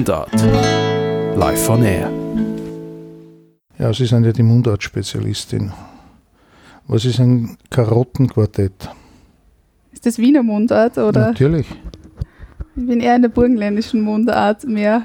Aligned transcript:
Mundart. 0.00 0.32
Live 1.36 1.68
on 1.68 1.82
Air. 1.82 2.10
Ja, 3.78 3.92
Sie 3.92 4.06
sind 4.06 4.24
ja 4.24 4.32
die 4.32 4.42
Mundart-Spezialistin. 4.42 5.72
Was 6.86 7.04
ist 7.04 7.20
ein 7.20 7.58
Karottenquartett? 7.68 8.88
Ist 9.92 10.06
das 10.06 10.16
Wiener 10.16 10.42
Mundart 10.42 10.96
oder? 10.96 11.28
Natürlich. 11.28 11.66
Ich 12.76 12.86
bin 12.86 13.00
eher 13.00 13.16
in 13.16 13.20
der 13.20 13.28
burgenländischen 13.28 14.00
Mundart 14.00 14.64
mehr, 14.64 15.02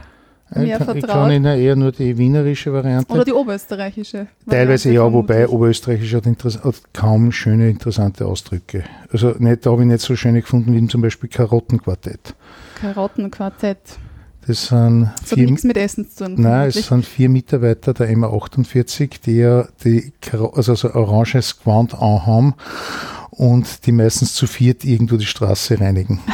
Ich 0.52 0.58
mehr 0.60 0.78
kann, 0.78 0.96
ich 0.96 1.02
vertraut. 1.02 1.24
kann 1.24 1.32
Ihnen 1.32 1.60
eher 1.60 1.76
nur 1.76 1.92
die 1.92 2.18
wienerische 2.18 2.72
Variante. 2.72 3.12
oder 3.12 3.26
die 3.26 3.34
oberösterreichische. 3.34 4.28
Teilweise 4.50 4.86
Variante 4.86 4.90
ja, 4.92 5.02
vermute 5.02 5.28
wobei 5.28 5.44
ich. 5.44 5.50
Oberösterreichisch 5.50 6.14
hat, 6.14 6.26
hat 6.26 6.76
kaum 6.94 7.34
schöne, 7.34 7.70
interessante 7.70 8.26
Ausdrücke. 8.26 8.86
Also 9.12 9.32
nicht, 9.40 9.66
da 9.66 9.72
habe 9.72 9.82
ich 9.82 9.90
nicht 9.90 10.00
so 10.00 10.16
schöne 10.16 10.40
gefunden 10.40 10.74
wie 10.74 10.88
zum 10.88 11.02
Beispiel 11.02 11.30
Karottenquartett. 11.30 12.34
Karottenquartett. 12.80 14.00
Das 14.48 14.68
sind 14.68 15.12
Das 15.22 15.32
hat 15.32 15.40
vier, 15.40 15.46
nichts 15.48 15.64
mit 15.64 15.76
Essen 15.78 16.10
zu 16.10 16.26
tun. 16.26 16.36
nein, 16.38 16.44
vermutlich. 16.44 16.76
es 16.78 16.88
sind 16.88 17.06
vier 17.06 17.30
Mitarbeiter 17.30 17.94
der 17.94 18.10
MA48, 18.16 19.22
die 19.26 19.38
ja 19.38 19.68
die, 19.84 20.14
also 20.54 20.76
so 20.76 20.94
oranges 20.94 21.60
Gewand 21.60 21.96
anhaben 21.96 22.54
und 23.32 23.86
die 23.86 23.92
meistens 23.92 24.34
zu 24.34 24.46
viert 24.48 24.86
irgendwo 24.86 25.18
die 25.18 25.26
Straße 25.26 25.80
reinigen. 25.80 26.20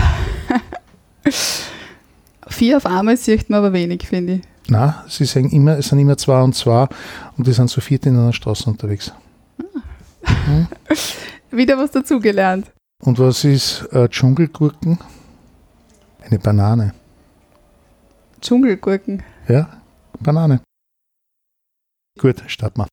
Vier 2.48 2.78
auf 2.78 2.86
einmal 2.86 3.16
sieht 3.16 3.50
man 3.50 3.60
aber 3.60 3.74
wenig, 3.74 4.08
finde 4.08 4.34
ich. 4.34 4.42
Na, 4.68 5.06
sie 5.08 5.26
sagen 5.26 5.50
immer, 5.52 5.78
es 5.78 5.88
sind 5.88 6.00
immer 6.00 6.18
zwei 6.18 6.42
und 6.42 6.54
zwei 6.54 6.88
und 7.38 7.48
die 7.48 7.54
sind 7.54 7.70
zu 7.70 7.80
viert 7.82 8.06
in 8.06 8.18
einer 8.18 8.34
Straße 8.34 8.70
unterwegs. 8.70 9.14
Wieder 11.52 11.78
was 11.78 11.92
dazugelernt. 11.92 12.72
Und 13.00 13.20
was 13.20 13.44
ist 13.44 13.88
äh, 13.92 14.08
Dschungelgurken? 14.10 15.00
Eine 16.24 16.40
Banane. 16.40 16.94
Dschungelgurken. 18.42 19.24
Ja, 19.48 19.82
Banane. 20.20 20.62
Gut, 22.20 22.44
starten 22.48 22.82
wir. 22.82 22.88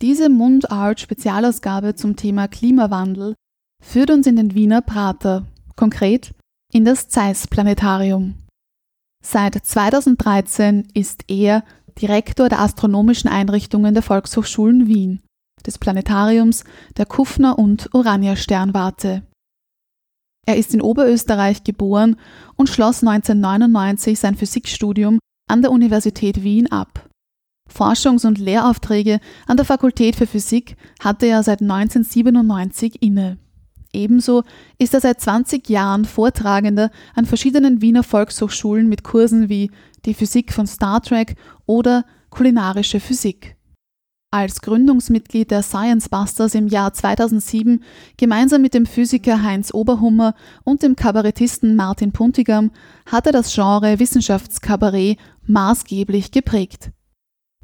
Diese 0.00 0.28
Mundart-Spezialausgabe 0.28 1.94
zum 1.94 2.14
Thema 2.14 2.46
Klimawandel 2.46 3.34
führt 3.82 4.10
uns 4.10 4.26
in 4.26 4.36
den 4.36 4.54
Wiener 4.54 4.80
Prater, 4.80 5.46
konkret 5.74 6.34
in 6.72 6.84
das 6.84 7.08
Zeiss-Planetarium. 7.08 8.34
Seit 9.24 9.54
2013 9.54 10.88
ist 10.94 11.24
er 11.28 11.64
Direktor 12.00 12.48
der 12.48 12.60
astronomischen 12.60 13.28
Einrichtungen 13.28 13.94
der 13.94 14.04
Volkshochschulen 14.04 14.86
Wien, 14.86 15.20
des 15.66 15.78
Planetariums, 15.78 16.62
der 16.96 17.06
Kufner 17.06 17.58
und 17.58 17.92
Urania 17.92 18.36
Sternwarte. 18.36 19.22
Er 20.48 20.56
ist 20.56 20.72
in 20.72 20.80
Oberösterreich 20.80 21.62
geboren 21.62 22.16
und 22.56 22.70
schloss 22.70 23.02
1999 23.04 24.18
sein 24.18 24.34
Physikstudium 24.34 25.18
an 25.46 25.60
der 25.60 25.70
Universität 25.70 26.42
Wien 26.42 26.72
ab. 26.72 27.06
Forschungs- 27.70 28.26
und 28.26 28.38
Lehraufträge 28.38 29.20
an 29.46 29.58
der 29.58 29.66
Fakultät 29.66 30.16
für 30.16 30.26
Physik 30.26 30.78
hatte 31.00 31.26
er 31.26 31.42
seit 31.42 31.60
1997 31.60 33.02
inne. 33.02 33.36
Ebenso 33.92 34.42
ist 34.78 34.94
er 34.94 35.02
seit 35.02 35.20
20 35.20 35.68
Jahren 35.68 36.06
Vortragender 36.06 36.90
an 37.14 37.26
verschiedenen 37.26 37.82
Wiener 37.82 38.02
Volkshochschulen 38.02 38.88
mit 38.88 39.04
Kursen 39.04 39.50
wie 39.50 39.70
die 40.06 40.14
Physik 40.14 40.54
von 40.54 40.66
Star 40.66 41.02
Trek 41.02 41.36
oder 41.66 42.06
kulinarische 42.30 43.00
Physik. 43.00 43.57
Als 44.30 44.60
Gründungsmitglied 44.60 45.50
der 45.50 45.62
Science 45.62 46.10
Busters 46.10 46.54
im 46.54 46.68
Jahr 46.68 46.92
2007 46.92 47.82
gemeinsam 48.18 48.60
mit 48.60 48.74
dem 48.74 48.84
Physiker 48.84 49.42
Heinz 49.42 49.72
Oberhummer 49.72 50.34
und 50.64 50.82
dem 50.82 50.96
Kabarettisten 50.96 51.74
Martin 51.76 52.12
Puntigam 52.12 52.70
hat 53.06 53.24
er 53.24 53.32
das 53.32 53.54
Genre 53.54 53.98
Wissenschaftskabarett 53.98 55.18
maßgeblich 55.46 56.30
geprägt. 56.30 56.90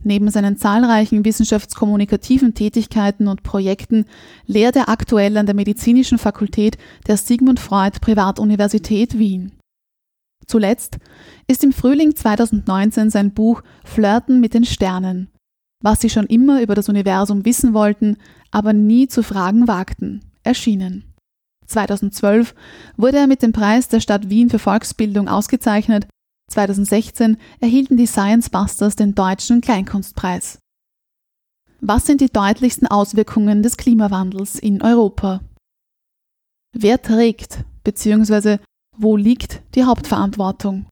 Neben 0.03 0.31
seinen 0.31 0.57
zahlreichen 0.57 1.27
wissenschaftskommunikativen 1.27 2.55
Tätigkeiten 2.55 3.29
und 3.29 3.43
Projekten 3.43 4.07
lehrt 4.47 4.77
er 4.77 4.89
aktuell 4.89 5.37
an 5.37 5.45
der 5.45 5.55
Medizinischen 5.55 6.17
Fakultät 6.17 6.79
der 7.07 7.19
Sigmund 7.19 7.61
Freud 7.61 7.99
Privatuniversität 8.01 9.19
Wien. 9.19 9.53
Zuletzt 10.47 10.97
ist 11.47 11.63
im 11.63 11.73
Frühling 11.73 12.17
2019 12.17 13.11
sein 13.11 13.35
Buch 13.35 13.63
Flirten 13.85 14.41
mit 14.41 14.55
den 14.55 14.65
Sternen, 14.65 15.29
was 15.85 16.01
sie 16.01 16.09
schon 16.09 16.27
immer 16.27 16.63
über 16.63 16.75
das 16.75 16.89
Universum 16.89 17.45
wissen 17.45 17.75
wollten, 17.75 18.17
aber 18.51 18.73
nie 18.73 19.07
zu 19.07 19.23
fragen 19.23 19.69
wagten, 19.69 20.23
erschienen. 20.43 21.15
2012 21.67 22.55
wurde 22.97 23.19
er 23.19 23.27
mit 23.27 23.43
dem 23.43 23.53
Preis 23.53 23.89
der 23.89 24.01
Stadt 24.01 24.31
Wien 24.31 24.49
für 24.49 24.59
Volksbildung 24.59 25.29
ausgezeichnet 25.29 26.07
2016 26.51 27.37
erhielten 27.61 27.97
die 27.97 28.07
Science 28.07 28.49
Busters 28.49 28.97
den 28.97 29.15
Deutschen 29.15 29.61
Kleinkunstpreis. 29.61 30.59
Was 31.81 32.07
sind 32.07 32.23
die 32.23 32.33
deutlichsten 32.33 32.87
Auswirkungen 32.87 33.63
des 33.63 33.77
Klimawandels 33.77 34.59
in 34.59 34.81
Europa? 34.83 35.41
Wer 36.73 37.01
trägt 37.01 37.65
bzw. 37.83 38.59
wo 38.97 39.17
liegt 39.17 39.63
die 39.75 39.85
Hauptverantwortung? 39.85 40.87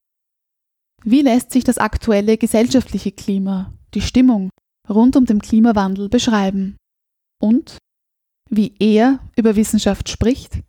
Wie 1.03 1.23
lässt 1.23 1.51
sich 1.51 1.65
das 1.65 1.79
aktuelle 1.79 2.37
gesellschaftliche 2.37 3.13
Klima, 3.13 3.73
die 3.95 4.03
Stimmung 4.03 4.51
rund 4.89 5.17
um 5.17 5.27
den 5.27 5.41
Klimawandel 5.41 6.09
beschreiben? 6.09 6.77
Und 7.41 7.79
wie 8.49 8.75
er 8.79 9.21
über 9.37 9.57
Wissenschaft 9.57 10.09
spricht, 10.09 10.61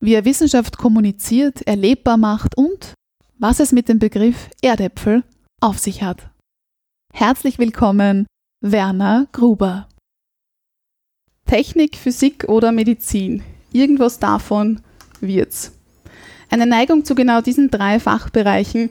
wie 0.00 0.14
er 0.14 0.24
Wissenschaft 0.24 0.78
kommuniziert, 0.78 1.62
erlebbar 1.66 2.16
macht 2.16 2.56
und 2.56 2.94
was 3.38 3.60
es 3.60 3.72
mit 3.72 3.88
dem 3.88 3.98
Begriff 3.98 4.48
Erdäpfel 4.62 5.22
auf 5.60 5.78
sich 5.78 6.02
hat. 6.02 6.30
Herzlich 7.12 7.58
willkommen, 7.58 8.26
Werner 8.62 9.26
Gruber. 9.32 9.88
Technik, 11.46 11.96
Physik 11.96 12.44
oder 12.48 12.72
Medizin, 12.72 13.42
irgendwas 13.72 14.18
davon 14.18 14.80
wird's. 15.20 15.72
Eine 16.50 16.66
Neigung 16.66 17.04
zu 17.04 17.14
genau 17.14 17.40
diesen 17.40 17.70
drei 17.70 18.00
Fachbereichen 18.00 18.90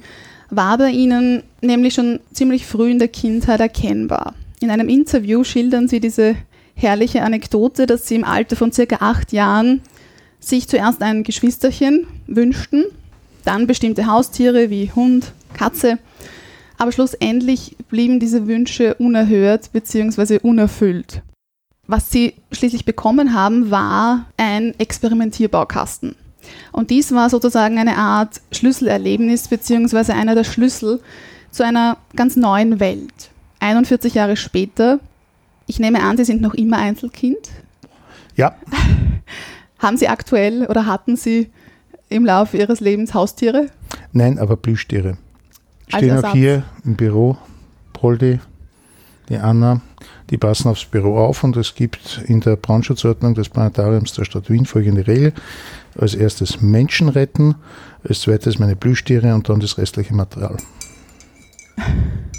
war 0.49 0.77
bei 0.77 0.91
Ihnen 0.91 1.43
nämlich 1.61 1.93
schon 1.93 2.19
ziemlich 2.31 2.65
früh 2.65 2.91
in 2.91 2.99
der 2.99 3.07
Kindheit 3.07 3.59
erkennbar. 3.59 4.35
In 4.59 4.71
einem 4.71 4.89
Interview 4.89 5.43
schildern 5.43 5.87
Sie 5.87 5.99
diese 5.99 6.35
herrliche 6.75 7.23
Anekdote, 7.23 7.85
dass 7.85 8.07
Sie 8.07 8.15
im 8.15 8.23
Alter 8.23 8.55
von 8.55 8.71
circa 8.71 8.97
acht 8.99 9.31
Jahren 9.31 9.81
sich 10.39 10.67
zuerst 10.67 11.01
ein 11.01 11.23
Geschwisterchen 11.23 12.07
wünschten, 12.27 12.85
dann 13.43 13.67
bestimmte 13.67 14.07
Haustiere 14.07 14.69
wie 14.69 14.91
Hund, 14.91 15.33
Katze, 15.53 15.97
aber 16.77 16.91
schlussendlich 16.91 17.75
blieben 17.89 18.19
diese 18.19 18.47
Wünsche 18.47 18.95
unerhört 18.95 19.71
bzw. 19.71 20.39
unerfüllt. 20.39 21.21
Was 21.87 22.09
sie 22.09 22.33
schließlich 22.51 22.85
bekommen 22.85 23.33
haben, 23.33 23.71
war 23.71 24.25
ein 24.37 24.73
Experimentierbaukasten. 24.79 26.15
Und 26.71 26.89
dies 26.89 27.11
war 27.11 27.29
sozusagen 27.29 27.77
eine 27.77 27.97
Art 27.97 28.41
Schlüsselerlebnis 28.51 29.47
bzw. 29.47 30.11
einer 30.11 30.35
der 30.35 30.43
Schlüssel 30.43 30.99
zu 31.51 31.63
einer 31.63 31.97
ganz 32.15 32.35
neuen 32.35 32.79
Welt. 32.79 33.29
41 33.65 34.13
Jahre 34.13 34.37
später, 34.37 34.99
ich 35.65 35.79
nehme 35.79 36.03
an, 36.03 36.17
Sie 36.17 36.23
sind 36.23 36.39
noch 36.41 36.53
immer 36.53 36.77
Einzelkind. 36.77 37.49
Ja, 38.35 38.55
Haben 39.79 39.97
Sie 39.97 40.07
aktuell 40.07 40.65
oder 40.67 40.85
hatten 40.85 41.15
Sie 41.15 41.49
im 42.09 42.25
Laufe 42.25 42.57
Ihres 42.57 42.79
Lebens 42.79 43.13
Haustiere? 43.13 43.67
nein, 44.13 44.39
aber 44.39 44.55
Plüschtiere. 44.55 45.17
Stehen 45.87 46.23
auch 46.23 46.33
hier 46.33 46.63
im 46.83 46.95
Büro. 46.95 47.37
Poldi, 47.93 48.39
die 49.29 49.37
Anna, 49.37 49.81
die 50.29 50.37
passen 50.37 50.69
aufs 50.69 50.85
Büro 50.85 51.17
auf 51.17 51.43
und 51.43 51.57
es 51.57 51.75
gibt 51.75 52.21
in 52.25 52.41
der 52.41 52.55
Brandschutzordnung 52.55 53.35
des 53.35 53.49
Planetariums 53.49 54.13
der 54.13 54.25
Stadt 54.25 54.49
Wien 54.49 54.65
folgende 54.65 55.07
Regel. 55.07 55.33
Als 55.97 56.13
erstes 56.13 56.61
Menschen 56.61 57.09
retten, 57.09 57.55
als 58.07 58.21
zweites 58.21 58.59
meine 58.59 58.75
Plüschtiere 58.75 59.33
und 59.33 59.49
dann 59.49 59.59
das 59.59 59.77
restliche 59.77 60.13
Material. 60.13 60.57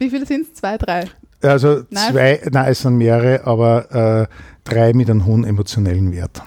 Wie 0.00 0.08
viele 0.08 0.24
sind 0.24 0.46
es? 0.46 0.54
Zwei, 0.54 0.78
drei. 0.78 1.04
Also 1.42 1.82
Nein. 1.90 2.12
zwei, 2.12 2.40
nein, 2.50 2.66
es 2.68 2.80
sind 2.80 2.96
mehrere, 2.96 3.46
aber 3.46 4.26
äh, 4.26 4.26
drei 4.64 4.92
mit 4.94 5.10
einem 5.10 5.26
hohen 5.26 5.44
emotionellen 5.44 6.12
Wert. 6.12 6.42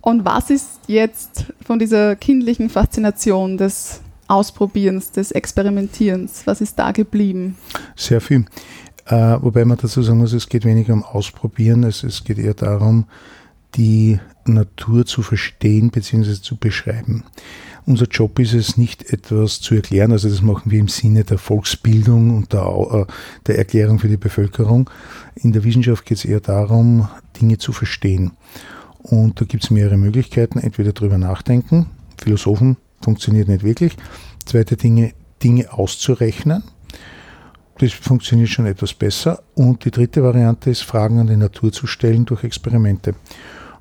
Und 0.00 0.24
was 0.24 0.50
ist 0.50 0.80
jetzt 0.88 1.46
von 1.64 1.78
dieser 1.78 2.16
kindlichen 2.16 2.68
Faszination 2.68 3.56
des 3.56 4.00
Ausprobierens, 4.26 5.12
des 5.12 5.30
Experimentierens, 5.30 6.42
was 6.44 6.60
ist 6.60 6.78
da 6.78 6.90
geblieben? 6.90 7.56
Sehr 7.94 8.20
viel. 8.20 8.44
Äh, 9.06 9.36
wobei 9.40 9.64
man 9.64 9.78
dazu 9.78 10.02
sagen 10.02 10.18
muss, 10.18 10.32
es 10.32 10.48
geht 10.48 10.64
weniger 10.64 10.92
um 10.94 11.04
Ausprobieren, 11.04 11.84
es, 11.84 12.02
es 12.02 12.24
geht 12.24 12.38
eher 12.38 12.54
darum, 12.54 13.06
die 13.76 14.18
Natur 14.44 15.06
zu 15.06 15.22
verstehen 15.22 15.90
bzw. 15.90 16.34
zu 16.40 16.56
beschreiben. 16.56 17.24
Unser 17.84 18.06
Job 18.06 18.38
ist 18.38 18.54
es 18.54 18.76
nicht 18.76 19.12
etwas 19.12 19.60
zu 19.60 19.74
erklären, 19.74 20.12
also 20.12 20.28
das 20.28 20.40
machen 20.40 20.70
wir 20.70 20.78
im 20.78 20.88
Sinne 20.88 21.24
der 21.24 21.38
Volksbildung 21.38 22.36
und 22.36 22.52
der, 22.52 23.06
äh, 23.08 23.12
der 23.46 23.58
Erklärung 23.58 23.98
für 23.98 24.08
die 24.08 24.16
Bevölkerung. 24.16 24.88
In 25.34 25.52
der 25.52 25.64
Wissenschaft 25.64 26.06
geht 26.06 26.18
es 26.18 26.24
eher 26.24 26.40
darum, 26.40 27.08
Dinge 27.40 27.58
zu 27.58 27.72
verstehen. 27.72 28.32
Und 29.02 29.40
da 29.40 29.44
gibt 29.44 29.64
es 29.64 29.70
mehrere 29.70 29.96
Möglichkeiten, 29.96 30.60
entweder 30.60 30.92
drüber 30.92 31.18
nachdenken, 31.18 31.86
Philosophen 32.22 32.76
funktioniert 33.00 33.48
nicht 33.48 33.64
wirklich. 33.64 33.96
Zweite 34.44 34.76
Dinge, 34.76 35.12
Dinge 35.42 35.72
auszurechnen. 35.72 36.62
Das 37.78 37.92
funktioniert 37.92 38.48
schon 38.48 38.66
etwas 38.66 38.94
besser. 38.94 39.42
Und 39.54 39.84
die 39.84 39.90
dritte 39.90 40.22
Variante 40.22 40.70
ist, 40.70 40.82
Fragen 40.82 41.18
an 41.18 41.26
die 41.26 41.36
Natur 41.36 41.72
zu 41.72 41.86
stellen 41.86 42.24
durch 42.24 42.44
Experimente. 42.44 43.14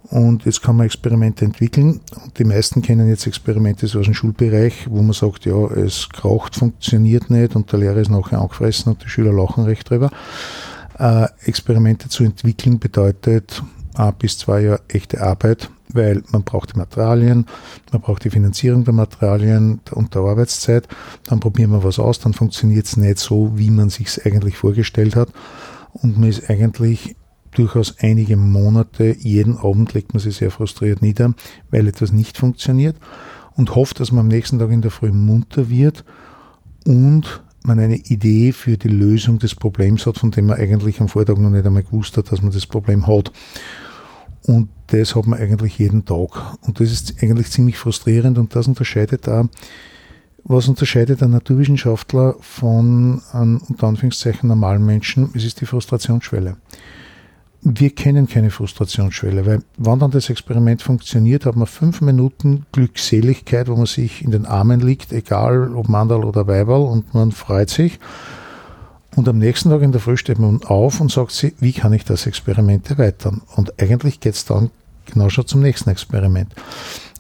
Und 0.10 0.46
jetzt 0.46 0.62
kann 0.62 0.76
man 0.76 0.88
Experimente 0.88 1.46
entwickeln. 1.46 2.02
Die 2.38 2.44
meisten 2.44 2.82
kennen 2.82 3.08
jetzt 3.08 3.28
Experimente 3.28 3.86
aus 3.86 4.06
dem 4.06 4.14
Schulbereich, 4.14 4.88
wo 4.90 5.02
man 5.02 5.14
sagt, 5.14 5.46
ja, 5.46 5.68
es 5.72 6.10
kraucht, 6.10 6.56
funktioniert 6.56 7.30
nicht 7.30 7.56
und 7.56 7.72
der 7.72 7.80
Lehrer 7.80 7.98
ist 7.98 8.10
nachher 8.10 8.42
angefressen 8.42 8.94
und 8.94 9.04
die 9.04 9.10
Schüler 9.10 9.32
lachen 9.32 9.64
recht 9.64 9.90
drüber. 9.90 10.10
Äh, 10.98 11.28
Experimente 11.46 12.10
zu 12.10 12.24
entwickeln 12.24 12.80
bedeutet 12.80 13.64
ein 13.96 14.14
bis 14.18 14.38
zwei 14.38 14.62
Jahre 14.62 14.82
echte 14.88 15.22
Arbeit, 15.22 15.70
weil 15.90 16.24
man 16.32 16.44
braucht 16.44 16.74
die 16.74 16.78
Materialien, 16.78 17.46
man 17.92 18.02
braucht 18.02 18.24
die 18.24 18.30
Finanzierung 18.30 18.84
der 18.84 18.94
Materialien 18.94 19.82
und 19.92 20.16
der 20.16 20.22
Arbeitszeit. 20.24 20.88
Dann 21.28 21.40
probieren 21.40 21.72
wir 21.72 21.84
was 21.84 22.00
aus, 22.00 22.20
dann 22.20 22.34
funktioniert 22.34 22.86
es 22.86 22.98
nicht 22.98 23.20
so, 23.20 23.52
wie 23.56 23.70
man 23.70 23.90
sich 23.90 24.08
es 24.08 24.26
eigentlich 24.26 24.58
vorgestellt 24.58 25.16
hat. 25.16 25.30
Und 25.94 26.18
man 26.18 26.30
ist 26.30 26.50
eigentlich 26.50 27.16
durchaus 27.52 28.00
einige 28.00 28.38
Monate, 28.38 29.16
jeden 29.20 29.58
Abend 29.58 29.94
legt 29.94 30.14
man 30.14 30.22
sich 30.22 30.38
sehr 30.38 30.52
frustriert 30.52 31.02
nieder, 31.02 31.34
weil 31.70 31.88
etwas 31.88 32.12
nicht 32.12 32.38
funktioniert 32.38 32.98
und 33.56 33.76
hofft, 33.76 34.00
dass 34.00 34.12
man 34.12 34.22
am 34.22 34.28
nächsten 34.28 34.60
Tag 34.60 34.72
in 34.72 34.82
der 34.82 34.92
Früh 34.92 35.12
munter 35.12 35.70
wird 35.70 36.06
und 36.86 37.44
man 37.64 37.80
eine 37.80 37.98
Idee 37.98 38.52
für 38.54 38.78
die 38.78 38.88
Lösung 38.88 39.40
des 39.40 39.56
Problems 39.56 40.06
hat, 40.06 40.18
von 40.18 40.32
dem 40.32 40.48
man 40.48 40.58
eigentlich 40.58 41.00
am 41.00 41.10
Vortag 41.10 41.38
noch 41.38 41.50
nicht 41.50 41.66
einmal 41.66 41.84
gewusst 41.84 42.18
hat, 42.18 42.32
dass 42.32 42.42
man 42.42 42.52
das 42.52 42.66
Problem 42.66 43.06
hat. 43.06 43.32
Und 44.44 44.70
das 44.88 45.16
hat 45.16 45.28
man 45.28 45.40
eigentlich 45.40 45.78
jeden 45.78 46.06
Tag. 46.06 46.58
Und 46.62 46.80
das 46.80 46.92
ist 46.92 47.22
eigentlich 47.22 47.52
ziemlich 47.52 47.78
frustrierend 47.78 48.40
und 48.40 48.56
das 48.56 48.68
unterscheidet 48.68 49.28
da, 49.28 49.48
was 50.44 50.68
unterscheidet 50.68 51.22
ein 51.22 51.30
Naturwissenschaftler 51.30 52.36
von 52.40 53.22
einem 53.32 53.62
unter 53.70 53.88
Anführungszeichen 53.88 54.50
normalen 54.50 54.84
Menschen? 54.84 55.30
Es 55.36 55.44
ist 55.44 55.62
die 55.62 55.68
Frustrationsschwelle. 55.68 56.58
Wir 57.64 57.94
kennen 57.94 58.28
keine 58.28 58.50
Frustrationsschwelle, 58.50 59.46
weil 59.46 59.62
wann 59.78 60.00
dann 60.00 60.10
das 60.10 60.32
Experiment 60.32 60.82
funktioniert, 60.82 61.46
hat 61.46 61.56
man 61.56 61.68
fünf 61.68 62.02
Minuten 62.02 62.66
Glückseligkeit, 62.72 63.68
wo 63.68 63.76
man 63.76 63.86
sich 63.86 64.24
in 64.24 64.32
den 64.32 64.48
Armen 64.48 64.80
liegt, 64.80 65.14
egal 65.14 65.76
ob 65.76 65.88
Mandal 65.88 66.26
oder 66.26 66.48
Weiberl, 66.48 66.82
und 66.82 67.14
man 67.14 67.32
freut 67.32 67.70
sich. 67.70 68.00
Und 69.16 69.28
am 69.28 69.38
nächsten 69.38 69.70
Tag 69.70 69.84
in 69.84 69.92
der 69.92 70.02
Früh 70.02 70.18
steht 70.18 70.40
man 70.40 70.64
auf 70.64 71.02
und 71.02 71.12
sagt 71.12 71.32
sich, 71.32 71.54
wie 71.60 71.74
kann 71.74 71.94
ich 71.94 72.04
das 72.04 72.26
Experiment 72.26 72.90
erweitern? 72.90 73.42
Und 73.56 73.80
eigentlich 73.80 74.20
geht 74.20 74.34
es 74.36 74.46
dann 74.46 74.72
genau 75.06 75.30
schon 75.30 75.46
zum 75.46 75.62
nächsten 75.62 75.90
Experiment. 75.90 76.56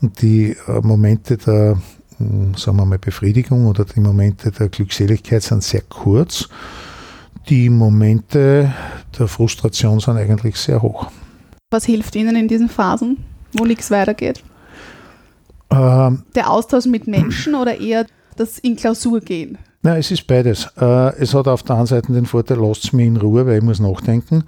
Und 0.02 0.22
die 0.22 0.56
äh, 0.68 0.82
Momente 0.82 1.38
der, 1.38 1.80
hm, 2.18 2.56
sagen 2.56 2.78
wir 2.78 2.86
mal, 2.86 2.98
Befriedigung 2.98 3.68
oder 3.68 3.86
die 3.86 4.00
Momente 4.00 4.52
der 4.52 4.70
Glückseligkeit 4.70 5.44
sind 5.44 5.64
sehr 5.64 5.82
kurz. 5.82 6.50
Die 7.50 7.69
Momente 7.69 8.74
der 9.18 9.28
Frustration 9.28 10.00
sind 10.00 10.18
eigentlich 10.18 10.56
sehr 10.56 10.81
hoch. 10.81 11.12
Was 11.72 11.86
hilft 11.86 12.16
Ihnen 12.16 12.36
in 12.36 12.48
diesen 12.48 12.69
Phasen, 12.69 13.18
wo 13.54 13.66
nichts 13.66 13.92
weitergeht? 13.92 14.44
Ähm, 15.72 16.24
Der 16.36 16.50
Austausch 16.50 16.86
mit 16.86 17.07
Menschen 17.07 17.56
oder 17.56 17.80
eher 17.80 18.06
das 18.36 18.60
in 18.60 18.75
Klausur 18.75 19.22
gehen? 19.22 19.57
Nein, 19.83 19.98
es 19.98 20.12
ist 20.12 20.28
beides. 20.28 20.68
Äh, 20.80 21.16
es 21.18 21.33
hat 21.33 21.48
auf 21.48 21.63
der 21.63 21.78
einen 21.78 21.88
Seite 21.88 22.12
den 22.13 22.25
Vorteil, 22.25 22.57
lasst 22.60 22.83
es 22.83 22.94
mir 22.94 23.06
in 23.06 23.18
Ruhe, 23.18 23.45
weil 23.48 23.57
ich 23.57 23.63
muss 23.63 23.80
nachdenken. 23.80 24.44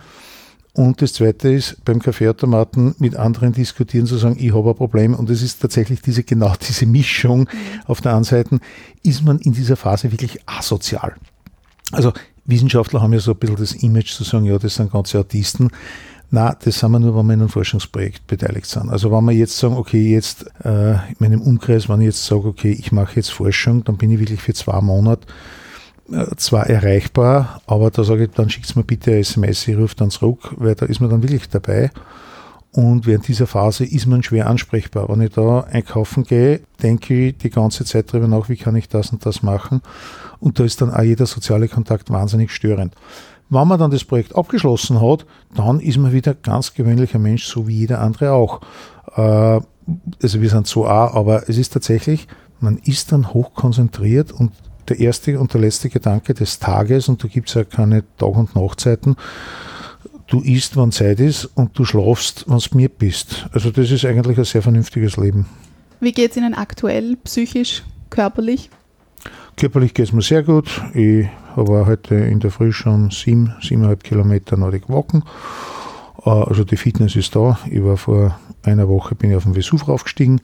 Und 0.75 1.01
das 1.01 1.13
Zweite 1.13 1.49
ist, 1.49 1.83
beim 1.85 2.01
Kaffeeautomaten 2.01 2.95
mit 2.97 3.15
anderen 3.15 3.53
diskutieren, 3.53 4.07
zu 4.07 4.17
sagen, 4.17 4.37
ich 4.39 4.53
habe 4.53 4.71
ein 4.71 4.75
Problem. 4.75 5.13
Und 5.13 5.29
es 5.29 5.41
ist 5.41 5.61
tatsächlich 5.61 6.01
diese, 6.01 6.23
genau 6.23 6.53
diese 6.67 6.85
Mischung. 6.87 7.47
Auf 7.85 8.01
der 8.01 8.15
einen 8.15 8.23
Seite 8.23 8.59
ist 9.03 9.23
man 9.23 9.39
in 9.39 9.53
dieser 9.53 9.75
Phase 9.75 10.11
wirklich 10.11 10.39
asozial. 10.47 11.15
Also 11.91 12.11
Wissenschaftler 12.45 13.01
haben 13.01 13.13
ja 13.13 13.19
so 13.19 13.31
ein 13.31 13.37
bisschen 13.37 13.55
das 13.55 13.71
Image 13.73 14.13
zu 14.13 14.23
sagen, 14.23 14.45
ja, 14.45 14.57
das 14.57 14.75
sind 14.75 14.91
ganze 14.91 15.19
Autisten. 15.19 15.69
Na, 16.29 16.55
das 16.63 16.79
sind 16.79 16.91
wir 16.91 16.99
nur, 16.99 17.15
wenn 17.15 17.27
wir 17.27 17.33
in 17.35 17.41
einem 17.41 17.49
Forschungsprojekt 17.49 18.25
beteiligt 18.25 18.65
sind. 18.65 18.89
Also 18.89 19.11
wenn 19.11 19.23
wir 19.25 19.33
jetzt 19.33 19.57
sagen, 19.57 19.75
okay, 19.75 20.13
jetzt 20.13 20.45
äh, 20.65 20.93
in 20.93 21.15
meinem 21.19 21.41
Umkreis, 21.41 21.87
wenn 21.89 22.01
ich 22.01 22.07
jetzt 22.07 22.25
sage, 22.25 22.47
okay, 22.47 22.71
ich 22.71 22.91
mache 22.91 23.17
jetzt 23.17 23.29
Forschung, 23.29 23.83
dann 23.83 23.97
bin 23.97 24.09
ich 24.11 24.19
wirklich 24.19 24.41
für 24.41 24.53
zwei 24.53 24.81
Monate 24.81 25.27
äh, 26.11 26.35
zwar 26.37 26.67
erreichbar, 26.67 27.61
aber 27.67 27.91
da 27.91 28.03
sage 28.03 28.25
ich, 28.25 28.31
dann 28.31 28.49
schickt 28.49 28.75
mir 28.75 28.83
bitte 28.83 29.11
eine 29.11 29.19
SMS, 29.19 29.67
ich 29.67 29.77
rufe 29.77 29.95
dann 29.95 30.09
zurück, 30.09 30.55
weil 30.57 30.75
da 30.75 30.87
ist 30.87 30.99
man 30.99 31.09
dann 31.09 31.21
wirklich 31.21 31.47
dabei. 31.49 31.91
Und 32.71 33.05
während 33.05 33.27
dieser 33.27 33.45
Phase 33.45 33.85
ist 33.85 34.07
man 34.07 34.23
schwer 34.23 34.47
ansprechbar. 34.47 35.07
Wenn 35.07 35.21
ich 35.21 35.33
da 35.33 35.61
einkaufen 35.61 36.23
gehe, 36.23 36.61
denke 36.81 37.27
ich 37.27 37.37
die 37.37 37.51
ganze 37.51 37.85
Zeit 37.85 38.11
darüber 38.11 38.27
nach, 38.27 38.49
wie 38.49 38.57
kann 38.57 38.75
ich 38.75 38.89
das 38.89 39.11
und 39.11 39.23
das 39.27 39.43
machen. 39.43 39.83
Und 40.43 40.59
da 40.59 40.65
ist 40.65 40.81
dann 40.81 40.91
auch 40.91 41.01
jeder 41.01 41.25
soziale 41.25 41.69
Kontakt 41.69 42.09
wahnsinnig 42.09 42.51
störend. 42.51 42.93
Wenn 43.49 43.65
man 43.65 43.79
dann 43.79 43.91
das 43.91 44.03
Projekt 44.03 44.35
abgeschlossen 44.35 44.99
hat, 44.99 45.25
dann 45.55 45.79
ist 45.79 45.97
man 45.97 46.11
wieder 46.11 46.33
ganz 46.33 46.73
gewöhnlicher 46.73 47.17
Mensch, 47.17 47.45
so 47.45 47.65
wie 47.65 47.77
jeder 47.77 48.01
andere 48.01 48.33
auch. 48.33 48.59
Äh, 49.15 49.61
also 50.21 50.41
wir 50.41 50.49
sind 50.49 50.67
so 50.67 50.85
auch, 50.85 51.15
aber 51.15 51.47
es 51.47 51.57
ist 51.57 51.71
tatsächlich, 51.71 52.27
man 52.59 52.77
ist 52.77 53.13
dann 53.13 53.33
hochkonzentriert 53.33 54.33
und 54.33 54.51
der 54.89 54.99
erste 54.99 55.39
und 55.39 55.53
der 55.53 55.61
letzte 55.61 55.89
Gedanke 55.89 56.33
des 56.33 56.59
Tages, 56.59 57.07
und 57.07 57.23
da 57.23 57.29
gibt 57.29 57.47
es 57.47 57.55
ja 57.55 57.63
keine 57.63 58.03
Tag- 58.17 58.35
und 58.35 58.53
Nachtzeiten, 58.53 59.15
du 60.27 60.41
isst, 60.41 60.75
wann 60.75 60.91
Zeit 60.91 61.21
ist 61.21 61.45
und 61.45 61.77
du 61.79 61.85
schlafst, 61.85 62.43
wenn 62.49 62.57
du 62.57 62.77
mir 62.77 62.89
bist. 62.89 63.47
Also 63.53 63.71
das 63.71 63.91
ist 63.91 64.03
eigentlich 64.03 64.37
ein 64.37 64.43
sehr 64.43 64.61
vernünftiges 64.61 65.15
Leben. 65.15 65.45
Wie 66.01 66.11
geht 66.11 66.31
es 66.31 66.37
Ihnen 66.37 66.53
aktuell, 66.53 67.15
psychisch, 67.23 67.83
körperlich? 68.09 68.69
Körperlich 69.55 69.93
geht 69.93 70.07
es 70.07 70.13
mir 70.13 70.21
sehr 70.21 70.43
gut. 70.43 70.81
Ich 70.93 71.27
habe 71.55 71.85
heute 71.85 72.15
in 72.15 72.39
der 72.39 72.51
Früh 72.51 72.71
schon 72.71 73.11
sieben, 73.11 73.53
siebeneinhalb 73.61 74.03
Kilometer 74.03 74.57
Nordic 74.57 74.89
Walken. 74.89 75.23
Äh, 76.25 76.29
Also 76.29 76.63
die 76.63 76.77
Fitness 76.77 77.15
ist 77.15 77.35
da. 77.35 77.59
Ich 77.69 77.83
war 77.83 77.97
vor 77.97 78.39
einer 78.63 78.87
Woche 78.87 79.15
bin 79.15 79.29
ich 79.31 79.37
auf 79.37 79.43
den 79.43 79.55
Vesuv 79.55 79.87
raufgestiegen 79.87 80.41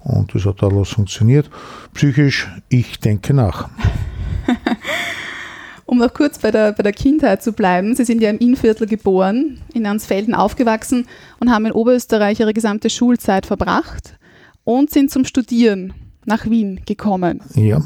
und 0.00 0.34
das 0.34 0.44
hat 0.44 0.62
alles 0.62 0.90
funktioniert. 0.90 1.50
Psychisch, 1.94 2.48
ich 2.68 3.00
denke 3.00 3.34
nach. 3.34 3.68
Um 5.86 5.98
noch 5.98 6.14
kurz 6.14 6.38
bei 6.38 6.50
der, 6.50 6.72
bei 6.72 6.82
der 6.82 6.94
Kindheit 6.94 7.42
zu 7.42 7.52
bleiben. 7.52 7.94
Sie 7.94 8.04
sind 8.06 8.22
ja 8.22 8.30
im 8.30 8.38
Innviertel 8.38 8.86
geboren, 8.86 9.58
in 9.74 9.84
Ansfelden 9.86 10.34
aufgewachsen 10.34 11.06
und 11.40 11.50
haben 11.50 11.66
in 11.66 11.72
Oberösterreich 11.72 12.40
Ihre 12.40 12.54
gesamte 12.54 12.88
Schulzeit 12.88 13.44
verbracht 13.44 14.18
und 14.64 14.90
sind 14.90 15.10
zum 15.10 15.26
Studieren 15.26 15.92
nach 16.24 16.46
Wien 16.46 16.80
gekommen. 16.86 17.42
Ja, 17.54 17.82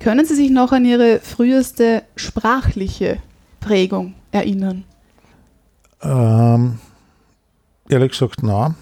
Können 0.00 0.24
Sie 0.26 0.34
sich 0.34 0.50
noch 0.50 0.72
an 0.72 0.84
Ihre 0.84 1.20
früheste 1.20 2.02
sprachliche 2.16 3.18
Prägung 3.60 4.14
erinnern? 4.32 4.84
ähm, 6.02 6.78
ehrlich 7.88 8.12
gesagt, 8.12 8.42
nein. 8.42 8.74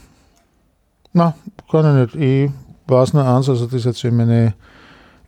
Nein, 1.12 1.34
kann 1.70 2.02
ich 2.02 2.14
nicht. 2.14 2.24
Ich 2.24 2.50
weiß 2.86 3.14
nur 3.14 3.26
eins, 3.26 3.48
also 3.48 3.66
das 3.66 3.84
erzählen 3.84 4.16
meine 4.16 4.54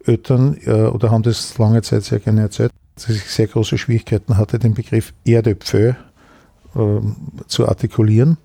Eltern 0.04 0.56
äh, 0.64 0.84
oder 0.86 1.10
haben 1.10 1.22
das 1.22 1.58
lange 1.58 1.82
Zeit 1.82 2.04
sehr 2.04 2.20
gerne 2.20 2.42
erzählt, 2.42 2.72
dass 2.94 3.08
ich 3.08 3.22
sehr 3.24 3.48
große 3.48 3.76
Schwierigkeiten 3.76 4.36
hatte, 4.36 4.58
den 4.58 4.74
Begriff 4.74 5.12
Erdöpfel 5.24 5.96
ähm, 6.76 7.16
zu 7.46 7.68
artikulieren. 7.68 8.36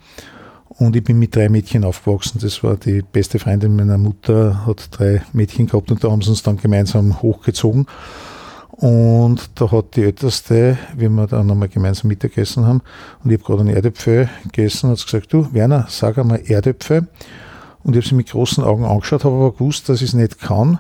Und 0.77 0.95
ich 0.95 1.03
bin 1.03 1.19
mit 1.19 1.35
drei 1.35 1.47
Mädchen 1.47 1.85
aufgewachsen. 1.85 2.39
Das 2.41 2.61
war 2.63 2.75
die 2.75 3.01
beste 3.01 3.39
Freundin 3.39 3.75
meiner 3.75 3.97
Mutter, 3.97 4.65
hat 4.65 4.89
drei 4.91 5.21
Mädchen 5.31 5.67
gehabt 5.67 5.89
und 5.89 6.03
da 6.03 6.11
haben 6.11 6.21
sie 6.21 6.29
uns 6.29 6.43
dann 6.43 6.57
gemeinsam 6.57 7.21
hochgezogen. 7.21 7.85
Und 8.71 9.51
da 9.55 9.71
hat 9.71 9.95
die 9.95 10.03
Älteste, 10.03 10.77
wie 10.97 11.07
wir 11.07 11.27
dann 11.27 11.47
nochmal 11.47 11.69
gemeinsam 11.69 12.09
Mittagessen 12.09 12.65
haben, 12.65 12.81
und 13.23 13.31
ich 13.31 13.37
habe 13.37 13.47
gerade 13.47 13.61
einen 13.61 13.75
Erdäpfel 13.75 14.29
gegessen, 14.43 14.89
hat 14.89 14.97
sie 14.97 15.05
gesagt, 15.05 15.31
du 15.31 15.53
Werner, 15.53 15.85
sag 15.87 16.17
einmal 16.17 16.41
Erdäpfel. 16.45 17.07
Und 17.83 17.95
ich 17.95 18.01
habe 18.01 18.09
sie 18.09 18.15
mit 18.15 18.29
großen 18.29 18.63
Augen 18.63 18.83
angeschaut, 18.83 19.23
habe 19.23 19.35
aber 19.35 19.53
gewusst, 19.53 19.87
dass 19.87 20.01
ich 20.01 20.09
es 20.09 20.13
nicht 20.13 20.41
kann 20.41 20.79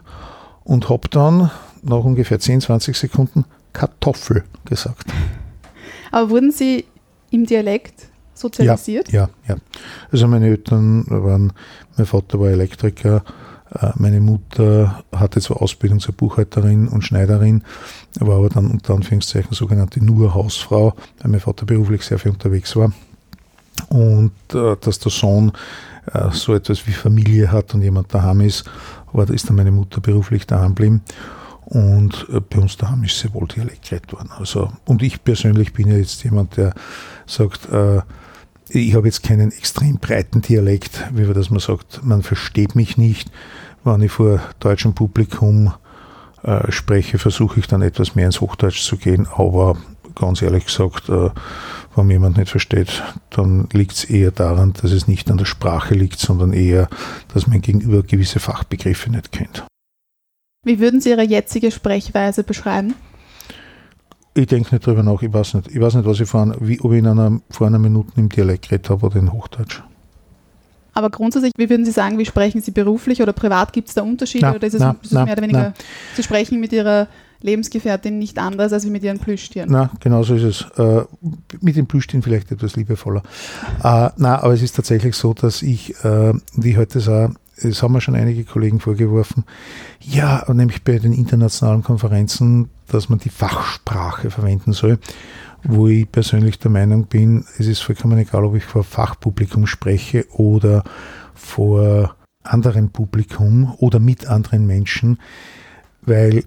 und 0.65 0.89
habe 0.89 1.07
dann 1.07 1.51
nach 1.83 2.03
ungefähr 2.03 2.39
10, 2.39 2.61
20 2.61 2.97
Sekunden 2.97 3.45
Kartoffel 3.71 4.43
gesagt. 4.65 5.05
Aber 6.11 6.29
wurden 6.31 6.51
Sie 6.51 6.85
im 7.29 7.45
Dialekt 7.45 8.09
sozialisiert? 8.35 9.11
Ja, 9.11 9.29
ja. 9.47 9.55
Also 10.11 10.27
meine 10.27 10.47
Eltern 10.47 11.05
waren, 11.07 11.53
mein 11.97 12.05
Vater 12.05 12.39
war 12.39 12.49
Elektriker, 12.49 13.23
äh, 13.79 13.91
meine 13.95 14.21
Mutter 14.21 15.03
hatte 15.11 15.41
zwar 15.41 15.61
Ausbildung 15.61 15.99
zur 15.99 16.13
Buchhalterin 16.13 16.87
und 16.87 17.03
Schneiderin, 17.03 17.63
war 18.19 18.37
aber 18.37 18.49
dann 18.49 18.69
unter 18.69 18.93
Anführungszeichen 18.93 19.53
sogenannte 19.53 20.03
nur 20.03 20.33
Hausfrau, 20.33 20.93
weil 21.19 21.31
mein 21.31 21.39
Vater 21.39 21.65
beruflich 21.65 22.03
sehr 22.03 22.19
viel 22.19 22.31
unterwegs 22.31 22.75
war. 22.75 22.91
Und 23.89 24.31
äh, 24.53 24.75
dass 24.79 24.99
der 24.99 25.11
Sohn 25.11 25.51
äh, 26.13 26.29
so 26.31 26.53
etwas 26.53 26.87
wie 26.87 26.93
Familie 26.93 27.51
hat 27.51 27.73
und 27.73 27.81
jemand 27.81 28.13
daheim 28.13 28.41
ist, 28.41 28.65
da 29.13 29.23
ist 29.23 29.47
dann 29.47 29.55
meine 29.55 29.71
Mutter 29.71 30.01
beruflich 30.01 30.45
daheim 30.45 30.75
geblieben. 30.75 31.01
Und 31.65 32.27
bei 32.49 32.59
uns 32.59 32.77
daheim 32.77 33.03
ist 33.05 33.17
sehr 33.17 33.33
wohl 33.33 33.47
Dialekt 33.47 33.89
geredet 33.89 34.13
worden. 34.13 34.29
Also, 34.37 34.71
und 34.83 35.01
ich 35.01 35.23
persönlich 35.23 35.73
bin 35.73 35.87
ja 35.87 35.95
jetzt 35.95 36.23
jemand, 36.23 36.57
der 36.57 36.73
sagt, 37.25 37.69
ich 38.69 38.95
habe 38.95 39.07
jetzt 39.07 39.23
keinen 39.23 39.51
extrem 39.51 39.97
breiten 39.97 40.41
Dialekt, 40.41 41.03
wie 41.13 41.23
man 41.23 41.33
das 41.33 41.49
mal 41.49 41.59
sagt. 41.59 42.03
Man 42.03 42.23
versteht 42.23 42.75
mich 42.75 42.97
nicht. 42.97 43.31
Wenn 43.83 44.01
ich 44.01 44.11
vor 44.11 44.41
deutschem 44.59 44.95
Publikum 44.95 45.73
äh, 46.43 46.71
spreche, 46.71 47.19
versuche 47.19 47.59
ich 47.59 47.67
dann 47.67 47.81
etwas 47.81 48.15
mehr 48.15 48.25
ins 48.25 48.41
Hochdeutsch 48.41 48.81
zu 48.81 48.97
gehen. 48.97 49.27
Aber 49.27 49.77
ganz 50.15 50.41
ehrlich 50.41 50.65
gesagt, 50.65 51.09
äh, 51.09 51.29
wenn 51.95 52.09
jemand 52.09 52.37
nicht 52.37 52.49
versteht, 52.49 53.03
dann 53.29 53.67
liegt 53.71 53.93
es 53.93 54.03
eher 54.05 54.31
daran, 54.31 54.73
dass 54.73 54.91
es 54.91 55.07
nicht 55.07 55.29
an 55.29 55.37
der 55.37 55.45
Sprache 55.45 55.93
liegt, 55.93 56.19
sondern 56.19 56.51
eher, 56.51 56.89
dass 57.33 57.47
mein 57.47 57.61
Gegenüber 57.61 58.03
gewisse 58.03 58.39
Fachbegriffe 58.39 59.11
nicht 59.11 59.31
kennt. 59.31 59.65
Wie 60.63 60.79
würden 60.79 60.99
Sie 60.99 61.09
Ihre 61.09 61.23
jetzige 61.23 61.71
Sprechweise 61.71 62.43
beschreiben? 62.43 62.95
Ich 64.37 64.47
denke 64.47 64.75
nicht 64.75 64.85
drüber 64.85 65.01
nach, 65.01 65.21
ich 65.21 65.33
weiß 65.33 65.53
nicht. 65.55 65.71
Ich 65.71 65.79
weiß 65.79 65.95
nicht, 65.95 66.05
was 66.05 66.19
ich 66.19 66.27
vor, 66.27 66.53
wie, 66.59 66.79
ob 66.81 66.91
ich 66.91 66.99
in 66.99 67.07
einer, 67.07 67.39
vor 67.49 67.67
einer 67.67 67.79
Minute 67.79 68.11
im 68.17 68.27
Dialekt 68.27 68.67
geredet 68.67 68.89
habe 68.89 69.05
oder 69.05 69.15
in 69.15 69.31
Hochdeutsch. 69.31 69.81
Aber 70.93 71.09
grundsätzlich, 71.09 71.53
wie 71.57 71.69
würden 71.69 71.85
Sie 71.85 71.91
sagen, 71.91 72.17
wie 72.17 72.25
sprechen 72.25 72.61
Sie 72.61 72.71
beruflich 72.71 73.21
oder 73.21 73.31
privat? 73.31 73.71
Gibt 73.71 73.87
es 73.87 73.93
da 73.93 74.01
Unterschiede 74.01 74.45
na, 74.45 74.55
oder 74.55 74.67
ist 74.67 74.73
es, 74.73 74.79
na, 74.79 74.91
ist 75.01 75.05
es 75.05 75.11
na, 75.13 75.23
mehr 75.25 75.33
oder 75.33 75.41
weniger, 75.41 75.73
Sie 76.15 76.23
sprechen 76.23 76.59
mit 76.59 76.73
Ihrer 76.73 77.07
Lebensgefährtin 77.41 78.17
nicht 78.17 78.37
anders 78.37 78.73
als 78.73 78.85
mit 78.85 79.03
Ihren 79.03 79.19
Plüschtieren? 79.19 79.69
Na, 79.71 79.89
genau 80.01 80.23
so 80.23 80.35
ist 80.35 80.43
es. 80.43 80.79
Äh, 80.79 81.05
mit 81.61 81.77
den 81.77 81.87
Plüschtieren 81.87 82.21
vielleicht 82.21 82.51
etwas 82.51 82.75
liebevoller. 82.75 83.23
Äh, 83.83 84.09
na, 84.17 84.41
aber 84.41 84.53
es 84.53 84.61
ist 84.61 84.75
tatsächlich 84.75 85.15
so, 85.15 85.33
dass 85.33 85.61
ich, 85.61 85.95
äh, 86.03 86.33
wie 86.55 86.77
heute 86.77 86.99
sah, 86.99 87.31
es 87.57 87.81
haben 87.81 87.93
mir 87.93 88.01
schon 88.01 88.15
einige 88.15 88.43
Kollegen 88.43 88.79
vorgeworfen, 88.79 89.45
ja, 90.01 90.45
nämlich 90.51 90.83
bei 90.83 90.99
den 90.99 91.13
internationalen 91.13 91.83
Konferenzen, 91.83 92.69
dass 92.87 93.09
man 93.09 93.19
die 93.19 93.29
Fachsprache 93.29 94.29
verwenden 94.29 94.73
soll, 94.73 94.99
wo 95.63 95.87
ich 95.87 96.11
persönlich 96.11 96.59
der 96.59 96.71
Meinung 96.71 97.05
bin, 97.05 97.45
es 97.57 97.67
ist 97.67 97.81
vollkommen 97.81 98.17
egal, 98.17 98.45
ob 98.45 98.55
ich 98.55 98.65
vor 98.65 98.83
Fachpublikum 98.83 99.67
spreche 99.67 100.25
oder 100.31 100.83
vor 101.33 102.15
anderen 102.43 102.89
Publikum 102.91 103.73
oder 103.79 103.99
mit 103.99 104.27
anderen 104.27 104.67
Menschen, 104.67 105.19
weil 106.03 106.43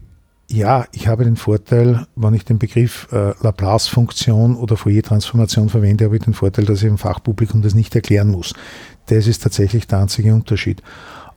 ja, 0.51 0.87
ich 0.93 1.09
habe 1.09 1.25
den 1.25 1.37
Vorteil, 1.37 2.07
wenn 2.17 2.33
ich 2.33 2.45
den 2.45 2.59
Begriff 2.59 3.07
äh, 3.13 3.35
Laplace-Funktion 3.43 4.57
oder 4.57 4.79
Fourier-Transformation 4.79 5.69
verwende, 5.69 6.07
habe 6.07 6.17
ich 6.17 6.23
den 6.23 6.33
Vorteil, 6.33 6.65
dass 6.65 6.79
ich 6.79 6.89
im 6.89 6.97
Fachpublikum 6.97 7.61
das 7.61 7.75
nicht 7.75 7.95
erklären 7.95 8.31
muss. 8.31 8.55
Das 9.09 9.27
ist 9.27 9.43
tatsächlich 9.43 9.87
der 9.87 10.01
einzige 10.01 10.35
Unterschied. 10.35 10.83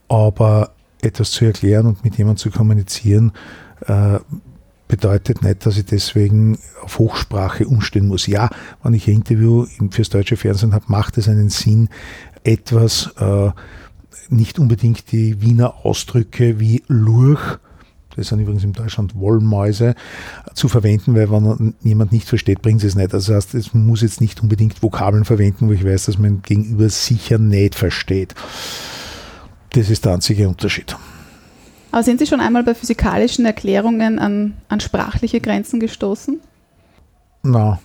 Aber 0.08 0.72
etwas 1.02 1.32
zu 1.32 1.44
erklären 1.44 1.86
und 1.86 2.04
mit 2.04 2.16
jemandem 2.16 2.38
zu 2.38 2.50
kommunizieren, 2.50 3.32
äh, 3.86 4.18
bedeutet 4.88 5.42
nicht, 5.42 5.64
dass 5.64 5.78
ich 5.78 5.86
deswegen 5.86 6.58
auf 6.82 6.98
Hochsprache 6.98 7.66
umstehen 7.66 8.08
muss. 8.08 8.26
Ja, 8.26 8.50
wenn 8.82 8.92
ich 8.92 9.08
ein 9.08 9.14
Interview 9.14 9.66
fürs 9.90 10.10
deutsche 10.10 10.36
Fernsehen 10.36 10.74
habe, 10.74 10.84
macht 10.88 11.16
es 11.16 11.28
einen 11.28 11.48
Sinn, 11.48 11.88
etwas, 12.44 13.10
äh, 13.18 13.50
nicht 14.28 14.58
unbedingt 14.58 15.10
die 15.12 15.40
Wiener 15.40 15.84
Ausdrücke 15.86 16.60
wie 16.60 16.82
Lurch, 16.88 17.58
das 18.16 18.28
sind 18.28 18.40
übrigens 18.40 18.64
in 18.64 18.72
Deutschland 18.72 19.14
Wollmäuse, 19.14 19.94
zu 20.54 20.68
verwenden, 20.68 21.14
weil 21.14 21.30
wenn 21.30 21.74
jemand 21.82 22.12
nicht 22.12 22.28
versteht, 22.28 22.62
bringt 22.62 22.84
es 22.84 22.94
nicht. 22.94 23.12
Also 23.12 23.32
das 23.32 23.46
heißt, 23.46 23.54
es 23.54 23.74
muss 23.74 24.02
jetzt 24.02 24.20
nicht 24.20 24.42
unbedingt 24.42 24.82
Vokabeln 24.82 25.24
verwenden, 25.24 25.68
wo 25.68 25.72
ich 25.72 25.84
weiß, 25.84 26.06
dass 26.06 26.18
mein 26.18 26.42
Gegenüber 26.42 26.88
sicher 26.88 27.38
nicht 27.38 27.74
versteht. 27.74 28.34
Das 29.70 29.90
ist 29.90 30.04
der 30.04 30.14
einzige 30.14 30.48
Unterschied. 30.48 30.96
Aber 31.90 32.02
sind 32.02 32.18
Sie 32.18 32.26
schon 32.26 32.40
einmal 32.40 32.64
bei 32.64 32.74
physikalischen 32.74 33.44
Erklärungen 33.44 34.18
an, 34.18 34.54
an 34.68 34.80
sprachliche 34.80 35.40
Grenzen 35.40 35.78
gestoßen? 35.78 36.40
Na, 37.42 37.80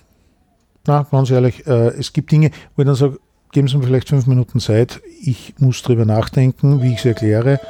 na, 0.86 1.06
ganz 1.10 1.30
ehrlich, 1.30 1.66
äh, 1.66 1.88
es 1.88 2.14
gibt 2.14 2.32
Dinge, 2.32 2.50
wo 2.74 2.82
ich 2.82 2.86
dann 2.86 2.94
sage, 2.94 3.18
geben 3.52 3.68
Sie 3.68 3.76
mir 3.76 3.84
vielleicht 3.84 4.08
fünf 4.08 4.26
Minuten 4.26 4.60
Zeit, 4.60 5.00
ich 5.20 5.54
muss 5.58 5.82
drüber 5.82 6.06
nachdenken, 6.06 6.82
wie 6.82 6.92
ich 6.92 7.00
es 7.00 7.04
erkläre. 7.04 7.60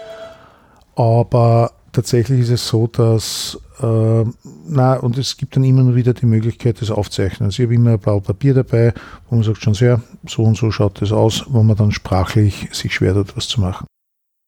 Aber 0.95 1.73
tatsächlich 1.99 2.43
ist 2.43 2.51
es 2.51 2.69
so, 2.69 2.87
dass, 2.87 3.59
äh, 3.83 4.25
na, 4.69 4.95
und 4.99 5.19
es 5.19 5.37
gibt 5.37 5.57
dann 5.57 5.65
immer 5.65 5.97
wieder 5.97 6.15
die 6.15 6.27
Möglichkeit 6.27 6.81
des 6.81 6.93
Aufzeichnens. 6.93 7.59
Ich 7.59 7.65
habe 7.65 7.75
immer 7.75 7.95
ein 7.95 7.99
Blatt 7.99 8.23
Papier 8.23 8.55
dabei, 8.55 8.95
wo 9.29 9.35
man 9.35 9.45
sagt 9.45 9.65
schon 9.65 9.75
sehr, 9.75 10.01
so 10.25 10.45
und 10.45 10.57
so 10.57 10.71
schaut 10.71 11.03
das 11.03 11.11
aus, 11.11 11.47
wo 11.49 11.61
man 11.65 11.77
dann 11.77 11.91
sprachlich 11.91 12.69
sich 12.71 12.95
schwer 12.95 13.15
tut, 13.15 13.37
was 13.37 13.49
zu 13.49 13.61
machen. 13.61 13.85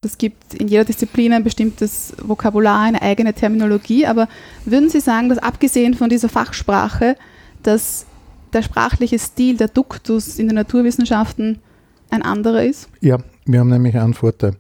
Es 0.05 0.17
gibt 0.17 0.55
in 0.55 0.69
jeder 0.69 0.85
Disziplin 0.85 1.33
ein 1.33 1.43
bestimmtes 1.43 2.15
Vokabular, 2.23 2.83
eine 2.83 3.03
eigene 3.03 3.35
Terminologie, 3.35 4.07
aber 4.07 4.29
würden 4.65 4.89
Sie 4.89 5.01
sagen, 5.01 5.29
dass 5.29 5.39
abgesehen 5.39 5.95
von 5.95 6.09
dieser 6.09 6.29
Fachsprache, 6.29 7.17
dass 7.65 8.07
der 8.53 8.63
sprachliche 8.63 9.19
Stil, 9.19 9.57
der 9.57 9.69
Duktus 9.69 10.39
in 10.39 10.47
den 10.47 10.55
Naturwissenschaften 10.55 11.59
ein 12.11 12.23
anderer 12.23 12.63
ist? 12.63 12.89
Ja, 13.01 13.19
wir 13.45 13.59
haben 13.59 13.71
nämlich 13.71 13.99
einen 13.99 14.15
Vorteil. 14.15 14.55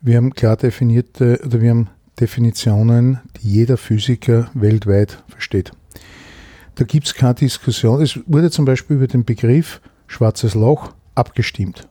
Wir 0.00 0.16
haben 0.16 0.34
klar 0.34 0.56
definierte, 0.56 1.40
oder 1.44 1.60
wir 1.60 1.70
haben 1.70 1.88
Definitionen, 2.20 3.20
die 3.36 3.48
jeder 3.48 3.76
Physiker 3.76 4.50
weltweit 4.54 5.22
versteht. 5.28 5.72
Da 6.74 6.84
gibt 6.84 7.06
es 7.06 7.14
keine 7.14 7.34
Diskussion. 7.34 8.00
Es 8.02 8.18
wurde 8.26 8.50
zum 8.50 8.64
Beispiel 8.64 8.96
über 8.96 9.06
den 9.06 9.24
Begriff 9.24 9.80
schwarzes 10.06 10.54
Loch 10.54 10.92
abgestimmt. 11.14 11.88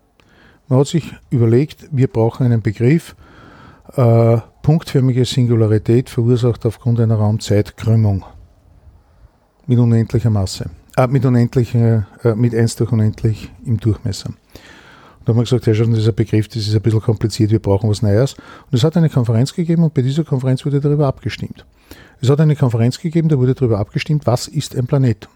Man 0.68 0.80
hat 0.80 0.88
sich 0.88 1.14
überlegt, 1.30 1.88
wir 1.92 2.08
brauchen 2.08 2.46
einen 2.46 2.62
Begriff, 2.62 3.16
äh, 3.96 4.38
punktförmige 4.62 5.26
Singularität 5.26 6.10
verursacht 6.10 6.66
aufgrund 6.66 7.00
einer 7.00 7.16
Raumzeitkrümmung 7.16 8.24
mit 9.66 9.80
unendlicher 9.80 10.30
Masse, 10.30 10.70
äh, 10.96 11.08
mit, 11.08 11.26
unendlicher, 11.26 12.08
äh, 12.24 12.36
mit 12.36 12.54
1 12.54 12.76
durch 12.76 12.92
unendlich 12.92 13.52
im 13.66 13.78
Durchmesser. 13.78 14.32
Da 15.30 15.34
haben 15.34 15.42
wir 15.42 15.44
gesagt, 15.44 15.68
ja 15.68 15.76
schon, 15.76 15.94
dieser 15.94 16.12
Begriff, 16.12 16.48
das 16.48 16.66
ist 16.66 16.74
ein 16.74 16.82
bisschen 16.82 17.02
kompliziert, 17.02 17.52
wir 17.52 17.60
brauchen 17.60 17.88
was 17.88 18.02
Neues. 18.02 18.34
Und 18.34 18.74
es 18.74 18.84
hat 18.84 18.98
eine 18.98 19.12
Konferenz 19.12 19.54
gegeben 19.54 19.84
und 19.84 19.94
bei 19.94 20.02
dieser 20.02 20.24
Konferenz 20.24 20.66
wurde 20.66 20.82
darüber 20.82 21.06
abgestimmt. 21.06 21.68
Es 22.20 22.32
hat 22.32 22.42
eine 22.42 22.56
Konferenz 22.56 23.00
gegeben, 23.00 23.30
da 23.30 23.38
wurde 23.38 23.54
darüber 23.54 23.78
abgestimmt, 23.78 24.26
was 24.26 24.48
ist 24.48 24.76
ein 24.76 24.88
Planet. 24.88 25.30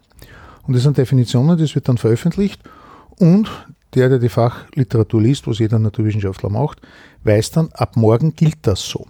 Und 0.65 0.75
das 0.75 0.81
sind 0.81 0.97
Definitionen, 0.97 1.59
das 1.59 1.75
wird 1.75 1.87
dann 1.87 1.99
veröffentlicht 1.99 2.59
und 3.19 3.51
der, 3.93 4.09
der 4.09 4.17
die 4.17 4.29
Fachliteratur 4.29 5.21
liest, 5.21 5.45
was 5.45 5.59
jeder 5.59 5.77
Naturwissenschaftler 5.77 6.49
macht, 6.49 6.81
weiß 7.23 7.51
dann, 7.51 7.69
ab 7.73 7.95
morgen 7.95 8.35
gilt 8.35 8.57
das 8.63 8.81
so. 8.81 9.05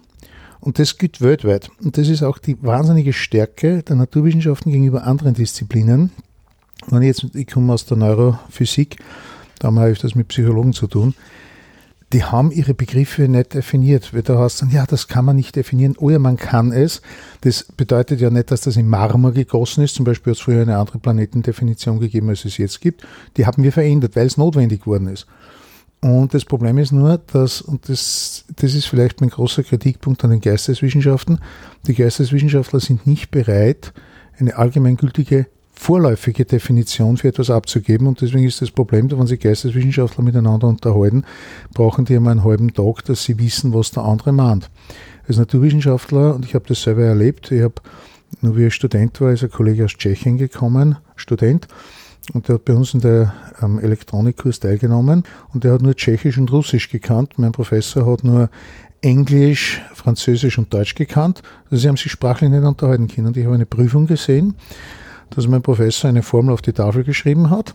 Und 0.60 0.78
das 0.78 0.98
gilt 0.98 1.22
weltweit. 1.22 1.70
Und 1.82 1.96
das 1.96 2.08
ist 2.08 2.22
auch 2.22 2.36
die 2.36 2.62
wahnsinnige 2.62 3.14
Stärke 3.14 3.82
der 3.82 3.96
Naturwissenschaften 3.96 4.70
gegenüber 4.70 5.04
anderen 5.04 5.32
Disziplinen. 5.32 6.10
Wenn 6.88 7.00
ich 7.00 7.06
jetzt, 7.06 7.34
ich 7.34 7.46
komme 7.46 7.72
aus 7.72 7.86
der 7.86 7.96
Neurophysik, 7.96 8.98
da 9.58 9.68
haben 9.68 9.74
wir 9.76 9.86
öfters 9.86 10.14
mit 10.14 10.28
Psychologen 10.28 10.72
zu 10.72 10.86
tun, 10.86 11.14
die 12.12 12.22
haben 12.22 12.52
ihre 12.52 12.74
Begriffe 12.74 13.26
nicht 13.28 13.54
definiert. 13.54 14.12
Da 14.24 14.38
heißt 14.38 14.62
dann, 14.62 14.70
ja, 14.70 14.86
das 14.86 15.08
kann 15.08 15.24
man 15.24 15.34
nicht 15.34 15.56
definieren. 15.56 15.96
Ja, 16.00 16.20
man 16.20 16.36
kann 16.36 16.70
es. 16.70 17.02
Das 17.40 17.64
bedeutet 17.76 18.20
ja 18.20 18.30
nicht, 18.30 18.52
dass 18.52 18.60
das 18.60 18.76
in 18.76 18.88
Marmor 18.88 19.32
gegossen 19.32 19.82
ist. 19.82 19.96
Zum 19.96 20.04
Beispiel 20.04 20.30
hat 20.30 20.36
es 20.36 20.42
früher 20.42 20.62
eine 20.62 20.78
andere 20.78 21.00
Planetendefinition 21.00 21.98
gegeben, 21.98 22.28
als 22.28 22.44
es 22.44 22.56
jetzt 22.56 22.80
gibt. 22.80 23.04
Die 23.36 23.46
haben 23.46 23.64
wir 23.64 23.72
verändert, 23.72 24.14
weil 24.14 24.26
es 24.26 24.36
notwendig 24.36 24.82
geworden 24.82 25.08
ist. 25.08 25.26
Und 26.02 26.34
das 26.34 26.44
Problem 26.44 26.78
ist 26.78 26.92
nur, 26.92 27.18
dass, 27.18 27.62
und 27.62 27.88
das, 27.88 28.44
das 28.54 28.74
ist 28.74 28.84
vielleicht 28.84 29.20
mein 29.20 29.30
großer 29.30 29.64
Kritikpunkt 29.64 30.22
an 30.22 30.30
den 30.30 30.40
Geisteswissenschaften, 30.40 31.40
die 31.86 31.94
Geisteswissenschaftler 31.94 32.78
sind 32.78 33.06
nicht 33.06 33.30
bereit, 33.30 33.92
eine 34.38 34.56
allgemeingültige 34.56 35.46
vorläufige 35.74 36.44
Definition 36.44 37.16
für 37.16 37.28
etwas 37.28 37.50
abzugeben. 37.50 38.06
Und 38.06 38.20
deswegen 38.20 38.46
ist 38.46 38.62
das 38.62 38.70
Problem, 38.70 39.10
wenn 39.10 39.26
sich 39.26 39.40
Geisteswissenschaftler 39.40 40.24
miteinander 40.24 40.68
unterhalten, 40.68 41.24
brauchen 41.72 42.04
die 42.04 42.14
immer 42.14 42.30
einen 42.30 42.44
halben 42.44 42.72
Tag, 42.72 43.04
dass 43.04 43.24
sie 43.24 43.38
wissen, 43.38 43.74
was 43.74 43.90
der 43.90 44.04
andere 44.04 44.32
meint. 44.32 44.70
Als 45.26 45.36
Naturwissenschaftler, 45.36 46.34
und 46.34 46.44
ich 46.44 46.54
habe 46.54 46.64
das 46.68 46.82
selber 46.82 47.02
erlebt, 47.02 47.50
ich 47.50 47.62
habe, 47.62 47.74
nur 48.40 48.56
wie 48.56 48.66
ich 48.66 48.74
Student 48.74 49.20
war, 49.20 49.32
ist 49.32 49.42
ein 49.42 49.50
Kollege 49.50 49.84
aus 49.84 49.92
Tschechien 49.92 50.38
gekommen, 50.38 50.96
Student, 51.16 51.68
und 52.32 52.48
der 52.48 52.54
hat 52.54 52.64
bei 52.64 52.72
uns 52.72 52.94
in 52.94 53.00
der 53.00 53.34
ähm, 53.60 53.78
Elektronikkurs 53.78 54.58
teilgenommen 54.58 55.24
und 55.52 55.64
der 55.64 55.74
hat 55.74 55.82
nur 55.82 55.94
Tschechisch 55.94 56.38
und 56.38 56.50
Russisch 56.50 56.88
gekannt. 56.88 57.34
Mein 57.36 57.52
Professor 57.52 58.10
hat 58.10 58.24
nur 58.24 58.48
Englisch, 59.02 59.82
Französisch 59.92 60.56
und 60.56 60.72
Deutsch 60.72 60.94
gekannt. 60.94 61.42
Also 61.66 61.82
sie 61.82 61.88
haben 61.88 61.98
sich 61.98 62.10
sprachlich 62.10 62.48
nicht 62.48 62.64
unterhalten 62.64 63.08
können. 63.08 63.26
Und 63.26 63.36
ich 63.36 63.44
habe 63.44 63.54
eine 63.54 63.66
Prüfung 63.66 64.06
gesehen 64.06 64.54
dass 65.30 65.46
mein 65.46 65.62
Professor 65.62 66.08
eine 66.08 66.22
Formel 66.22 66.52
auf 66.52 66.62
die 66.62 66.72
Tafel 66.72 67.04
geschrieben 67.04 67.50
hat 67.50 67.74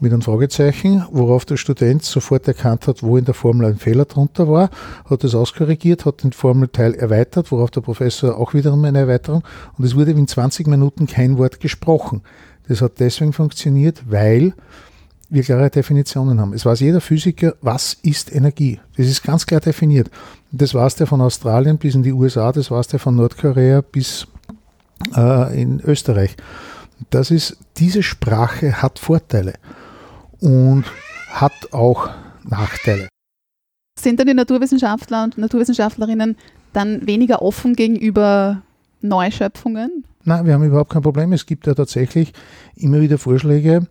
mit 0.00 0.12
einem 0.12 0.22
Fragezeichen, 0.22 1.04
worauf 1.10 1.44
der 1.44 1.56
Student 1.56 2.04
sofort 2.04 2.46
erkannt 2.46 2.86
hat, 2.86 3.02
wo 3.02 3.16
in 3.16 3.24
der 3.24 3.34
Formel 3.34 3.66
ein 3.66 3.78
Fehler 3.78 4.04
drunter 4.04 4.48
war, 4.48 4.70
hat 5.06 5.24
das 5.24 5.34
auskorrigiert, 5.34 6.04
hat 6.04 6.22
den 6.22 6.32
Formelteil 6.32 6.94
erweitert, 6.94 7.50
worauf 7.50 7.70
der 7.70 7.80
Professor 7.80 8.36
auch 8.38 8.54
wiederum 8.54 8.84
eine 8.84 9.00
Erweiterung 9.00 9.42
und 9.76 9.84
es 9.84 9.96
wurde 9.96 10.12
in 10.12 10.28
20 10.28 10.66
Minuten 10.68 11.06
kein 11.06 11.38
Wort 11.38 11.60
gesprochen. 11.60 12.22
Das 12.68 12.80
hat 12.80 13.00
deswegen 13.00 13.32
funktioniert, 13.32 14.02
weil 14.08 14.54
wir 15.30 15.42
klare 15.42 15.70
Definitionen 15.70 16.40
haben. 16.40 16.52
Es 16.54 16.64
weiß 16.64 16.80
jeder 16.80 17.00
Physiker, 17.00 17.54
was 17.60 17.94
ist 18.02 18.34
Energie. 18.34 18.80
Das 18.96 19.06
ist 19.06 19.22
ganz 19.22 19.46
klar 19.46 19.60
definiert. 19.60 20.10
Das 20.52 20.74
war 20.74 20.86
es 20.86 20.94
der 20.94 21.06
von 21.06 21.20
Australien 21.20 21.76
bis 21.76 21.94
in 21.94 22.02
die 22.02 22.12
USA, 22.12 22.52
das 22.52 22.70
war 22.70 22.80
es 22.80 22.88
der 22.88 22.98
von 22.98 23.16
Nordkorea 23.16 23.82
bis 23.82 24.26
äh, 25.16 25.60
in 25.60 25.80
Österreich. 25.80 26.36
Das 27.10 27.30
ist, 27.30 27.58
diese 27.76 28.02
Sprache 28.02 28.82
hat 28.82 28.98
Vorteile. 28.98 29.54
und 30.40 30.84
hat 31.30 31.72
auch 31.72 32.10
Nachteile. 32.44 33.08
Sind 33.98 34.20
dann 34.20 34.26
die 34.26 34.34
Naturwissenschaftler 34.34 35.24
und 35.24 35.38
Naturwissenschaftlerinnen 35.38 36.36
dann 36.72 37.06
weniger 37.06 37.42
offen 37.42 37.74
gegenüber 37.74 38.62
Neuschöpfungen? 39.00 40.04
Nein, 40.24 40.46
wir 40.46 40.54
haben 40.54 40.64
überhaupt 40.64 40.90
kein 40.90 41.02
Problem. 41.02 41.32
Es 41.32 41.46
gibt 41.46 41.66
ja 41.66 41.74
tatsächlich 41.74 42.32
immer 42.76 43.00
wieder 43.00 43.18
Vorschläge, 43.18 43.86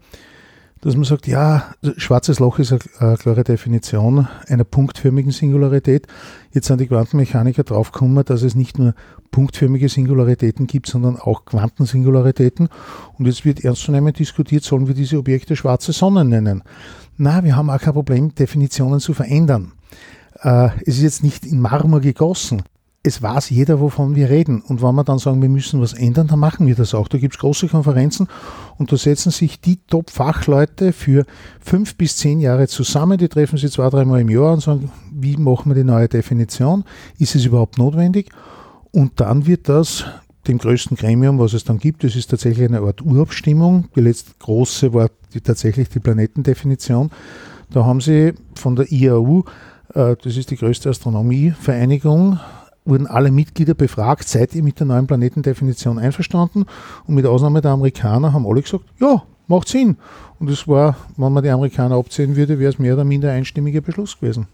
dass 0.82 0.96
man 0.96 1.04
sagt, 1.04 1.28
ja, 1.28 1.74
schwarzes 1.98 2.40
Loch 2.40 2.60
ist 2.60 2.74
eine 3.00 3.18
klare 3.18 3.44
Definition 3.44 4.28
einer 4.48 4.64
punktförmigen 4.64 5.32
Singularität. 5.32 6.08
Jetzt 6.52 6.68
sind 6.68 6.80
die 6.80 6.88
Quantenmechaniker 6.88 7.64
draufgekommen, 7.64 8.24
dass 8.26 8.44
es 8.44 8.56
nicht 8.56 8.78
nur 8.78 8.94
punktförmige 9.32 9.90
Singularitäten 9.90 10.68
gibt, 10.68 10.88
sondern 10.88 11.18
auch 11.18 11.46
Quantensingularitäten. 11.46 12.70
Und 13.18 13.26
jetzt 13.26 13.46
wird 13.46 13.64
ernstzunehmend 13.64 14.20
diskutiert, 14.20 14.64
sollen 14.64 14.88
wir 14.88 14.96
diese 14.96 15.18
Objekte 15.18 15.56
schwarze 15.56 15.92
Sonnen 15.92 16.30
nennen? 16.30 16.64
Na, 17.18 17.44
wir 17.44 17.56
haben 17.56 17.70
auch 17.70 17.80
kein 17.80 17.94
Problem, 17.94 18.36
Definitionen 18.36 19.00
zu 19.00 19.14
verändern. 19.14 19.74
Äh, 20.42 20.70
es 20.86 20.98
ist 20.98 21.02
jetzt 21.02 21.24
nicht 21.24 21.46
in 21.46 21.60
Marmor 21.60 22.02
gegossen 22.02 22.62
es 23.08 23.22
weiß 23.22 23.50
jeder, 23.50 23.80
wovon 23.80 24.16
wir 24.16 24.30
reden. 24.30 24.62
Und 24.62 24.82
wenn 24.82 24.96
wir 24.96 25.04
dann 25.04 25.18
sagen, 25.18 25.42
wir 25.42 25.50
müssen 25.50 25.82
was 25.82 25.94
ändern, 25.94 26.28
dann 26.28 26.40
machen 26.40 26.68
wir 26.68 26.76
das 26.76 26.94
auch. 26.94 27.08
Da 27.08 27.18
gibt 27.18 27.36
es 27.36 27.40
große 27.40 27.68
Konferenzen 27.68 28.28
und 28.78 28.92
da 28.92 28.98
setzen 28.98 29.32
sich 29.32 29.60
die 29.60 29.80
Top-Fachleute 29.88 30.94
für 30.94 31.26
fünf 31.60 31.96
bis 31.96 32.18
zehn 32.18 32.40
Jahre 32.40 32.68
zusammen. 32.68 33.18
Die 33.18 33.30
treffen 33.30 33.58
sich 33.58 33.72
zwei, 33.72 33.90
dreimal 33.90 34.22
im 34.22 34.30
Jahr 34.30 34.54
und 34.54 34.62
sagen, 34.62 34.92
wie 35.12 35.38
machen 35.38 35.70
wir 35.70 35.76
die 35.76 35.84
neue 35.84 36.08
Definition? 36.08 36.84
Ist 37.18 37.36
es 37.36 37.46
überhaupt 37.46 37.78
notwendig? 37.78 38.30
Und 38.92 39.20
dann 39.20 39.48
wird 39.48 39.70
das 39.70 40.06
dem 40.48 40.58
größten 40.58 40.98
Gremium, 40.98 41.40
was 41.40 41.54
es 41.54 41.64
dann 41.64 41.78
gibt, 41.78 42.04
das 42.04 42.16
ist 42.16 42.28
tatsächlich 42.28 42.68
eine 42.68 42.80
Art 42.80 43.02
Urabstimmung. 43.02 43.90
Die 43.96 44.02
letzte 44.02 44.32
große 44.40 44.94
war 44.94 45.10
die, 45.34 45.42
tatsächlich 45.42 45.90
die 45.90 46.00
Planetendefinition. 46.00 47.12
Da 47.70 47.86
haben 47.86 48.02
sie 48.02 48.34
von 48.56 48.76
der 48.76 48.92
IAU, 48.92 49.44
äh, 49.94 50.16
das 50.22 50.38
ist 50.38 50.52
die 50.52 50.56
größte 50.56 50.90
Astronomievereinigung, 50.90 52.40
wurden 52.88 53.08
alle 53.08 53.32
Mitglieder 53.32 53.74
befragt, 53.74 54.28
seid 54.28 54.56
ihr 54.56 54.64
mit 54.64 54.80
der 54.80 54.88
neuen 54.88 55.08
Planetendefinition 55.08 56.00
einverstanden? 56.00 56.66
Und 57.06 57.16
mit 57.16 57.26
Ausnahme 57.26 57.62
der 57.62 57.72
Amerikaner 57.72 58.34
haben 58.34 58.48
alle 58.48 58.62
gesagt, 58.62 58.86
ja, 59.00 59.24
macht 59.48 59.68
Sinn. 59.68 59.98
Und 60.40 60.50
es 60.50 60.68
war, 60.68 60.98
wenn 61.16 61.34
man 61.34 61.44
die 61.44 61.50
Amerikaner 61.50 61.96
abzählen 61.96 62.36
würde, 62.36 62.60
wäre 62.60 62.72
es 62.72 62.80
mehr 62.80 62.94
oder 62.94 63.04
minder 63.04 63.32
einstimmiger 63.32 63.82
Beschluss 63.82 64.20
gewesen. 64.20 64.48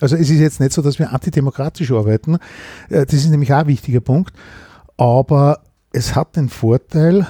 Also 0.00 0.16
es 0.16 0.28
ist 0.28 0.40
jetzt 0.40 0.60
nicht 0.60 0.72
so, 0.72 0.82
dass 0.82 0.98
wir 0.98 1.12
antidemokratisch 1.12 1.92
arbeiten. 1.92 2.38
Äh, 2.88 3.06
das 3.06 3.14
ist 3.14 3.30
nämlich 3.30 3.52
auch 3.52 3.58
ein 3.58 3.68
wichtiger 3.68 4.00
Punkt. 4.00 4.34
Aber 4.96 5.60
es 5.92 6.14
hat 6.14 6.36
den 6.36 6.48
Vorteil, 6.48 7.26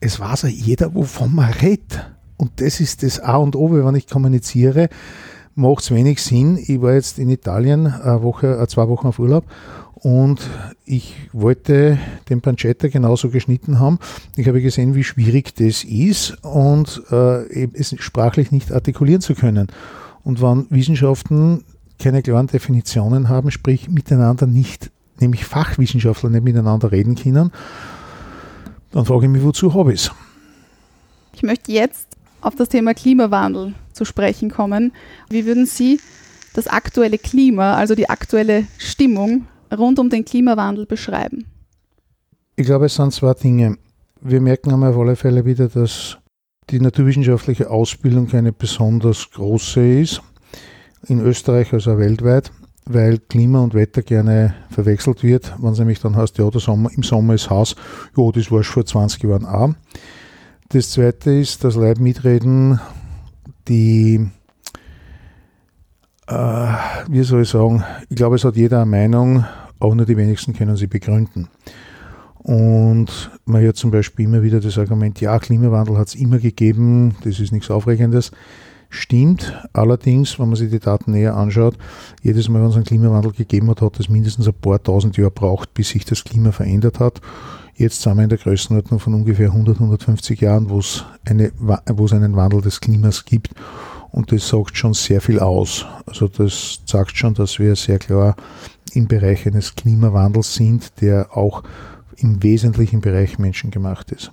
es 0.00 0.20
weiß 0.20 0.42
ja 0.42 0.48
jeder, 0.48 0.94
wovon 0.94 1.34
man 1.34 1.52
redet. 1.52 2.06
Und 2.36 2.60
das 2.60 2.80
ist 2.80 3.02
das 3.02 3.20
A 3.20 3.36
und 3.36 3.56
O, 3.56 3.72
wenn 3.72 3.94
ich 3.94 4.06
kommuniziere, 4.06 4.88
macht 5.54 5.82
es 5.82 5.90
wenig 5.90 6.22
Sinn. 6.22 6.56
Ich 6.56 6.80
war 6.80 6.94
jetzt 6.94 7.18
in 7.18 7.30
Italien 7.30 7.86
eine 7.86 8.22
Woche, 8.22 8.58
äh, 8.58 8.66
zwei 8.68 8.88
Wochen 8.88 9.08
auf 9.08 9.18
Urlaub 9.18 9.44
und 10.04 10.42
ich 10.84 11.14
wollte 11.32 11.98
den 12.28 12.42
Pancetta 12.42 12.88
genauso 12.88 13.30
geschnitten 13.30 13.80
haben. 13.80 13.98
Ich 14.36 14.46
habe 14.46 14.60
gesehen, 14.60 14.94
wie 14.94 15.02
schwierig 15.02 15.54
das 15.54 15.82
ist 15.82 16.36
und 16.44 17.02
äh, 17.10 17.68
es 17.72 17.96
sprachlich 18.00 18.52
nicht 18.52 18.70
artikulieren 18.70 19.22
zu 19.22 19.34
können. 19.34 19.68
Und 20.22 20.42
wenn 20.42 20.66
Wissenschaften 20.68 21.64
keine 21.98 22.20
klaren 22.20 22.48
Definitionen 22.48 23.30
haben, 23.30 23.50
sprich 23.50 23.88
miteinander 23.88 24.46
nicht, 24.46 24.90
nämlich 25.20 25.46
Fachwissenschaftler 25.46 26.28
nicht 26.28 26.44
miteinander 26.44 26.92
reden 26.92 27.14
können, 27.14 27.50
dann 28.90 29.06
frage 29.06 29.24
ich 29.24 29.32
mich, 29.32 29.42
wozu 29.42 29.72
habe 29.72 29.94
ich 29.94 30.02
es? 30.02 30.10
Ich 31.32 31.42
möchte 31.42 31.72
jetzt 31.72 32.08
auf 32.42 32.54
das 32.56 32.68
Thema 32.68 32.92
Klimawandel 32.92 33.72
zu 33.94 34.04
sprechen 34.04 34.50
kommen. 34.50 34.92
Wie 35.30 35.46
würden 35.46 35.64
Sie 35.64 35.98
das 36.52 36.66
aktuelle 36.66 37.16
Klima, 37.16 37.74
also 37.74 37.94
die 37.94 38.10
aktuelle 38.10 38.66
Stimmung 38.76 39.46
rund 39.74 39.98
um 39.98 40.10
den 40.10 40.24
Klimawandel 40.24 40.86
beschreiben? 40.86 41.44
Ich 42.56 42.66
glaube, 42.66 42.86
es 42.86 42.94
sind 42.94 43.12
zwei 43.12 43.34
Dinge. 43.34 43.78
Wir 44.20 44.40
merken 44.40 44.72
einmal 44.72 44.92
auf 44.92 44.98
alle 44.98 45.16
Fälle 45.16 45.44
wieder, 45.44 45.68
dass 45.68 46.18
die 46.70 46.80
naturwissenschaftliche 46.80 47.70
Ausbildung 47.70 48.28
keine 48.28 48.52
besonders 48.52 49.30
große 49.30 50.00
ist, 50.00 50.22
in 51.06 51.20
Österreich 51.20 51.72
als 51.72 51.88
auch 51.88 51.98
weltweit, 51.98 52.50
weil 52.86 53.18
Klima 53.18 53.60
und 53.60 53.74
Wetter 53.74 54.02
gerne 54.02 54.54
verwechselt 54.70 55.22
wird. 55.22 55.52
Wenn 55.60 55.72
es 55.72 55.78
nämlich 55.78 56.00
dann 56.00 56.16
heißt, 56.16 56.38
ja, 56.38 56.50
Sommer, 56.52 56.90
im 56.94 57.02
Sommer 57.02 57.34
ist 57.34 57.50
Haus, 57.50 57.76
ja, 58.16 58.30
das 58.30 58.50
war 58.50 58.62
schon 58.62 58.72
vor 58.72 58.86
20 58.86 59.22
Jahren 59.24 59.46
auch. 59.46 59.74
Das 60.70 60.90
zweite 60.90 61.32
ist, 61.32 61.62
dass 61.64 61.76
Leib 61.76 61.98
mitreden, 61.98 62.80
die 63.68 64.26
äh, 66.26 66.72
wie 67.08 67.22
soll 67.22 67.42
ich 67.42 67.50
sagen, 67.50 67.84
ich 68.08 68.16
glaube, 68.16 68.36
es 68.36 68.44
hat 68.44 68.56
jeder 68.56 68.82
eine 68.82 68.90
Meinung, 68.90 69.44
auch 69.78 69.94
nur 69.94 70.06
die 70.06 70.16
wenigsten 70.16 70.52
können 70.52 70.76
sie 70.76 70.86
begründen. 70.86 71.48
Und 72.44 73.30
man 73.46 73.62
hört 73.62 73.76
zum 73.76 73.90
Beispiel 73.90 74.26
immer 74.26 74.42
wieder 74.42 74.60
das 74.60 74.76
Argument, 74.76 75.18
ja, 75.20 75.38
Klimawandel 75.38 75.96
hat 75.96 76.08
es 76.08 76.14
immer 76.14 76.38
gegeben, 76.38 77.16
das 77.24 77.40
ist 77.40 77.52
nichts 77.52 77.70
Aufregendes. 77.70 78.32
Stimmt, 78.90 79.52
allerdings, 79.72 80.38
wenn 80.38 80.48
man 80.48 80.56
sich 80.56 80.70
die 80.70 80.78
Daten 80.78 81.12
näher 81.12 81.34
anschaut, 81.36 81.76
jedes 82.22 82.48
Mal, 82.48 82.60
wenn 82.60 82.68
es 82.68 82.76
einen 82.76 82.84
Klimawandel 82.84 83.32
gegeben 83.32 83.70
hat, 83.70 83.80
hat 83.80 83.98
es 83.98 84.08
mindestens 84.08 84.46
ein 84.46 84.54
paar 84.54 84.80
tausend 84.82 85.16
Jahre 85.16 85.30
braucht, 85.30 85.72
bis 85.74 85.88
sich 85.88 86.04
das 86.04 86.22
Klima 86.22 86.52
verändert 86.52 87.00
hat. 87.00 87.20
Jetzt 87.76 88.02
sind 88.02 88.16
wir 88.16 88.22
in 88.22 88.28
der 88.28 88.38
Größenordnung 88.38 89.00
von 89.00 89.14
ungefähr 89.14 89.48
100, 89.48 89.76
150 89.76 90.40
Jahren, 90.40 90.70
wo 90.70 90.78
es, 90.78 91.04
eine, 91.24 91.50
einen 91.66 92.36
Wandel 92.36 92.60
des 92.60 92.80
Klimas 92.80 93.24
gibt. 93.24 93.50
Und 94.12 94.30
das 94.30 94.48
sagt 94.48 94.76
schon 94.76 94.94
sehr 94.94 95.20
viel 95.20 95.40
aus. 95.40 95.86
Also 96.06 96.28
das 96.28 96.82
sagt 96.86 97.16
schon, 97.16 97.34
dass 97.34 97.58
wir 97.58 97.74
sehr 97.74 97.98
klar 97.98 98.36
im 98.94 99.08
Bereich 99.08 99.46
eines 99.46 99.74
Klimawandels 99.74 100.54
sind, 100.54 101.00
der 101.00 101.36
auch 101.36 101.62
im 102.16 102.42
wesentlichen 102.42 103.00
Bereich 103.00 103.38
menschengemacht 103.38 104.12
ist. 104.12 104.32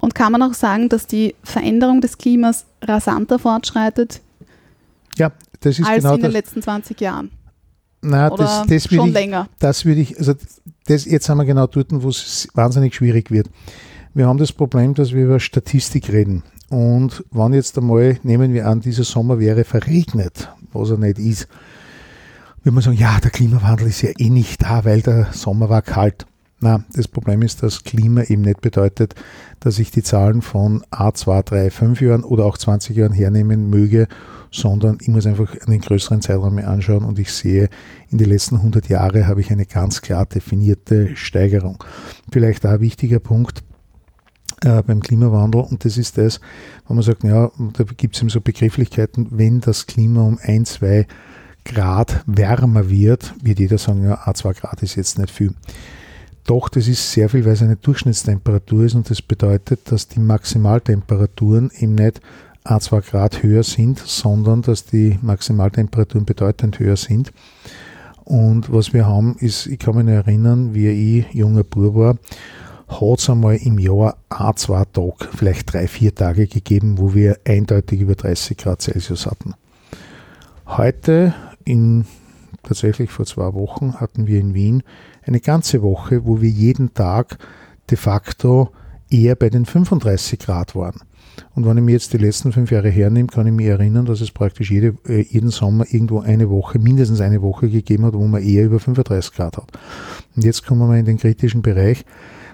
Und 0.00 0.14
kann 0.14 0.32
man 0.32 0.42
auch 0.42 0.54
sagen, 0.54 0.88
dass 0.88 1.06
die 1.06 1.34
Veränderung 1.42 2.00
des 2.00 2.18
Klimas 2.18 2.66
rasanter 2.82 3.38
fortschreitet 3.38 4.20
ja, 5.16 5.32
das 5.60 5.78
ist 5.78 5.86
als 5.86 6.02
genau 6.02 6.14
in 6.14 6.20
den 6.20 6.24
das. 6.24 6.32
letzten 6.32 6.62
20 6.62 7.00
Jahren? 7.00 7.30
Na, 8.02 8.30
das, 8.30 8.66
das 8.66 8.84
schon 8.84 9.08
ich, 9.08 9.14
länger? 9.14 9.48
Das 9.58 9.84
würde 9.84 10.00
ich, 10.00 10.18
also 10.18 10.34
das, 10.86 11.04
jetzt 11.06 11.26
sind 11.26 11.36
wir 11.38 11.44
genau 11.44 11.66
dort, 11.66 11.88
wo 11.90 12.08
es 12.08 12.48
wahnsinnig 12.54 12.94
schwierig 12.94 13.30
wird. 13.30 13.48
Wir 14.12 14.26
haben 14.26 14.38
das 14.38 14.52
Problem, 14.52 14.94
dass 14.94 15.12
wir 15.12 15.24
über 15.24 15.40
Statistik 15.40 16.12
reden. 16.12 16.42
Und 16.68 17.24
wenn 17.30 17.52
jetzt 17.52 17.78
einmal, 17.78 18.18
nehmen 18.22 18.52
wir 18.52 18.66
an, 18.66 18.80
dieser 18.80 19.04
Sommer 19.04 19.38
wäre 19.38 19.64
verregnet, 19.64 20.48
was 20.72 20.90
er 20.90 20.98
nicht 20.98 21.18
ist, 21.18 21.48
würde 22.64 22.74
man 22.74 22.82
sagen, 22.82 22.96
ja, 22.96 23.20
der 23.20 23.30
Klimawandel 23.30 23.88
ist 23.88 24.02
ja 24.02 24.10
eh 24.18 24.30
nicht 24.30 24.62
da, 24.62 24.84
weil 24.84 25.02
der 25.02 25.28
Sommer 25.32 25.68
war 25.68 25.82
kalt. 25.82 26.26
Na, 26.60 26.82
das 26.94 27.08
Problem 27.08 27.42
ist, 27.42 27.62
dass 27.62 27.84
Klima 27.84 28.22
eben 28.22 28.40
nicht 28.40 28.62
bedeutet, 28.62 29.14
dass 29.60 29.78
ich 29.78 29.90
die 29.90 30.02
Zahlen 30.02 30.40
von 30.40 30.82
A, 30.90 31.12
2, 31.12 31.42
3, 31.42 31.70
5 31.70 32.00
Jahren 32.00 32.24
oder 32.24 32.46
auch 32.46 32.56
20 32.56 32.96
Jahren 32.96 33.12
hernehmen 33.12 33.68
möge, 33.68 34.08
sondern 34.50 34.96
ich 35.02 35.08
muss 35.08 35.26
einfach 35.26 35.54
einen 35.66 35.80
größeren 35.80 36.22
Zeitraum 36.22 36.54
mir 36.54 36.68
anschauen 36.68 37.04
und 37.04 37.18
ich 37.18 37.32
sehe, 37.32 37.68
in 38.08 38.16
den 38.16 38.30
letzten 38.30 38.56
100 38.56 38.88
Jahren 38.88 39.26
habe 39.26 39.42
ich 39.42 39.50
eine 39.50 39.66
ganz 39.66 40.00
klar 40.00 40.24
definierte 40.24 41.16
Steigerung. 41.16 41.84
Vielleicht 42.32 42.64
ein 42.64 42.80
wichtiger 42.80 43.18
Punkt, 43.18 43.62
äh, 44.62 44.82
beim 44.82 45.00
Klimawandel. 45.00 45.60
Und 45.62 45.84
das 45.84 45.98
ist 45.98 46.16
das, 46.16 46.40
wenn 46.88 46.96
man 46.96 47.04
sagt, 47.04 47.24
ja, 47.24 47.50
da 47.74 47.84
gibt 47.84 48.14
es 48.14 48.22
eben 48.22 48.30
so 48.30 48.40
Begrifflichkeiten, 48.40 49.28
wenn 49.32 49.60
das 49.60 49.86
Klima 49.86 50.22
um 50.22 50.38
ein, 50.42 50.64
zwei 50.64 51.06
Grad 51.64 52.22
wärmer 52.26 52.90
wird, 52.90 53.34
wird 53.42 53.58
jeder 53.58 53.78
sagen, 53.78 54.04
ja, 54.04 54.20
a 54.24 54.34
2 54.34 54.52
Grad 54.52 54.82
ist 54.82 54.96
jetzt 54.96 55.18
nicht 55.18 55.30
viel. 55.30 55.54
Doch, 56.46 56.68
das 56.68 56.88
ist 56.88 57.10
sehr 57.10 57.30
viel, 57.30 57.44
weil 57.44 57.52
es 57.52 57.62
eine 57.62 57.76
Durchschnittstemperatur 57.76 58.84
ist 58.84 58.94
und 58.94 59.08
das 59.08 59.22
bedeutet, 59.22 59.90
dass 59.90 60.08
die 60.08 60.20
Maximaltemperaturen 60.20 61.70
eben 61.78 61.94
nicht 61.94 62.20
a 62.64 62.80
2 62.80 63.00
Grad 63.00 63.42
höher 63.42 63.62
sind, 63.62 63.98
sondern 63.98 64.62
dass 64.62 64.84
die 64.84 65.18
Maximaltemperaturen 65.22 66.26
bedeutend 66.26 66.78
höher 66.78 66.96
sind. 66.96 67.32
Und 68.24 68.72
was 68.72 68.92
wir 68.92 69.06
haben, 69.06 69.36
ist, 69.38 69.66
ich 69.66 69.78
kann 69.78 69.96
mich 69.96 70.08
erinnern, 70.08 70.74
wie 70.74 70.88
ich 70.88 71.34
junger 71.34 71.64
Bub 71.64 71.94
war, 71.94 72.16
hat 72.88 73.18
es 73.18 73.30
einmal 73.30 73.56
im 73.56 73.78
Jahr 73.78 74.16
ein, 74.28 74.56
zwei 74.56 74.84
Tage, 74.84 75.28
vielleicht 75.34 75.72
drei, 75.72 75.88
vier 75.88 76.14
Tage 76.14 76.46
gegeben, 76.46 76.98
wo 76.98 77.14
wir 77.14 77.38
eindeutig 77.46 78.00
über 78.00 78.14
30 78.14 78.56
Grad 78.56 78.82
Celsius 78.82 79.26
hatten. 79.26 79.54
Heute, 80.66 81.34
in, 81.64 82.04
tatsächlich 82.62 83.10
vor 83.10 83.26
zwei 83.26 83.52
Wochen, 83.54 83.94
hatten 83.94 84.26
wir 84.26 84.40
in 84.40 84.54
Wien 84.54 84.82
eine 85.22 85.40
ganze 85.40 85.82
Woche, 85.82 86.24
wo 86.24 86.40
wir 86.40 86.50
jeden 86.50 86.94
Tag 86.94 87.38
de 87.90 87.96
facto 87.96 88.70
eher 89.10 89.36
bei 89.36 89.50
den 89.50 89.64
35 89.64 90.38
Grad 90.38 90.74
waren. 90.74 91.00
Und 91.54 91.66
wenn 91.66 91.76
ich 91.78 91.84
mir 91.84 91.92
jetzt 91.92 92.12
die 92.12 92.18
letzten 92.18 92.52
fünf 92.52 92.70
Jahre 92.70 92.88
hernehme, 92.88 93.28
kann 93.28 93.46
ich 93.46 93.52
mich 93.52 93.66
erinnern, 93.66 94.06
dass 94.06 94.20
es 94.20 94.30
praktisch 94.30 94.70
jede, 94.70 94.96
äh, 95.06 95.22
jeden 95.22 95.50
Sommer 95.50 95.84
irgendwo 95.88 96.20
eine 96.20 96.48
Woche, 96.48 96.78
mindestens 96.78 97.20
eine 97.20 97.42
Woche 97.42 97.68
gegeben 97.68 98.04
hat, 98.04 98.14
wo 98.14 98.26
man 98.26 98.42
eher 98.42 98.64
über 98.64 98.78
35 98.78 99.32
Grad 99.32 99.56
hat. 99.56 99.72
Und 100.36 100.44
jetzt 100.44 100.66
kommen 100.66 100.80
wir 100.80 100.86
mal 100.86 100.98
in 100.98 101.04
den 101.04 101.18
kritischen 101.18 101.62
Bereich 101.62 102.04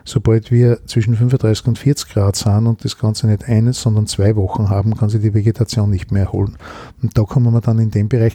Sobald 0.04 0.50
wir 0.50 0.84
zwischen 0.86 1.14
35 1.14 1.66
und 1.66 1.78
40 1.78 2.08
Grad 2.08 2.36
sind 2.36 2.66
und 2.66 2.84
das 2.84 2.98
Ganze 2.98 3.26
nicht 3.26 3.44
eine, 3.44 3.72
sondern 3.72 4.06
zwei 4.06 4.36
Wochen 4.36 4.68
haben, 4.68 4.96
kann 4.96 5.10
sich 5.10 5.20
die 5.20 5.34
Vegetation 5.34 5.90
nicht 5.90 6.10
mehr 6.10 6.24
erholen. 6.24 6.56
Und 7.02 7.16
da 7.16 7.22
kommen 7.22 7.52
wir 7.52 7.60
dann 7.60 7.78
in 7.78 7.90
den 7.90 8.08
Bereich. 8.08 8.34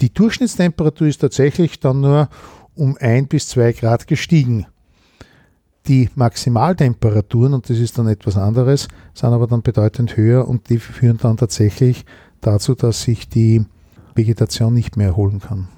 Die 0.00 0.12
Durchschnittstemperatur 0.12 1.06
ist 1.06 1.18
tatsächlich 1.18 1.80
dann 1.80 2.00
nur 2.00 2.28
um 2.74 2.96
ein 3.00 3.26
bis 3.26 3.48
zwei 3.48 3.72
Grad 3.72 4.06
gestiegen. 4.06 4.66
Die 5.88 6.08
Maximaltemperaturen, 6.14 7.54
und 7.54 7.68
das 7.68 7.78
ist 7.78 7.98
dann 7.98 8.06
etwas 8.06 8.36
anderes, 8.36 8.88
sind 9.14 9.30
aber 9.30 9.46
dann 9.46 9.62
bedeutend 9.62 10.16
höher 10.16 10.46
und 10.46 10.70
die 10.70 10.78
führen 10.78 11.18
dann 11.18 11.36
tatsächlich 11.36 12.04
dazu, 12.40 12.74
dass 12.74 13.02
sich 13.02 13.28
die 13.28 13.64
Vegetation 14.14 14.72
nicht 14.72 14.96
mehr 14.96 15.08
erholen 15.08 15.40
kann. 15.40 15.68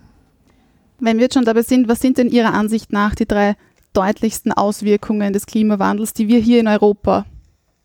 Wenn 1.01 1.17
wir 1.17 1.25
jetzt 1.25 1.35
schon 1.35 1.45
dabei 1.45 1.63
sind, 1.63 1.89
was 1.89 2.01
sind 2.01 2.19
denn 2.19 2.29
Ihrer 2.29 2.55
Ansicht 2.55 2.93
nach 2.93 3.15
die 3.15 3.27
drei 3.27 3.57
deutlichsten 3.95 4.53
Auswirkungen 4.53 5.33
des 5.33 5.47
Klimawandels, 5.47 6.13
die 6.13 6.29
wir 6.29 6.41
hier 6.41 6.61
in 6.61 6.69
Europa 6.69 7.25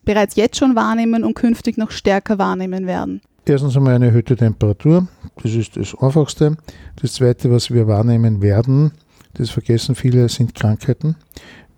bereits 0.03 0.35
jetzt 0.35 0.57
schon 0.57 0.75
wahrnehmen 0.75 1.23
und 1.23 1.35
künftig 1.35 1.77
noch 1.77 1.91
stärker 1.91 2.37
wahrnehmen 2.37 2.87
werden? 2.87 3.21
Erstens 3.45 3.75
einmal 3.77 3.95
eine 3.95 4.07
erhöhte 4.07 4.35
Temperatur, 4.35 5.07
das 5.41 5.53
ist 5.53 5.75
das 5.75 5.95
Einfachste. 5.99 6.57
Das 7.01 7.13
Zweite, 7.13 7.49
was 7.49 7.71
wir 7.71 7.87
wahrnehmen 7.87 8.41
werden, 8.41 8.91
das 9.33 9.49
vergessen 9.49 9.95
viele, 9.95 10.29
sind 10.29 10.53
Krankheiten. 10.53 11.15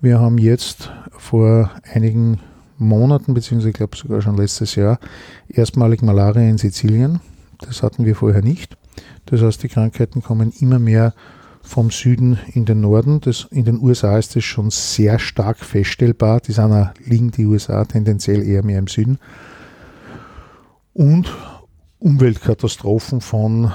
Wir 0.01 0.19
haben 0.19 0.37
jetzt 0.37 0.91
vor 1.11 1.69
einigen 1.93 2.39
Monaten, 2.77 3.33
beziehungsweise 3.33 3.69
ich 3.69 3.75
glaube 3.75 3.95
sogar 3.95 4.21
schon 4.21 4.35
letztes 4.35 4.75
Jahr, 4.75 4.99
erstmalig 5.47 6.01
Malaria 6.01 6.49
in 6.49 6.57
Sizilien. 6.57 7.21
Das 7.59 7.83
hatten 7.83 8.05
wir 8.05 8.15
vorher 8.15 8.41
nicht. 8.41 8.75
Das 9.27 9.41
heißt, 9.41 9.61
die 9.63 9.69
Krankheiten 9.69 10.21
kommen 10.21 10.51
immer 10.59 10.79
mehr 10.79 11.13
vom 11.71 11.89
Süden 11.89 12.37
in 12.53 12.65
den 12.65 12.81
Norden. 12.81 13.21
Das, 13.21 13.47
in 13.49 13.63
den 13.63 13.81
USA 13.81 14.17
ist 14.17 14.35
das 14.35 14.43
schon 14.43 14.69
sehr 14.69 15.19
stark 15.19 15.57
feststellbar. 15.57 16.41
Die 16.41 16.51
sind, 16.51 16.91
liegen 17.05 17.31
die 17.31 17.45
USA 17.45 17.85
tendenziell 17.85 18.43
eher 18.43 18.63
mehr 18.63 18.77
im 18.77 18.87
Süden. 18.87 19.17
Und 20.93 21.31
Umweltkatastrophen 21.99 23.21
von 23.21 23.71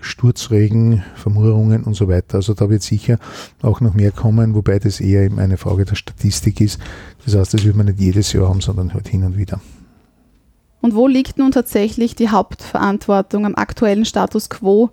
Sturzregen, 0.00 1.02
Vermurungen 1.16 1.82
und 1.82 1.94
so 1.94 2.08
weiter. 2.08 2.36
Also 2.36 2.54
da 2.54 2.70
wird 2.70 2.82
sicher 2.82 3.18
auch 3.60 3.80
noch 3.80 3.94
mehr 3.94 4.12
kommen, 4.12 4.54
wobei 4.54 4.78
das 4.78 5.00
eher 5.00 5.22
eben 5.22 5.40
eine 5.40 5.56
Frage 5.56 5.84
der 5.84 5.96
Statistik 5.96 6.60
ist. 6.60 6.80
Das 7.24 7.34
heißt, 7.34 7.54
das 7.54 7.64
wird 7.64 7.76
man 7.76 7.86
nicht 7.86 7.98
jedes 7.98 8.32
Jahr 8.32 8.48
haben, 8.48 8.60
sondern 8.60 8.94
halt 8.94 9.08
hin 9.08 9.24
und 9.24 9.36
wieder. 9.36 9.60
Und 10.80 10.94
wo 10.94 11.08
liegt 11.08 11.38
nun 11.38 11.50
tatsächlich 11.50 12.14
die 12.14 12.28
Hauptverantwortung 12.28 13.46
am 13.46 13.56
aktuellen 13.56 14.04
Status 14.04 14.48
quo, 14.48 14.90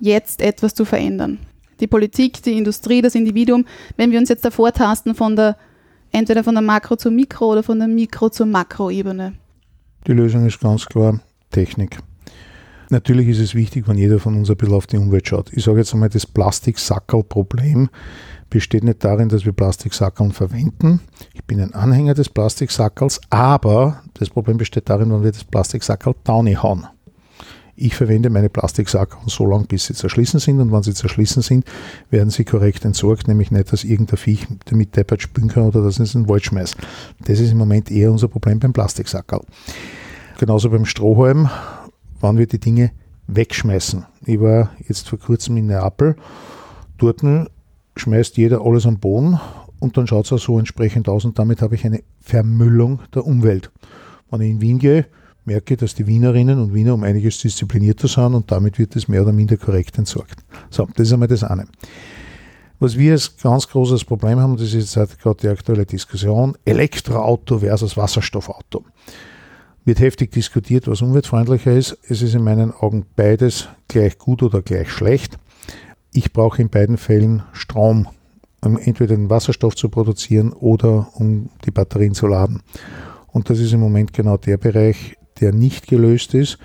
jetzt 0.00 0.40
etwas 0.40 0.74
zu 0.74 0.84
verändern? 0.84 1.38
Die 1.82 1.88
Politik, 1.88 2.42
die 2.44 2.56
Industrie, 2.56 3.02
das 3.02 3.16
Individuum, 3.16 3.66
wenn 3.96 4.12
wir 4.12 4.18
uns 4.20 4.28
jetzt 4.28 4.44
davor 4.44 4.72
tasten 4.72 5.16
von 5.16 5.34
der, 5.34 5.56
entweder 6.12 6.44
von 6.44 6.54
der 6.54 6.62
Makro- 6.62 6.96
zur 6.96 7.10
Mikro- 7.10 7.50
oder 7.50 7.64
von 7.64 7.78
der 7.80 7.88
Mikro- 7.88 8.30
zur 8.30 8.46
Makroebene? 8.46 9.34
Die 10.06 10.12
Lösung 10.12 10.46
ist 10.46 10.60
ganz 10.60 10.86
klar 10.86 11.20
Technik. 11.50 11.98
Natürlich 12.88 13.28
ist 13.28 13.40
es 13.40 13.54
wichtig, 13.54 13.88
wenn 13.88 13.98
jeder 13.98 14.20
von 14.20 14.36
uns 14.36 14.48
ein 14.48 14.56
bisschen 14.56 14.74
auf 14.74 14.86
die 14.86 14.96
Umwelt 14.96 15.26
schaut. 15.26 15.52
Ich 15.52 15.64
sage 15.64 15.78
jetzt 15.78 15.92
einmal, 15.92 16.08
das 16.08 16.26
Plastiksackerl-Problem 16.26 17.88
besteht 18.48 18.84
nicht 18.84 19.02
darin, 19.02 19.28
dass 19.28 19.44
wir 19.44 19.52
Plastiksackerl 19.52 20.30
verwenden. 20.30 21.00
Ich 21.34 21.42
bin 21.44 21.58
ein 21.60 21.74
Anhänger 21.74 22.14
des 22.14 22.28
Plastiksackerls, 22.28 23.20
aber 23.30 24.02
das 24.14 24.30
Problem 24.30 24.56
besteht 24.56 24.88
darin, 24.88 25.10
wenn 25.10 25.24
wir 25.24 25.32
das 25.32 25.44
Plastiksackerl 25.44 26.14
downy 26.22 26.54
hauen. 26.54 26.86
Ich 27.74 27.94
verwende 27.94 28.28
meine 28.30 28.50
Plastiksackerl 28.50 29.28
so 29.28 29.46
lange, 29.46 29.64
bis 29.64 29.86
sie 29.86 29.94
zerschlissen 29.94 30.40
sind 30.40 30.60
und 30.60 30.72
wenn 30.72 30.82
sie 30.82 30.94
zerschlissen 30.94 31.42
sind, 31.42 31.64
werden 32.10 32.30
sie 32.30 32.44
korrekt 32.44 32.84
entsorgt, 32.84 33.28
nämlich 33.28 33.50
nicht, 33.50 33.72
dass 33.72 33.84
irgendein 33.84 34.18
Viech 34.18 34.46
damit 34.66 34.94
deppert 34.94 35.22
spülen 35.22 35.48
kann 35.48 35.64
oder 35.64 35.82
dass 35.82 35.98
es 35.98 36.14
in 36.14 36.24
den 36.24 36.28
Wald 36.28 36.44
schmeißt. 36.44 36.76
Das 37.26 37.40
ist 37.40 37.50
im 37.50 37.58
Moment 37.58 37.90
eher 37.90 38.12
unser 38.12 38.28
Problem 38.28 38.58
beim 38.60 38.72
Plastiksackerl. 38.72 39.42
Genauso 40.38 40.70
beim 40.70 40.84
Strohhalm 40.84 41.48
wann 42.22 42.38
wir 42.38 42.46
die 42.46 42.60
Dinge 42.60 42.92
wegschmeißen. 43.26 44.06
Ich 44.24 44.40
war 44.40 44.70
jetzt 44.88 45.08
vor 45.08 45.18
kurzem 45.18 45.56
in 45.58 45.66
Neapel. 45.66 46.16
Dort 46.96 47.22
schmeißt 47.96 48.36
jeder 48.38 48.64
alles 48.64 48.86
am 48.86 48.98
Boden 48.98 49.38
und 49.80 49.96
dann 49.96 50.06
schaut 50.06 50.26
es 50.26 50.32
auch 50.32 50.38
so 50.38 50.58
entsprechend 50.58 51.08
aus 51.08 51.24
und 51.24 51.38
damit 51.38 51.60
habe 51.60 51.74
ich 51.74 51.84
eine 51.84 52.02
Vermüllung 52.20 53.00
der 53.14 53.26
Umwelt. 53.26 53.70
Wenn 54.30 54.40
ich 54.40 54.50
in 54.50 54.60
Wien 54.60 54.78
gehe, 54.78 55.06
merke 55.44 55.76
dass 55.76 55.94
die 55.94 56.06
Wienerinnen 56.06 56.58
und 56.60 56.74
Wiener 56.74 56.94
um 56.94 57.02
einiges 57.02 57.38
disziplinierter 57.38 58.08
sind 58.08 58.34
und 58.34 58.50
damit 58.50 58.78
wird 58.78 58.96
es 58.96 59.08
mehr 59.08 59.22
oder 59.22 59.32
minder 59.32 59.56
korrekt 59.56 59.98
entsorgt. 59.98 60.44
So, 60.70 60.88
das 60.96 61.08
ist 61.08 61.12
einmal 61.12 61.28
das 61.28 61.44
eine. 61.44 61.66
Was 62.78 62.98
wir 62.98 63.12
als 63.12 63.36
ganz 63.36 63.68
großes 63.68 64.04
Problem 64.04 64.40
haben, 64.40 64.56
das 64.56 64.74
ist 64.74 64.94
jetzt 64.94 65.20
gerade 65.20 65.36
die 65.40 65.48
aktuelle 65.48 65.86
Diskussion, 65.86 66.56
Elektroauto 66.64 67.58
versus 67.60 67.96
Wasserstoffauto 67.96 68.84
wird 69.84 70.00
heftig 70.00 70.30
diskutiert, 70.32 70.86
was 70.86 71.02
umweltfreundlicher 71.02 71.72
ist. 71.72 71.98
Es 72.08 72.22
ist 72.22 72.34
in 72.34 72.44
meinen 72.44 72.72
Augen 72.72 73.04
beides 73.16 73.68
gleich 73.88 74.18
gut 74.18 74.42
oder 74.42 74.62
gleich 74.62 74.90
schlecht. 74.90 75.38
Ich 76.12 76.32
brauche 76.32 76.62
in 76.62 76.68
beiden 76.68 76.98
Fällen 76.98 77.42
Strom, 77.52 78.08
um 78.60 78.78
entweder 78.78 79.16
den 79.16 79.30
Wasserstoff 79.30 79.74
zu 79.74 79.88
produzieren 79.88 80.52
oder 80.52 81.08
um 81.14 81.50
die 81.64 81.70
Batterien 81.70 82.14
zu 82.14 82.26
laden. 82.26 82.62
Und 83.28 83.50
das 83.50 83.58
ist 83.58 83.72
im 83.72 83.80
Moment 83.80 84.12
genau 84.12 84.36
der 84.36 84.56
Bereich, 84.56 85.16
der 85.42 85.52
nicht 85.52 85.88
gelöst 85.88 86.32
ist. 86.34 86.58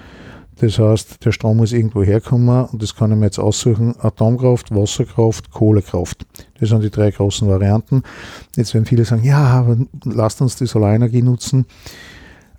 Das 0.60 0.80
heißt, 0.80 1.24
der 1.24 1.32
Strom 1.32 1.58
muss 1.58 1.72
irgendwo 1.72 2.04
herkommen 2.04 2.66
und 2.66 2.82
das 2.82 2.96
kann 2.96 3.12
ich 3.12 3.18
mir 3.18 3.26
jetzt 3.26 3.40
aussuchen. 3.40 3.94
Atomkraft, 4.00 4.74
Wasserkraft, 4.74 5.52
Kohlekraft. 5.52 6.26
Das 6.60 6.70
sind 6.70 6.84
die 6.84 6.90
drei 6.90 7.12
großen 7.12 7.48
Varianten. 7.48 8.02
Jetzt 8.56 8.74
werden 8.74 8.86
viele 8.86 9.06
sagen, 9.06 9.24
ja, 9.24 9.38
aber 9.38 9.78
lasst 10.06 10.42
uns 10.42 10.56
die 10.56 10.66
Solarenergie 10.66 11.22
nutzen. 11.22 11.66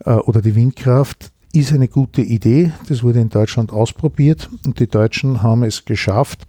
Äh, 0.05 0.13
oder 0.13 0.43
die 0.43 0.55
Windkraft 0.55 1.33
ist 1.53 1.73
eine 1.73 1.89
gute 1.89 2.23
Idee. 2.23 2.73
Das 2.89 3.03
wurde 3.03 3.21
in 3.21 3.31
Deutschland 3.31 3.73
ausprobiert 3.73 4.49
und 4.65 4.79
die 4.79 4.87
Deutschen 4.87 5.43
haben 5.43 5.65
es 5.65 5.85
geschafft, 5.85 6.47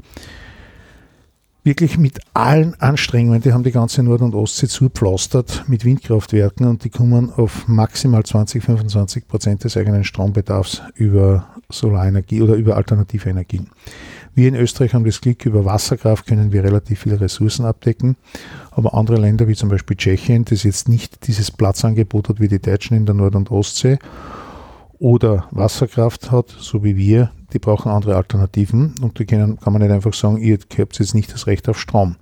wirklich 1.70 2.00
mit 2.00 2.20
allen 2.34 2.74
Anstrengungen, 2.82 3.42
die 3.42 3.54
haben 3.54 3.64
die 3.64 3.72
ganze 3.72 4.02
Nord- 4.02 4.22
und 4.22 4.34
Ostsee 4.34 4.68
zupflastert 4.68 5.66
mit 5.68 5.86
Windkraftwerken 5.86 6.66
und 6.66 6.84
die 6.84 6.90
kommen 6.90 7.32
auf 7.32 7.68
maximal 7.68 8.24
20, 8.24 8.64
25 8.64 9.28
Prozent 9.28 9.64
des 9.64 9.78
eigenen 9.78 10.04
Strombedarfs 10.04 10.82
über 10.96 11.48
Solarenergie 11.70 12.42
oder 12.42 12.56
über 12.56 12.76
alternative 12.76 13.30
Energien. 13.30 13.70
Wir 14.34 14.48
in 14.48 14.56
Österreich 14.56 14.96
haben 14.96 15.06
das 15.06 15.22
Glück, 15.22 15.46
über 15.46 15.64
Wasserkraft 15.64 16.26
können 16.26 16.52
wir 16.52 16.64
relativ 16.64 17.02
viele 17.02 17.22
Ressourcen 17.22 17.66
abdecken. 17.66 18.16
Aber 18.72 18.96
andere 18.96 19.18
Länder 19.18 19.48
wie 19.48 19.56
zum 19.56 19.70
Beispiel 19.70 19.96
Tschechien, 19.96 20.46
das 20.46 20.64
jetzt 20.64 20.90
nicht 20.90 21.28
dieses 21.28 21.52
Platzangebot 21.52 22.30
hat 22.30 22.40
wie 22.40 22.48
die 22.48 22.60
Deutschen 22.60 22.98
in 22.98 23.06
der 23.06 23.14
Nord- 23.14 23.36
und 23.36 23.52
Ostsee 23.52 24.00
oder 24.98 25.48
Wasserkraft 25.52 26.32
hat, 26.32 26.50
so 26.50 26.84
wie 26.84 26.98
wir, 26.98 27.30
die 27.54 27.60
brauchen 27.60 27.92
andere 27.92 28.16
Alternativen 28.16 28.96
und 29.02 29.20
da 29.20 29.24
kann 29.24 29.58
man 29.66 29.82
nicht 29.82 29.92
einfach 29.92 30.14
sagen, 30.14 30.38
ihr 30.38 30.58
habt 30.58 31.00
jetzt 31.00 31.16
nicht 31.16 31.34
das 31.34 31.48
Recht 31.48 31.68
auf 31.70 31.80
Strom. 31.80 32.16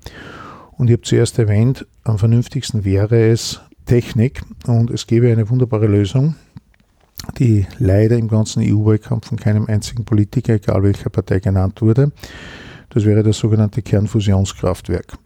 Und 0.77 0.87
ich 0.87 0.93
habe 0.93 1.01
zuerst 1.01 1.39
erwähnt, 1.39 1.87
am 2.03 2.17
vernünftigsten 2.19 2.85
wäre 2.85 3.29
es 3.29 3.61
Technik 3.85 4.41
und 4.67 4.91
es 4.91 5.07
gäbe 5.07 5.31
eine 5.31 5.49
wunderbare 5.49 5.87
Lösung, 5.87 6.35
die 7.39 7.65
leider 7.79 8.17
im 8.17 8.27
ganzen 8.27 8.61
EU-Wahlkampf 8.61 9.27
von 9.27 9.37
keinem 9.37 9.65
einzigen 9.65 10.05
Politiker, 10.05 10.53
egal 10.53 10.83
welcher 10.83 11.09
Partei 11.09 11.39
genannt 11.39 11.81
wurde. 11.81 12.11
Das 12.89 13.05
wäre 13.05 13.23
das 13.23 13.37
sogenannte 13.37 13.81
Kernfusionskraftwerk. 13.81 15.17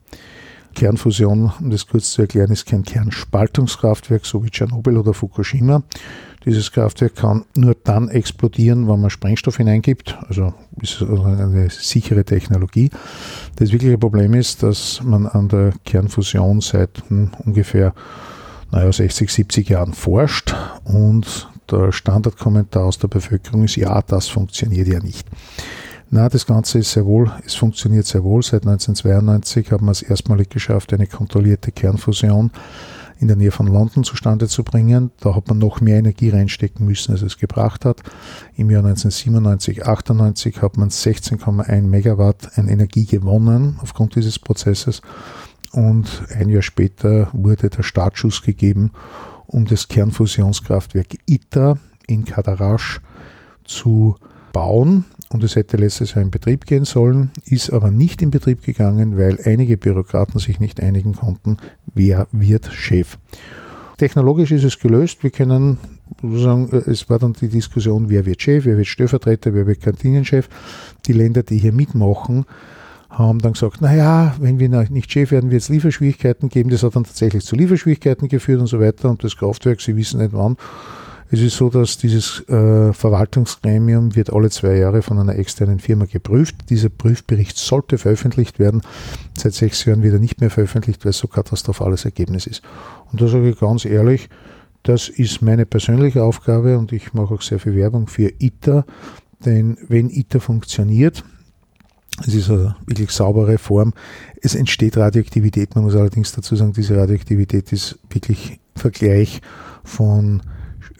Kernfusion, 0.73 1.51
um 1.59 1.69
das 1.69 1.85
kurz 1.85 2.11
zu 2.11 2.21
erklären, 2.21 2.51
ist 2.51 2.65
kein 2.65 2.83
Kernspaltungskraftwerk, 2.83 4.25
so 4.25 4.43
wie 4.43 4.49
Tschernobyl 4.49 4.97
oder 4.97 5.13
Fukushima. 5.13 5.83
Dieses 6.45 6.71
Kraftwerk 6.71 7.15
kann 7.15 7.45
nur 7.55 7.75
dann 7.83 8.09
explodieren, 8.09 8.87
wenn 8.87 8.99
man 8.99 9.11
Sprengstoff 9.11 9.57
hineingibt. 9.57 10.17
Also 10.27 10.53
ist 10.81 11.01
eine 11.03 11.69
sichere 11.69 12.23
Technologie. 12.23 12.89
Das 13.57 13.71
wirkliche 13.71 13.97
Problem 13.97 14.33
ist, 14.33 14.63
dass 14.63 15.01
man 15.03 15.27
an 15.27 15.49
der 15.49 15.73
Kernfusion 15.85 16.61
seit 16.61 17.03
hm, 17.09 17.31
ungefähr 17.45 17.93
naja, 18.71 18.91
60, 18.91 19.31
70 19.31 19.69
Jahren 19.69 19.93
forscht 19.93 20.55
und 20.83 21.49
der 21.69 21.91
Standardkommentar 21.91 22.85
aus 22.85 22.97
der 22.97 23.07
Bevölkerung 23.07 23.63
ist, 23.65 23.75
ja, 23.75 24.01
das 24.01 24.27
funktioniert 24.27 24.87
ja 24.87 24.99
nicht. 24.99 25.27
Na, 26.09 26.27
das 26.27 26.45
Ganze 26.45 26.79
ist 26.79 26.91
sehr 26.91 27.05
wohl, 27.05 27.31
es 27.45 27.55
funktioniert 27.55 28.05
sehr 28.05 28.23
wohl. 28.23 28.43
Seit 28.43 28.63
1992 28.67 29.71
haben 29.71 29.85
wir 29.85 29.91
es 29.91 30.01
erstmalig 30.01 30.49
geschafft, 30.49 30.93
eine 30.93 31.07
kontrollierte 31.07 31.71
Kernfusion 31.71 32.51
in 33.21 33.27
der 33.27 33.37
Nähe 33.37 33.51
von 33.51 33.67
London 33.67 34.03
zustande 34.03 34.49
zu 34.49 34.63
bringen. 34.65 35.11
Da 35.21 35.35
hat 35.35 35.47
man 35.47 35.59
noch 35.59 35.79
mehr 35.79 35.99
Energie 35.99 36.29
reinstecken 36.29 36.85
müssen, 36.85 37.13
als 37.13 37.21
es 37.21 37.37
gebracht 37.37 37.85
hat. 37.85 38.01
Im 38.57 38.69
Jahr 38.69 38.83
1997, 38.83 39.85
98 39.85 40.61
hat 40.61 40.75
man 40.75 40.89
16,1 40.89 41.83
Megawatt 41.83 42.57
an 42.57 42.67
Energie 42.67 43.05
gewonnen 43.05 43.79
aufgrund 43.81 44.15
dieses 44.15 44.39
Prozesses. 44.39 45.01
Und 45.71 46.23
ein 46.35 46.49
Jahr 46.49 46.63
später 46.63 47.29
wurde 47.31 47.69
der 47.69 47.83
Startschuss 47.83 48.41
gegeben 48.41 48.91
um 49.51 49.65
das 49.65 49.87
Kernfusionskraftwerk 49.87 51.17
ITER 51.25 51.77
in 52.07 52.25
Kadarasch 52.25 53.01
zu 53.65 54.15
bauen. 54.53 55.05
Und 55.31 55.43
es 55.43 55.55
hätte 55.55 55.77
letztes 55.77 56.13
Jahr 56.13 56.23
in 56.23 56.31
Betrieb 56.31 56.65
gehen 56.65 56.85
sollen, 56.85 57.31
ist 57.45 57.71
aber 57.71 57.89
nicht 57.89 58.21
in 58.21 58.31
Betrieb 58.31 58.63
gegangen, 58.63 59.17
weil 59.17 59.39
einige 59.43 59.77
Bürokraten 59.77 60.39
sich 60.39 60.59
nicht 60.59 60.81
einigen 60.81 61.13
konnten, 61.13 61.57
wer 61.93 62.27
wird 62.31 62.67
Chef. 62.67 63.17
Technologisch 63.97 64.51
ist 64.51 64.63
es 64.63 64.79
gelöst. 64.79 65.23
Wir 65.23 65.29
können 65.29 65.77
sagen, 66.21 66.69
es 66.87 67.09
war 67.09 67.19
dann 67.19 67.33
die 67.33 67.49
Diskussion, 67.49 68.09
wer 68.09 68.25
wird 68.25 68.41
Chef, 68.41 68.65
wer 68.65 68.77
wird 68.77 68.87
Stellvertreter, 68.87 69.53
wer 69.53 69.67
wird 69.67 69.81
Kantinenchef. 69.81 70.49
Die 71.05 71.13
Länder, 71.13 71.43
die 71.43 71.57
hier 71.57 71.71
mitmachen, 71.71 72.45
haben 73.09 73.39
dann 73.39 73.53
gesagt, 73.53 73.81
naja, 73.81 74.35
wenn 74.39 74.59
wir 74.59 74.69
nicht 74.89 75.11
Chef 75.11 75.31
werden, 75.31 75.51
wird 75.51 75.61
es 75.61 75.69
Lieferschwierigkeiten 75.69 76.49
geben. 76.49 76.69
Das 76.69 76.83
hat 76.83 76.95
dann 76.95 77.03
tatsächlich 77.03 77.45
zu 77.45 77.55
Lieferschwierigkeiten 77.55 78.27
geführt 78.27 78.59
und 78.59 78.67
so 78.67 78.79
weiter. 78.79 79.09
Und 79.09 79.23
das 79.23 79.37
Kraftwerk, 79.37 79.81
Sie 79.81 79.95
wissen 79.95 80.19
nicht 80.19 80.33
wann. 80.33 80.57
Es 81.33 81.39
ist 81.39 81.55
so, 81.55 81.69
dass 81.69 81.97
dieses 81.97 82.41
äh, 82.49 82.91
Verwaltungsgremium 82.91 84.17
wird 84.17 84.33
alle 84.33 84.49
zwei 84.49 84.75
Jahre 84.75 85.01
von 85.01 85.17
einer 85.17 85.37
externen 85.37 85.79
Firma 85.79 86.03
geprüft. 86.03 86.69
Dieser 86.69 86.89
Prüfbericht 86.89 87.57
sollte 87.57 87.97
veröffentlicht 87.97 88.59
werden. 88.59 88.81
Seit 89.37 89.53
sechs 89.53 89.85
Jahren 89.85 90.03
wird 90.03 90.15
er 90.15 90.19
nicht 90.19 90.41
mehr 90.41 90.49
veröffentlicht, 90.49 91.05
weil 91.05 91.11
es 91.11 91.19
so 91.19 91.29
katastrophales 91.29 92.03
Ergebnis 92.03 92.47
ist. 92.47 92.61
Und 93.13 93.21
da 93.21 93.29
sage 93.29 93.49
ich 93.49 93.57
ganz 93.57 93.85
ehrlich, 93.85 94.27
das 94.83 95.07
ist 95.07 95.41
meine 95.41 95.65
persönliche 95.65 96.21
Aufgabe 96.21 96.77
und 96.77 96.91
ich 96.91 97.13
mache 97.13 97.35
auch 97.35 97.41
sehr 97.41 97.59
viel 97.59 97.77
Werbung 97.77 98.07
für 98.07 98.33
ITER, 98.39 98.85
denn 99.45 99.77
wenn 99.87 100.09
ITER 100.09 100.41
funktioniert, 100.41 101.23
es 102.27 102.33
ist 102.33 102.49
eine 102.49 102.75
wirklich 102.85 103.11
saubere 103.11 103.57
Form. 103.57 103.93
Es 104.41 104.53
entsteht 104.53 104.97
Radioaktivität. 104.97 105.75
Man 105.75 105.85
muss 105.85 105.95
allerdings 105.95 106.33
dazu 106.33 106.57
sagen, 106.57 106.73
diese 106.73 106.97
Radioaktivität 106.97 107.71
ist 107.71 107.99
wirklich 108.09 108.59
Vergleich 108.75 109.41
von 109.83 110.41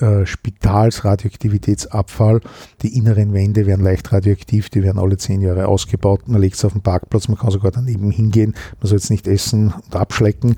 äh, 0.02 0.26
Spitalsradioaktivitätsabfall. 0.26 2.42
Die 2.82 2.98
inneren 2.98 3.34
Wände 3.34 3.66
werden 3.66 3.84
leicht 3.84 4.12
radioaktiv, 4.12 4.70
die 4.70 4.84
werden 4.84 5.00
alle 5.00 5.18
zehn 5.18 5.42
Jahre 5.42 5.68
ausgebaut. 5.68 6.28
Man 6.28 6.42
legt 6.42 6.56
es 6.56 6.66
auf 6.66 6.74
den 6.74 6.82
Parkplatz, 6.82 7.28
man 7.28 7.38
kann 7.38 7.52
sogar 7.52 7.72
daneben 7.72 8.12
hingehen. 8.12 8.56
Man 8.80 8.88
soll 8.88 8.98
es 8.98 9.10
nicht 9.10 9.28
essen 9.28 9.74
und 9.74 9.96
abschlecken. 9.96 10.56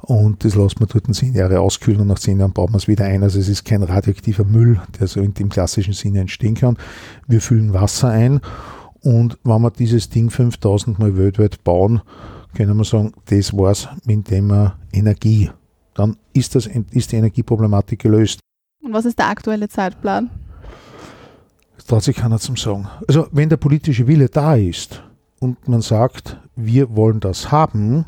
Und 0.00 0.44
das 0.44 0.54
lässt 0.54 0.80
man 0.80 0.88
dort 0.92 1.14
zehn 1.14 1.34
Jahre 1.34 1.60
auskühlen 1.60 2.00
und 2.00 2.08
nach 2.08 2.18
zehn 2.18 2.38
Jahren 2.38 2.52
baut 2.52 2.70
man 2.70 2.78
es 2.78 2.88
wieder 2.88 3.04
ein. 3.04 3.22
Also 3.22 3.38
es 3.38 3.48
ist 3.48 3.64
kein 3.64 3.82
radioaktiver 3.82 4.44
Müll, 4.44 4.80
der 4.98 5.06
so 5.06 5.20
in 5.20 5.34
dem 5.34 5.48
klassischen 5.48 5.94
Sinne 5.94 6.20
entstehen 6.20 6.54
kann. 6.54 6.76
Wir 7.26 7.40
füllen 7.40 7.72
Wasser 7.72 8.10
ein 8.10 8.40
und 9.00 9.38
wenn 9.44 9.60
wir 9.60 9.70
dieses 9.70 10.08
Ding 10.08 10.30
5000 10.30 10.98
Mal 10.98 11.18
weltweit 11.18 11.62
bauen, 11.62 12.00
können 12.54 12.76
wir 12.76 12.84
sagen, 12.84 13.12
das 13.26 13.52
war's 13.52 13.88
mit 14.06 14.30
dem 14.30 14.70
Energie. 14.92 15.50
Dann 15.94 16.16
ist, 16.32 16.54
das, 16.54 16.66
ist 16.66 17.12
die 17.12 17.16
Energieproblematik 17.16 18.00
gelöst. 18.00 18.40
Und 18.84 18.92
was 18.92 19.06
ist 19.06 19.18
der 19.18 19.28
aktuelle 19.28 19.68
Zeitplan? 19.68 20.28
Das 21.76 21.86
traut 21.86 22.02
sich 22.02 22.16
keiner 22.16 22.38
zum 22.38 22.56
Sagen. 22.56 22.86
Also, 23.08 23.26
wenn 23.32 23.48
der 23.48 23.56
politische 23.56 24.06
Wille 24.06 24.28
da 24.28 24.54
ist 24.54 25.02
und 25.40 25.66
man 25.66 25.80
sagt, 25.80 26.36
wir 26.54 26.94
wollen 26.94 27.20
das 27.20 27.50
haben, 27.50 28.04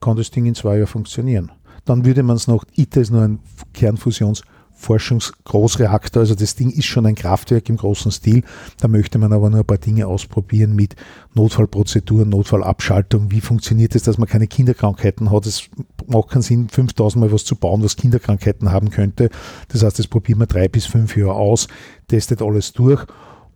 kann 0.00 0.16
das 0.16 0.30
Ding 0.30 0.46
in 0.46 0.54
zwei 0.54 0.76
Jahren 0.76 0.86
funktionieren. 0.86 1.52
Dann 1.84 2.04
würde 2.04 2.22
man 2.22 2.36
es 2.36 2.48
noch, 2.48 2.64
ITER 2.74 3.02
ist 3.02 3.10
nur 3.10 3.22
ein 3.22 3.40
Kernfusions- 3.74 4.42
Forschungsgroßreaktor. 4.78 6.20
Also 6.20 6.34
das 6.34 6.54
Ding 6.54 6.70
ist 6.70 6.86
schon 6.86 7.04
ein 7.04 7.14
Kraftwerk 7.14 7.68
im 7.68 7.76
großen 7.76 8.10
Stil. 8.12 8.44
Da 8.80 8.88
möchte 8.88 9.18
man 9.18 9.32
aber 9.32 9.50
nur 9.50 9.60
ein 9.60 9.66
paar 9.66 9.78
Dinge 9.78 10.06
ausprobieren 10.06 10.74
mit 10.74 10.94
Notfallprozeduren, 11.34 12.28
Notfallabschaltung. 12.28 13.30
Wie 13.30 13.40
funktioniert 13.40 13.94
es, 13.94 14.04
dass 14.04 14.18
man 14.18 14.28
keine 14.28 14.46
Kinderkrankheiten 14.46 15.30
hat? 15.30 15.46
Es 15.46 15.68
macht 16.06 16.30
keinen 16.30 16.42
Sinn, 16.42 16.68
5000 16.68 17.20
Mal 17.20 17.32
was 17.32 17.44
zu 17.44 17.56
bauen, 17.56 17.82
was 17.82 17.96
Kinderkrankheiten 17.96 18.70
haben 18.70 18.90
könnte. 18.90 19.30
Das 19.68 19.82
heißt, 19.82 19.98
das 19.98 20.06
probieren 20.06 20.38
wir 20.38 20.46
drei 20.46 20.68
bis 20.68 20.86
fünf 20.86 21.16
Jahre 21.16 21.34
aus, 21.34 21.68
testet 22.06 22.40
alles 22.40 22.72
durch 22.72 23.04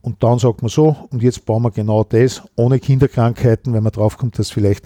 und 0.03 0.23
dann 0.23 0.41
sagt 0.41 0.63
man 0.63 0.69
so, 0.69 0.97
und 1.11 1.23
jetzt 1.23 1.47
bauen 1.47 1.63
wir 1.63 1.71
genau 1.71 2.03
das, 2.03 2.43
ohne 2.57 2.81
Kinderkrankheiten, 2.81 3.73
wenn 3.73 3.85
man 3.85 3.93
draufkommt, 3.93 4.37
dass 4.37 4.51
vielleicht 4.51 4.85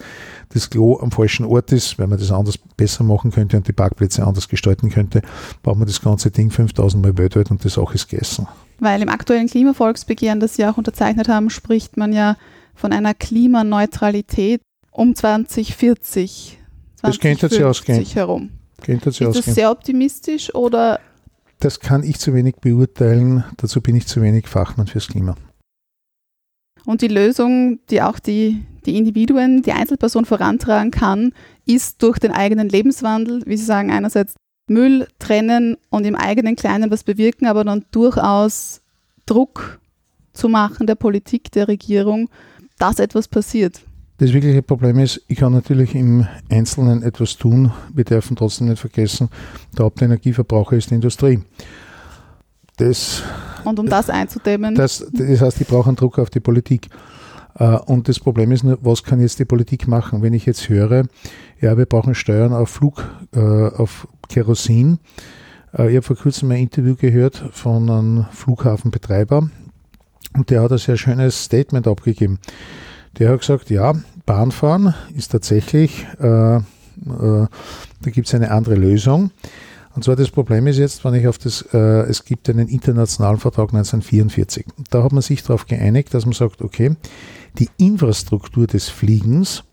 das 0.49 0.69
Klo 0.69 0.99
am 0.99 1.11
falschen 1.11 1.45
Ort 1.45 1.71
ist, 1.71 1.97
wenn 1.97 2.09
man 2.09 2.19
das 2.19 2.31
anders 2.31 2.59
besser 2.77 3.03
machen 3.03 3.31
könnte 3.31 3.57
und 3.57 3.67
die 3.67 3.73
Parkplätze 3.73 4.25
anders 4.25 4.47
gestalten 4.47 4.91
könnte, 4.91 5.23
bauen 5.63 5.79
wir 5.79 5.87
das 5.87 6.01
ganze 6.01 6.29
Ding 6.29 6.51
5000 6.51 7.03
Mal 7.03 7.17
weltweit 7.17 7.49
und 7.49 7.63
die 7.63 7.69
Sache 7.69 7.95
ist 7.95 8.09
gegessen. 8.09 8.47
Weil 8.79 9.01
im 9.01 9.09
aktuellen 9.09 9.47
Klimavolksbegehren, 9.47 10.39
das 10.39 10.55
Sie 10.55 10.65
auch 10.65 10.77
unterzeichnet 10.77 11.27
haben, 11.27 11.49
spricht 11.49 11.97
man 11.97 12.13
ja 12.13 12.37
von 12.75 12.93
einer 12.93 13.15
Klimaneutralität 13.15 14.61
um 14.91 15.15
2040. 15.15 16.59
2050 16.97 17.01
das 17.01 17.19
könnte 17.19 17.49
sich 17.49 17.63
ausgehen. 17.63 18.05
herum. 18.05 18.49
Könnte 18.83 19.11
sich 19.11 19.21
ist 19.21 19.27
ausgehen. 19.29 19.45
das 19.47 19.55
sehr 19.55 19.71
optimistisch 19.71 20.53
oder 20.53 20.99
das 21.59 21.79
kann 21.79 22.03
ich 22.03 22.19
zu 22.19 22.33
wenig 22.33 22.55
beurteilen. 22.57 23.43
Dazu 23.57 23.81
bin 23.81 23.95
ich 23.95 24.07
zu 24.07 24.21
wenig 24.21 24.47
Fachmann 24.47 24.87
fürs 24.87 25.07
Klima. 25.07 25.35
Und 26.85 27.01
die 27.01 27.07
Lösung, 27.07 27.79
die 27.89 28.01
auch 28.01 28.19
die, 28.19 28.63
die 28.85 28.97
Individuen, 28.97 29.61
die 29.61 29.73
Einzelperson 29.73 30.25
vorantragen 30.25 30.91
kann, 30.91 31.33
ist 31.65 32.01
durch 32.01 32.17
den 32.19 32.31
eigenen 32.31 32.69
Lebenswandel, 32.69 33.43
wie 33.45 33.57
Sie 33.57 33.65
sagen, 33.65 33.91
einerseits 33.91 34.35
Müll 34.67 35.07
trennen 35.19 35.77
und 35.89 36.05
im 36.05 36.15
eigenen 36.15 36.55
Kleinen 36.55 36.91
was 36.91 37.03
bewirken, 37.03 37.47
aber 37.47 37.63
dann 37.63 37.85
durchaus 37.91 38.81
Druck 39.25 39.79
zu 40.33 40.49
machen 40.49 40.87
der 40.87 40.95
Politik, 40.95 41.51
der 41.51 41.67
Regierung, 41.67 42.29
dass 42.77 42.99
etwas 42.99 43.27
passiert. 43.27 43.81
Das 44.19 44.33
wirkliche 44.33 44.63
Problem 44.63 44.97
ist, 44.97 45.21
ich 45.27 45.37
kann 45.37 45.53
natürlich 45.53 45.93
im 45.93 46.25
Einzelnen 46.49 47.03
etwas 47.03 47.37
tun. 47.37 47.71
Wir 47.93 48.03
dürfen 48.03 48.35
trotzdem 48.35 48.67
nicht 48.67 48.79
vergessen, 48.79 49.29
der 49.77 49.85
Hauptenergieverbraucher 49.85 50.75
ist 50.75 50.89
die 50.89 50.95
Industrie. 50.95 51.39
Das, 52.77 53.23
und 53.63 53.79
um 53.79 53.87
das 53.87 54.09
einzudämmen? 54.09 54.75
Das, 54.75 55.05
das 55.11 55.41
heißt, 55.41 55.61
ich 55.61 55.67
brauche 55.67 55.89
einen 55.89 55.97
Druck 55.97 56.19
auf 56.19 56.29
die 56.29 56.39
Politik. 56.39 56.89
Äh, 57.59 57.77
und 57.85 58.07
das 58.07 58.19
Problem 58.19 58.51
ist 58.51 58.63
nur, 58.63 58.77
was 58.81 59.03
kann 59.03 59.19
jetzt 59.19 59.39
die 59.39 59.45
Politik 59.45 59.87
machen? 59.87 60.21
Wenn 60.21 60.33
ich 60.33 60.45
jetzt 60.45 60.69
höre, 60.69 61.05
ja, 61.59 61.77
wir 61.77 61.85
brauchen 61.85 62.15
Steuern 62.15 62.53
auf 62.53 62.69
Flug, 62.69 63.07
äh, 63.35 63.39
auf 63.39 64.07
Kerosin. 64.29 64.99
Äh, 65.77 65.89
ich 65.89 65.95
habe 65.95 66.01
vor 66.01 66.15
kurzem 66.15 66.51
ein 66.51 66.59
Interview 66.59 66.95
gehört 66.95 67.43
von 67.51 67.89
einem 67.89 68.25
Flughafenbetreiber 68.31 69.49
und 70.35 70.49
der 70.49 70.61
hat 70.61 70.71
ein 70.71 70.77
sehr 70.77 70.97
schönes 70.97 71.45
Statement 71.45 71.87
abgegeben. 71.87 72.39
Der 73.19 73.31
hat 73.31 73.39
gesagt, 73.39 73.69
ja, 73.71 73.93
Bahnfahren 74.25 74.93
ist 75.15 75.31
tatsächlich, 75.31 76.05
äh, 76.19 76.57
äh, 76.57 76.61
da 77.01 78.11
gibt 78.11 78.27
es 78.27 78.35
eine 78.35 78.51
andere 78.51 78.75
Lösung. 78.75 79.31
Und 79.95 80.03
zwar 80.03 80.15
das 80.15 80.29
Problem 80.29 80.67
ist 80.67 80.77
jetzt, 80.77 81.03
wenn 81.03 81.15
ich 81.15 81.27
auf 81.27 81.39
das, 81.39 81.63
äh, 81.73 81.77
es 81.77 82.25
gibt 82.25 82.47
einen 82.49 82.67
internationalen 82.67 83.39
Vertrag 83.39 83.73
1944. 83.73 84.65
Da 84.91 85.03
hat 85.03 85.13
man 85.13 85.23
sich 85.23 85.41
darauf 85.41 85.65
geeinigt, 85.65 86.13
dass 86.13 86.25
man 86.25 86.33
sagt, 86.33 86.61
okay, 86.61 86.95
die 87.57 87.69
Infrastruktur 87.77 88.67
des 88.67 88.89
Fliegens 88.89 89.63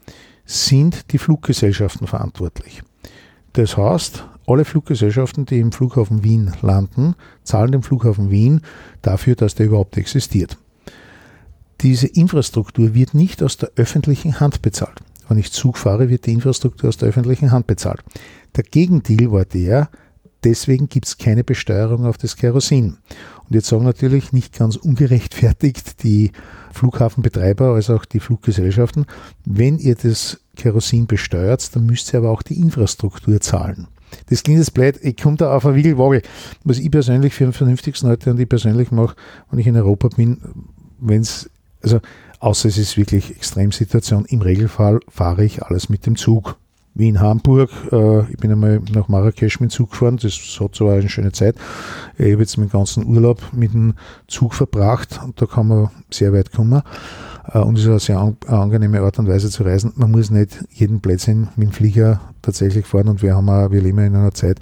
sind 0.47 1.13
die 1.13 1.19
Fluggesellschaften 1.19 2.07
verantwortlich. 2.07 2.83
Das 3.53 3.77
heißt, 3.77 4.27
alle 4.47 4.65
Fluggesellschaften, 4.65 5.45
die 5.45 5.61
im 5.61 5.73
Flughafen 5.73 6.25
Wien 6.25 6.53
landen, 6.63 7.15
zahlen 7.43 7.73
dem 7.73 7.83
Flughafen 7.83 8.31
Wien 8.31 8.63
dafür, 9.03 9.35
dass 9.35 9.55
der 9.55 9.67
überhaupt 9.67 9.99
existiert 9.99 10.57
diese 11.85 12.07
Infrastruktur 12.07 12.95
wird 12.95 13.13
nicht 13.13 13.43
aus 13.43 13.59
der 13.59 13.71
öffentlichen 13.77 14.41
Hand 14.41 14.63
bezahlt. 14.63 15.01
Wenn 15.29 15.39
ich 15.39 15.53
Zug 15.53 15.77
fahre, 15.77 16.09
wird 16.09 16.27
die 16.27 16.33
Infrastruktur 16.33 16.89
aus 16.89 16.97
der 16.97 17.11
öffentlichen 17.11 17.53
Hand 17.53 17.67
bezahlt. 17.67 18.03
Der 18.57 18.65
Gegendeal 18.65 19.31
war 19.31 19.45
der, 19.45 19.91
deswegen 20.45 20.89
gibt 20.89 21.07
es 21.07 21.19
keine 21.19 21.45
Besteuerung 21.45 22.07
auf 22.07 22.17
das 22.17 22.37
Kerosin. 22.37 22.97
Und 23.45 23.55
jetzt 23.55 23.69
sagen 23.69 23.85
natürlich 23.85 24.33
nicht 24.33 24.57
ganz 24.57 24.77
ungerechtfertigt 24.77 26.03
die 26.03 26.33
Flughafenbetreiber 26.73 27.75
als 27.75 27.91
auch 27.91 28.07
die 28.07 28.21
Fluggesellschaften, 28.21 29.05
wenn 29.45 29.79
ihr 29.79 29.95
das 29.95 30.41
Kerosin 30.57 31.07
besteuert, 31.07 31.77
dann 31.77 31.85
müsst 31.85 32.15
ihr 32.15 32.19
aber 32.19 32.31
auch 32.31 32.43
die 32.43 32.59
Infrastruktur 32.59 33.41
zahlen. 33.41 33.89
Das 34.31 34.43
klingt 34.43 34.59
jetzt 34.59 34.73
blöd, 34.73 34.99
ich 35.03 35.17
komme 35.17 35.37
da 35.37 35.55
auf 35.55 35.67
eine 35.67 35.75
Wiegelwaage. 35.75 36.23
Was 36.63 36.79
ich 36.79 36.91
persönlich 36.91 37.35
für 37.35 37.45
den 37.45 37.53
vernünftigsten 37.53 38.09
heute 38.09 38.31
und 38.31 38.41
ich 38.41 38.49
persönlich 38.49 38.91
mache, 38.91 39.17
wenn 39.51 39.59
ich 39.59 39.67
in 39.67 39.77
Europa 39.77 40.09
bin, 40.09 40.41
wenn 41.01 41.21
es 41.21 41.51
also 41.85 42.01
außer 42.41 42.69
es 42.69 42.79
ist 42.79 42.97
wirklich 42.97 43.31
Extremsituation. 43.37 44.25
Im 44.25 44.43
Regelfall 44.43 45.01
fahre 45.09 45.45
ich 45.45 45.63
alles 45.63 45.89
mit 45.89 46.07
dem 46.07 46.17
Zug. 46.17 46.57
Wien, 46.95 47.21
Hamburg. 47.21 47.71
Äh, 47.93 48.31
ich 48.31 48.37
bin 48.39 48.53
einmal 48.53 48.81
nach 48.93 49.09
Marrakesch 49.09 49.61
mit 49.61 49.71
dem 49.71 49.75
Zug 49.75 49.91
gefahren. 49.91 50.19
Das 50.21 50.35
hat 50.61 50.75
so 50.75 50.89
eine 50.89 51.09
schöne 51.09 51.33
Zeit. 51.33 51.57
Ich 52.19 52.33
habe 52.33 52.43
jetzt 52.43 52.57
meinen 52.57 52.71
ganzen 52.71 53.07
Urlaub 53.07 53.43
mit 53.53 53.75
dem 53.75 53.95
Zug 54.29 54.55
verbracht 54.55 55.21
und 55.25 55.41
da 55.41 55.47
kann 55.47 55.69
man 55.69 55.91
sehr 56.11 56.33
weit 56.33 56.53
kommen. 56.53 56.83
Äh, 57.53 57.59
und 57.59 57.77
es 57.77 57.85
ist 57.85 57.89
eine 57.89 58.01
sehr 58.01 58.35
angenehme 58.47 59.01
Art 59.01 59.19
und 59.19 59.29
Weise 59.29 59.51
zu 59.51 59.63
reisen. 59.63 59.93
Man 59.97 60.11
muss 60.11 60.31
nicht 60.31 60.65
jeden 60.71 61.01
Plätzchen 61.01 61.49
mit 61.57 61.69
dem 61.69 61.73
Flieger 61.73 62.21
tatsächlich 62.43 62.87
fahren 62.87 63.09
und 63.09 63.23
wir 63.23 63.35
haben 63.35 63.49
auch, 63.49 63.71
wir 63.71 63.81
leben 63.81 63.99
in 63.99 64.15
einer 64.15 64.35
Zeit, 64.35 64.59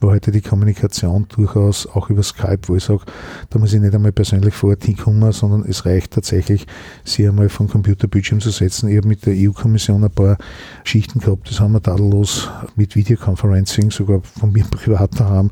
wo 0.00 0.10
heute 0.10 0.32
die 0.32 0.40
Kommunikation 0.40 1.26
durchaus 1.28 1.86
auch 1.86 2.10
über 2.10 2.22
Skype, 2.22 2.60
wo 2.66 2.76
ich 2.76 2.84
sage, 2.84 3.02
da 3.50 3.58
muss 3.58 3.72
ich 3.72 3.80
nicht 3.80 3.94
einmal 3.94 4.12
persönlich 4.12 4.54
vor 4.54 4.70
Ort 4.70 4.84
hinkommen, 4.84 5.30
sondern 5.32 5.64
es 5.68 5.86
reicht 5.86 6.12
tatsächlich, 6.12 6.66
sie 7.04 7.28
einmal 7.28 7.48
vom 7.48 7.68
Computerbildschirm 7.68 8.40
zu 8.40 8.50
setzen. 8.50 8.88
Ich 8.88 8.96
habe 8.96 9.08
mit 9.08 9.26
der 9.26 9.34
EU-Kommission 9.36 10.02
ein 10.02 10.10
paar 10.10 10.38
Schichten 10.84 11.20
gehabt, 11.20 11.48
das 11.50 11.60
haben 11.60 11.72
wir 11.72 11.82
tadellos 11.82 12.50
mit 12.74 12.96
Videoconferencing, 12.96 13.90
sogar 13.90 14.20
von 14.22 14.52
mir 14.52 14.64
privat 14.70 15.18
daheim, 15.18 15.50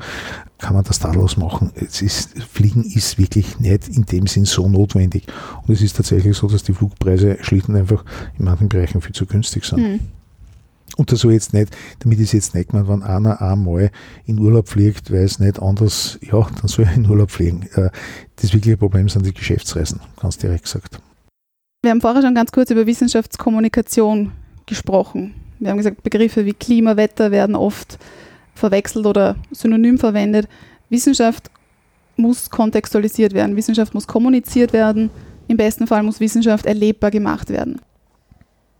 kann 0.58 0.74
man 0.74 0.84
das 0.84 0.98
tadellos 0.98 1.36
machen. 1.36 1.72
Es 1.74 2.02
ist, 2.02 2.42
Fliegen 2.42 2.84
ist 2.84 3.18
wirklich 3.18 3.60
nicht 3.60 3.88
in 3.88 4.04
dem 4.04 4.26
Sinn 4.26 4.44
so 4.44 4.68
notwendig. 4.68 5.26
Und 5.66 5.72
es 5.72 5.82
ist 5.82 5.96
tatsächlich 5.96 6.36
so, 6.36 6.48
dass 6.48 6.64
die 6.64 6.74
Flugpreise 6.74 7.38
schlicht 7.40 7.68
und 7.68 7.76
einfach 7.76 8.04
in 8.38 8.44
manchen 8.44 8.68
Bereichen 8.68 9.00
viel 9.00 9.14
zu 9.14 9.26
günstig 9.26 9.64
sind. 9.64 9.78
Mhm. 9.78 10.00
Und 10.96 11.12
das 11.12 11.20
soll 11.20 11.32
jetzt 11.32 11.54
nicht, 11.54 11.76
damit 12.00 12.18
ist 12.18 12.32
jetzt 12.32 12.56
nicht 12.56 12.70
gemeint, 12.70 12.88
wenn 12.88 13.04
einer 13.04 13.40
einmal 13.40 13.92
in 14.26 14.40
Urlaub 14.40 14.68
fliegt, 14.68 15.12
weil 15.12 15.22
es 15.22 15.38
nicht 15.38 15.62
anders, 15.62 16.18
ja, 16.22 16.44
dann 16.60 16.66
soll 16.66 16.86
er 16.86 16.94
in 16.94 17.08
Urlaub 17.08 17.30
fliegen. 17.30 17.68
Äh, 17.74 17.90
das 18.36 18.52
wirkliche 18.52 18.76
Problem 18.76 19.08
sind 19.08 19.24
die 19.24 19.32
Geschäftsreisen, 19.32 20.00
ganz 20.20 20.38
direkt 20.38 20.64
gesagt. 20.64 21.00
Wir 21.82 21.92
haben 21.92 22.00
vorher 22.00 22.22
schon 22.22 22.34
ganz 22.34 22.50
kurz 22.50 22.70
über 22.70 22.86
Wissenschaftskommunikation 22.86 24.32
gesprochen. 24.66 25.34
Wir 25.60 25.70
haben 25.70 25.76
gesagt, 25.76 26.02
Begriffe 26.02 26.44
wie 26.44 26.52
Klimawetter 26.52 27.30
werden 27.30 27.54
oft 27.54 27.98
verwechselt 28.58 29.06
oder 29.06 29.36
synonym 29.50 29.98
verwendet. 29.98 30.48
Wissenschaft 30.90 31.50
muss 32.16 32.50
kontextualisiert 32.50 33.32
werden, 33.32 33.56
Wissenschaft 33.56 33.94
muss 33.94 34.06
kommuniziert 34.06 34.72
werden, 34.72 35.10
im 35.46 35.56
besten 35.56 35.86
Fall 35.86 36.02
muss 36.02 36.20
Wissenschaft 36.20 36.66
erlebbar 36.66 37.10
gemacht 37.10 37.48
werden. 37.48 37.80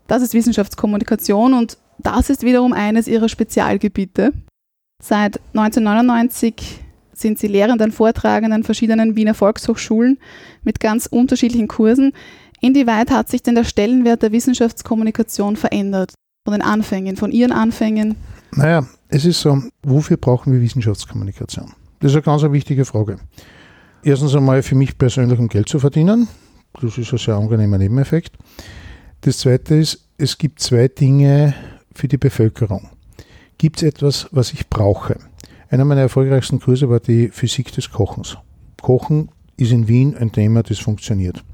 Das 0.06 0.22
ist 0.22 0.34
Wissenschaftskommunikation 0.34 1.54
und 1.54 1.78
das 1.98 2.30
ist 2.30 2.42
wiederum 2.42 2.72
eines 2.72 3.08
ihrer 3.08 3.28
Spezialgebiete. 3.28 4.32
Seit 5.02 5.40
1999 5.54 6.80
sind 7.12 7.38
sie 7.38 7.46
Lehrende 7.46 7.84
und 7.84 7.92
Vortragende 7.92 8.54
an 8.54 8.64
verschiedenen 8.64 9.16
Wiener 9.16 9.34
Volkshochschulen 9.34 10.18
mit 10.62 10.80
ganz 10.80 11.06
unterschiedlichen 11.06 11.68
Kursen. 11.68 12.12
Inwieweit 12.60 13.10
hat 13.10 13.28
sich 13.28 13.42
denn 13.42 13.54
der 13.54 13.64
Stellenwert 13.64 14.22
der 14.22 14.32
Wissenschaftskommunikation 14.32 15.56
verändert? 15.56 16.14
Von 16.44 16.52
den 16.52 16.62
Anfängen, 16.62 17.16
von 17.16 17.32
Ihren 17.32 17.52
Anfängen? 17.52 18.16
Naja, 18.52 18.86
es 19.08 19.24
ist 19.24 19.40
so, 19.40 19.62
wofür 19.82 20.16
brauchen 20.16 20.52
wir 20.52 20.60
Wissenschaftskommunikation? 20.60 21.72
Das 22.00 22.12
ist 22.12 22.16
eine 22.16 22.22
ganz 22.22 22.42
wichtige 22.42 22.84
Frage. 22.84 23.18
Erstens 24.02 24.34
einmal 24.34 24.62
für 24.62 24.74
mich 24.74 24.96
persönlich, 24.96 25.38
um 25.38 25.48
Geld 25.48 25.68
zu 25.68 25.78
verdienen. 25.78 26.28
Das 26.80 26.96
ist 26.96 27.12
ein 27.12 27.18
sehr 27.18 27.34
angenehmer 27.34 27.78
Nebeneffekt. 27.78 28.36
Das 29.22 29.38
zweite 29.38 29.74
ist, 29.74 30.08
es 30.16 30.38
gibt 30.38 30.60
zwei 30.60 30.88
Dinge, 30.88 31.54
für 31.98 32.08
die 32.08 32.16
Bevölkerung. 32.16 32.88
Gibt 33.58 33.78
es 33.78 33.82
etwas, 33.82 34.28
was 34.30 34.52
ich 34.52 34.68
brauche? 34.68 35.18
Einer 35.68 35.84
meiner 35.84 36.02
erfolgreichsten 36.02 36.60
Kurse 36.60 36.88
war 36.88 37.00
die 37.00 37.28
Physik 37.28 37.72
des 37.72 37.90
Kochens. 37.90 38.38
Kochen 38.80 39.30
ist 39.56 39.72
in 39.72 39.88
Wien 39.88 40.16
ein 40.16 40.30
Thema, 40.30 40.62
das 40.62 40.78
funktioniert. 40.78 41.44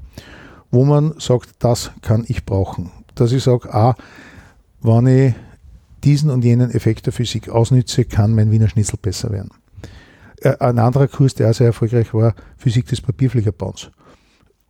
Wo 0.69 0.85
man 0.85 1.15
sagt, 1.17 1.49
das 1.59 1.91
kann 2.01 2.25
ich 2.27 2.45
brauchen. 2.45 2.91
Dass 3.15 3.31
ich 3.31 3.43
sage, 3.43 3.73
ah, 3.73 3.95
wenn 4.81 5.07
ich 5.07 5.33
diesen 6.05 6.29
und 6.29 6.45
jenen 6.45 6.71
Effekt 6.71 7.07
der 7.07 7.13
Physik 7.13 7.49
ausnütze, 7.49 8.05
kann 8.05 8.33
mein 8.33 8.51
Wiener 8.51 8.69
Schnitzel 8.69 8.97
besser 9.01 9.31
werden. 9.31 9.49
Äh, 10.41 10.57
ein 10.59 10.79
anderer 10.79 11.07
Kurs, 11.07 11.33
der 11.33 11.49
auch 11.49 11.53
sehr 11.53 11.67
erfolgreich 11.67 12.13
war, 12.13 12.35
Physik 12.57 12.87
des 12.87 13.01
Papierfliegerbauens. 13.01 13.89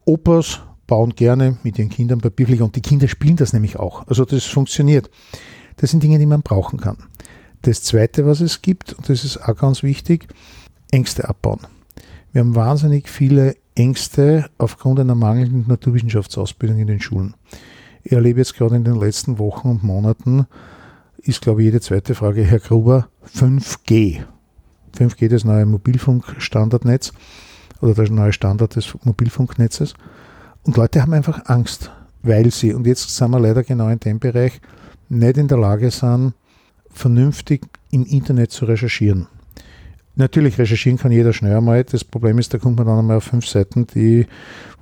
Opas 0.06 0.62
bauen 0.88 1.15
gerne 1.15 1.58
mit 1.63 1.78
ihren 1.78 1.89
Kindern 1.89 2.21
Papierflieger 2.21 2.63
und 2.63 2.76
die 2.76 2.82
Kinder 2.82 3.08
spielen 3.08 3.36
das 3.36 3.54
nämlich 3.54 3.78
auch. 3.78 4.08
Also 4.08 4.24
das 4.26 4.45
funktioniert. 4.45 5.10
Das 5.78 5.91
sind 5.91 6.02
Dinge, 6.02 6.19
die 6.19 6.26
man 6.26 6.41
brauchen 6.41 6.80
kann. 6.80 6.98
Das 7.63 7.84
Zweite, 7.84 8.26
was 8.26 8.41
es 8.41 8.62
gibt, 8.62 8.93
und 8.93 9.10
das 9.10 9.24
ist 9.26 9.38
auch 9.38 9.56
ganz 9.56 9.84
wichtig, 9.84 10.28
Ängste 10.91 11.28
abbauen. 11.28 11.60
Wir 12.32 12.41
haben 12.41 12.56
wahnsinnig 12.56 13.10
viele 13.10 13.56
Ängste 13.76 14.50
aufgrund 14.58 15.00
einer 15.00 15.15
mangelnden 15.15 15.65
Naturwissenschaftsausbildung 15.67 16.80
in 16.80 16.88
den 16.88 17.02
Schulen. 17.02 17.34
Ich 18.04 18.12
erlebe 18.12 18.39
jetzt 18.39 18.56
gerade 18.56 18.76
in 18.76 18.84
den 18.84 19.00
letzten 19.00 19.39
Wochen 19.39 19.69
und 19.69 19.84
Monaten, 19.84 20.45
ist 21.25 21.41
glaube 21.41 21.61
ich 21.61 21.65
jede 21.65 21.81
zweite 21.81 22.15
Frage, 22.15 22.43
Herr 22.43 22.59
Gruber, 22.59 23.07
5G. 23.35 24.23
5G, 24.97 25.27
das 25.27 25.43
neue 25.43 25.65
Mobilfunkstandardnetz 25.65 27.11
oder 27.81 27.93
der 27.93 28.11
neue 28.11 28.33
Standard 28.33 28.75
des 28.75 28.93
Mobilfunknetzes. 29.03 29.95
Und 30.63 30.77
Leute 30.77 31.01
haben 31.01 31.13
einfach 31.13 31.45
Angst, 31.45 31.91
weil 32.23 32.51
sie, 32.51 32.73
und 32.73 32.88
jetzt 32.88 33.15
sind 33.15 33.31
wir 33.31 33.39
leider 33.39 33.63
genau 33.63 33.89
in 33.89 33.99
dem 33.99 34.19
Bereich, 34.19 34.61
nicht 35.09 35.38
in 35.38 35.47
der 35.47 35.57
Lage 35.57 35.91
sind, 35.91 36.33
vernünftig 36.89 37.67
im 37.91 38.05
Internet 38.05 38.51
zu 38.51 38.65
recherchieren. 38.65 39.27
Natürlich, 40.15 40.57
recherchieren 40.57 40.97
kann 40.97 41.11
jeder 41.11 41.33
schnell 41.33 41.57
einmal. 41.57 41.83
Das 41.83 42.05
Problem 42.05 42.39
ist, 42.39 42.53
da 42.53 42.57
kommt 42.57 42.77
man 42.77 42.88
dann 42.88 42.99
einmal 42.99 43.17
auf 43.17 43.25
fünf 43.25 43.47
Seiten, 43.47 43.85
die, 43.85 44.27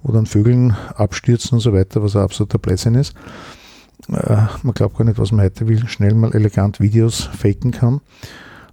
wo 0.04 0.12
dann 0.12 0.28
Vögeln 0.28 0.76
abstürzen 0.96 1.56
und 1.56 1.60
so 1.60 1.74
weiter, 1.74 2.04
was 2.04 2.16
ein 2.16 2.22
absoluter 2.22 2.60
Blödsinn 2.60 2.96
ist. 2.96 3.16
Äh, 4.10 4.38
man 4.64 4.74
glaubt 4.74 4.98
gar 4.98 5.06
nicht, 5.06 5.18
was 5.18 5.32
man 5.32 5.46
heute 5.46 5.68
will, 5.68 5.88
schnell 5.88 6.14
mal 6.14 6.34
elegant 6.34 6.80
Videos 6.80 7.24
faken 7.24 7.72
kann. 7.72 8.02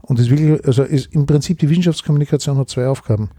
Und 0.03 0.19
das 0.19 0.31
wirklich, 0.31 0.64
also 0.66 0.83
ist, 0.83 1.14
im 1.14 1.27
Prinzip 1.27 1.59
die 1.59 1.69
Wissenschaftskommunikation 1.71 2.59
hat 2.59 2.69
zwei 2.69 2.88
Aufgaben. 2.88 3.31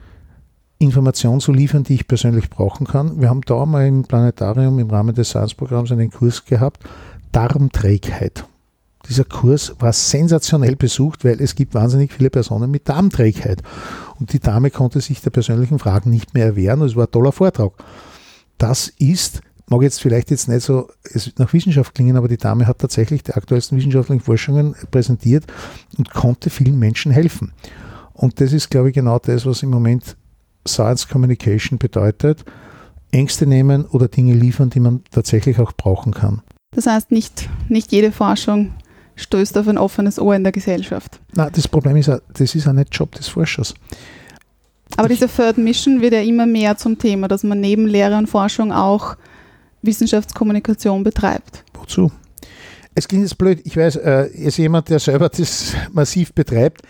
Informationen 0.77 1.39
zu 1.39 1.51
liefern, 1.51 1.83
die 1.83 1.93
ich 1.93 2.07
persönlich 2.07 2.49
brauchen 2.49 2.87
kann. 2.87 3.21
Wir 3.21 3.29
haben 3.29 3.41
da 3.41 3.65
mal 3.65 3.85
im 3.85 4.03
Planetarium 4.03 4.79
im 4.79 4.89
Rahmen 4.89 5.13
des 5.13 5.29
Science-Programms 5.29 5.91
einen 5.91 6.09
Kurs 6.09 6.45
gehabt, 6.45 6.83
Darmträgheit. 7.31 8.45
Dieser 9.07 9.25
Kurs 9.25 9.75
war 9.79 9.93
sensationell 9.93 10.75
besucht, 10.75 11.25
weil 11.25 11.41
es 11.41 11.55
gibt 11.55 11.73
wahnsinnig 11.73 12.13
viele 12.13 12.29
Personen 12.29 12.71
mit 12.71 12.87
Darmträgheit. 12.87 13.61
Und 14.19 14.33
die 14.33 14.39
Dame 14.39 14.69
konnte 14.69 15.01
sich 15.01 15.21
der 15.21 15.31
persönlichen 15.31 15.79
Fragen 15.79 16.09
nicht 16.09 16.33
mehr 16.33 16.45
erwehren. 16.45 16.81
Es 16.81 16.95
war 16.95 17.05
ein 17.05 17.11
toller 17.11 17.31
Vortrag. 17.31 17.73
Das 18.57 18.89
ist, 18.99 19.41
mag 19.71 19.81
jetzt 19.81 20.01
vielleicht 20.01 20.29
jetzt 20.29 20.49
nicht 20.49 20.63
so 20.63 20.89
nach 21.37 21.53
Wissenschaft 21.53 21.95
klingen, 21.95 22.17
aber 22.17 22.27
die 22.27 22.37
Dame 22.37 22.67
hat 22.67 22.79
tatsächlich 22.79 23.23
die 23.23 23.33
aktuellsten 23.33 23.77
wissenschaftlichen 23.77 24.21
Forschungen 24.21 24.75
präsentiert 24.91 25.45
und 25.97 26.11
konnte 26.11 26.49
vielen 26.49 26.77
Menschen 26.77 27.11
helfen. 27.11 27.53
Und 28.13 28.41
das 28.41 28.51
ist, 28.51 28.69
glaube 28.69 28.89
ich, 28.89 28.95
genau 28.95 29.17
das, 29.17 29.45
was 29.45 29.63
im 29.63 29.69
Moment 29.69 30.17
Science 30.67 31.07
Communication 31.07 31.79
bedeutet. 31.79 32.43
Ängste 33.11 33.47
nehmen 33.47 33.85
oder 33.85 34.09
Dinge 34.09 34.33
liefern, 34.33 34.69
die 34.69 34.81
man 34.81 35.03
tatsächlich 35.09 35.57
auch 35.59 35.71
brauchen 35.71 36.13
kann. 36.13 36.41
Das 36.75 36.85
heißt, 36.85 37.11
nicht, 37.11 37.49
nicht 37.69 37.91
jede 37.91 38.11
Forschung 38.11 38.73
stößt 39.15 39.57
auf 39.57 39.67
ein 39.67 39.77
offenes 39.77 40.19
Ohr 40.19 40.35
in 40.35 40.43
der 40.43 40.51
Gesellschaft. 40.51 41.19
Na, 41.33 41.49
das 41.49 41.67
Problem 41.67 41.95
ist, 41.95 42.09
das 42.09 42.55
ist 42.55 42.67
auch 42.67 42.73
nicht 42.73 42.93
Job 42.93 43.13
des 43.15 43.29
Forschers. 43.29 43.73
Aber 44.97 45.07
diese 45.07 45.27
Third 45.27 45.57
Mission 45.57 46.01
wird 46.01 46.13
ja 46.13 46.21
immer 46.21 46.45
mehr 46.45 46.77
zum 46.77 46.97
Thema, 46.97 47.29
dass 47.29 47.43
man 47.43 47.59
neben 47.61 47.87
Lehre 47.87 48.17
und 48.17 48.27
Forschung 48.27 48.73
auch 48.73 49.15
Wissenschaftskommunikation 49.81 51.03
betreibt. 51.03 51.63
Wozu? 51.73 52.11
Es 52.93 53.07
klingt 53.07 53.23
jetzt 53.23 53.37
blöd, 53.37 53.61
ich 53.63 53.77
weiß, 53.77 53.95
äh, 53.97 54.27
ist 54.27 54.57
jemand, 54.57 54.89
der 54.89 54.99
selber 54.99 55.29
das 55.37 55.73
massiv 55.91 56.33
betreibt. 56.33 56.81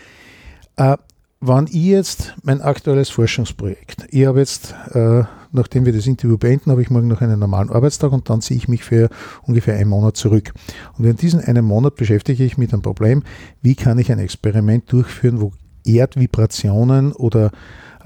Äh, 0.77 0.97
wann 1.39 1.67
ich 1.67 1.73
jetzt 1.73 2.36
mein 2.43 2.62
aktuelles 2.62 3.10
Forschungsprojekt, 3.10 4.06
ich 4.10 4.25
habe 4.25 4.39
jetzt, 4.39 4.73
äh, 4.93 5.23
nachdem 5.51 5.86
wir 5.86 5.93
das 5.93 6.08
Interview 6.08 6.38
beenden, 6.38 6.71
habe 6.71 6.82
ich 6.82 6.89
morgen 6.89 7.08
noch 7.08 7.21
einen 7.21 7.39
normalen 7.39 7.69
Arbeitstag 7.69 8.12
und 8.12 8.30
dann 8.30 8.41
ziehe 8.41 8.58
ich 8.58 8.67
mich 8.67 8.84
für 8.84 9.10
ungefähr 9.43 9.75
einen 9.75 9.89
Monat 9.89 10.17
zurück. 10.17 10.54
Und 10.97 11.06
in 11.06 11.15
diesem 11.15 11.39
einen 11.39 11.65
Monat 11.65 11.95
beschäftige 11.95 12.43
ich 12.43 12.58
mich 12.58 12.67
mit 12.67 12.73
einem 12.73 12.82
Problem, 12.82 13.23
wie 13.62 13.75
kann 13.75 13.99
ich 13.99 14.12
ein 14.12 14.19
Experiment 14.19 14.91
durchführen, 14.91 15.41
wo 15.41 15.51
Erdvibrationen 15.86 17.12
oder 17.12 17.51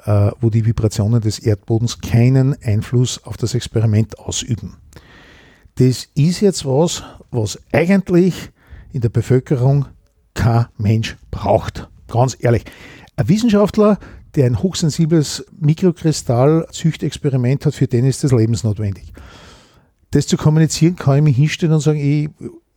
wo 0.05 0.49
die 0.49 0.65
Vibrationen 0.65 1.21
des 1.21 1.39
Erdbodens 1.39 1.99
keinen 1.99 2.61
Einfluss 2.61 3.23
auf 3.23 3.37
das 3.37 3.55
Experiment 3.55 4.19
ausüben. 4.19 4.77
Das 5.75 6.09
ist 6.15 6.41
jetzt 6.41 6.65
was, 6.65 7.03
was 7.31 7.57
eigentlich 7.71 8.51
in 8.93 9.01
der 9.01 9.09
Bevölkerung 9.09 9.87
kein 10.33 10.67
Mensch 10.77 11.17
braucht. 11.31 11.89
Ganz 12.07 12.37
ehrlich. 12.39 12.63
Ein 13.15 13.29
Wissenschaftler, 13.29 13.97
der 14.35 14.45
ein 14.45 14.61
hochsensibles 14.61 15.43
Mikrokristall-Züchtexperiment 15.59 17.65
hat, 17.65 17.73
für 17.73 17.87
den 17.87 18.05
ist 18.05 18.23
das 18.23 18.31
lebensnotwendig. 18.31 19.11
Das 20.11 20.27
zu 20.27 20.37
kommunizieren, 20.37 20.95
kann 20.95 21.17
ich 21.17 21.23
mich 21.23 21.35
hinstellen 21.35 21.73
und 21.73 21.81
sagen, 21.81 21.99
ich 21.99 22.29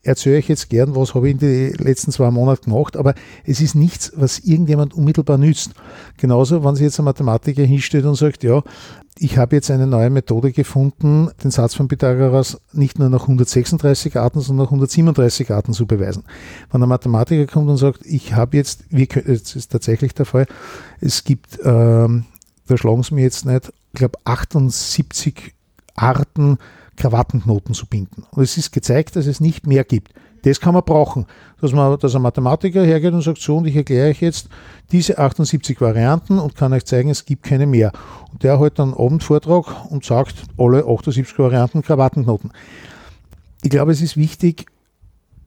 erzähle 0.02 0.38
euch 0.38 0.48
jetzt 0.48 0.68
gern, 0.70 0.94
was 0.94 1.14
habe 1.14 1.28
ich 1.28 1.34
in 1.34 1.38
den 1.38 1.74
letzten 1.74 2.12
zwei 2.12 2.30
Monaten 2.30 2.70
gemacht, 2.70 2.96
aber 2.96 3.14
es 3.44 3.60
ist 3.60 3.74
nichts, 3.74 4.12
was 4.16 4.38
irgendjemand 4.38 4.94
unmittelbar 4.94 5.38
nützt. 5.38 5.72
Genauso, 6.16 6.64
wenn 6.64 6.76
sich 6.76 6.84
jetzt 6.84 6.98
ein 6.98 7.04
Mathematiker 7.04 7.62
hinstellt 7.62 8.04
und 8.04 8.14
sagt, 8.14 8.44
ja, 8.44 8.62
ich 9.18 9.36
habe 9.36 9.56
jetzt 9.56 9.70
eine 9.70 9.86
neue 9.86 10.10
Methode 10.10 10.52
gefunden, 10.52 11.30
den 11.42 11.50
Satz 11.50 11.74
von 11.74 11.88
Pythagoras 11.88 12.60
nicht 12.72 12.98
nur 12.98 13.08
nach 13.08 13.22
136 13.22 14.16
Arten, 14.16 14.40
sondern 14.40 14.64
nach 14.64 14.70
137 14.70 15.50
Arten 15.50 15.72
zu 15.72 15.86
beweisen. 15.86 16.24
Wenn 16.70 16.82
ein 16.82 16.88
Mathematiker 16.88 17.50
kommt 17.52 17.68
und 17.68 17.78
sagt, 17.78 18.06
ich 18.06 18.34
habe 18.34 18.56
jetzt, 18.56 18.84
das 18.90 19.56
ist 19.56 19.72
tatsächlich 19.72 20.14
der 20.14 20.26
Fall, 20.26 20.46
es 21.00 21.24
gibt, 21.24 21.58
ähm, 21.64 22.26
da 22.66 22.76
schlagen 22.76 23.02
sie 23.02 23.14
mir 23.14 23.22
jetzt 23.22 23.44
nicht, 23.44 23.72
ich 23.92 23.98
glaube 23.98 24.18
78 24.24 25.54
Arten, 25.98 26.58
Krawattenknoten 26.96 27.74
zu 27.74 27.86
binden. 27.86 28.24
Und 28.30 28.42
es 28.42 28.56
ist 28.56 28.72
gezeigt, 28.72 29.16
dass 29.16 29.26
es 29.26 29.40
nicht 29.40 29.66
mehr 29.66 29.84
gibt. 29.84 30.12
Das 30.42 30.60
kann 30.60 30.74
man 30.74 30.84
brauchen, 30.84 31.26
dass, 31.60 31.72
man, 31.72 31.98
dass 31.98 32.14
ein 32.14 32.22
Mathematiker 32.22 32.84
hergeht 32.84 33.12
und 33.12 33.22
sagt, 33.22 33.38
so, 33.38 33.56
und 33.56 33.66
ich 33.66 33.76
erkläre 33.76 34.10
euch 34.10 34.20
jetzt 34.20 34.48
diese 34.92 35.18
78 35.18 35.80
Varianten 35.80 36.38
und 36.38 36.54
kann 36.54 36.72
euch 36.72 36.84
zeigen, 36.84 37.10
es 37.10 37.24
gibt 37.24 37.42
keine 37.42 37.66
mehr. 37.66 37.92
Und 38.32 38.44
der 38.44 38.60
hat 38.60 38.78
dann 38.78 38.94
einen 38.94 39.04
Abendvortrag 39.04 39.90
und 39.90 40.04
sagt, 40.04 40.36
alle 40.56 40.84
78 40.84 41.38
Varianten 41.38 41.82
Krawattenknoten. 41.82 42.52
Ich 43.62 43.70
glaube, 43.70 43.92
es 43.92 44.00
ist 44.00 44.16
wichtig, 44.16 44.66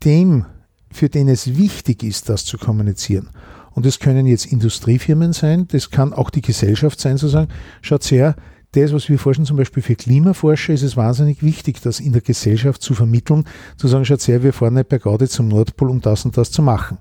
dem, 0.03 0.45
für 0.91 1.09
den 1.09 1.29
es 1.29 1.57
wichtig 1.57 2.03
ist, 2.03 2.27
das 2.27 2.43
zu 2.43 2.57
kommunizieren, 2.57 3.29
Und 3.73 3.85
das 3.85 3.99
können 3.99 4.27
jetzt 4.27 4.45
Industriefirmen 4.45 5.31
sein, 5.31 5.67
das 5.69 5.89
kann 5.89 6.11
auch 6.11 6.29
die 6.29 6.41
Gesellschaft 6.41 6.99
sein, 6.99 7.17
zu 7.17 7.29
sagen, 7.29 7.49
schaut 7.81 8.03
her, 8.11 8.35
das, 8.73 8.93
was 8.93 9.09
wir 9.09 9.19
forschen, 9.19 9.45
zum 9.45 9.57
Beispiel 9.57 9.83
für 9.83 9.95
Klimaforscher, 9.95 10.73
ist 10.73 10.83
es 10.83 10.95
wahnsinnig 10.95 11.43
wichtig, 11.43 11.81
das 11.81 11.99
in 11.99 12.13
der 12.13 12.21
Gesellschaft 12.21 12.81
zu 12.81 12.93
vermitteln, 12.93 13.45
zu 13.77 13.87
sagen, 13.87 14.05
schaut 14.05 14.25
her, 14.27 14.43
wir 14.43 14.53
fahren 14.53 14.75
nicht 14.75 14.89
bei 14.89 14.97
Gaudi 14.97 15.27
zum 15.27 15.49
Nordpol, 15.49 15.89
um 15.89 15.99
das 15.99 16.23
und 16.23 16.37
das 16.37 16.51
zu 16.51 16.61
machen. 16.61 16.97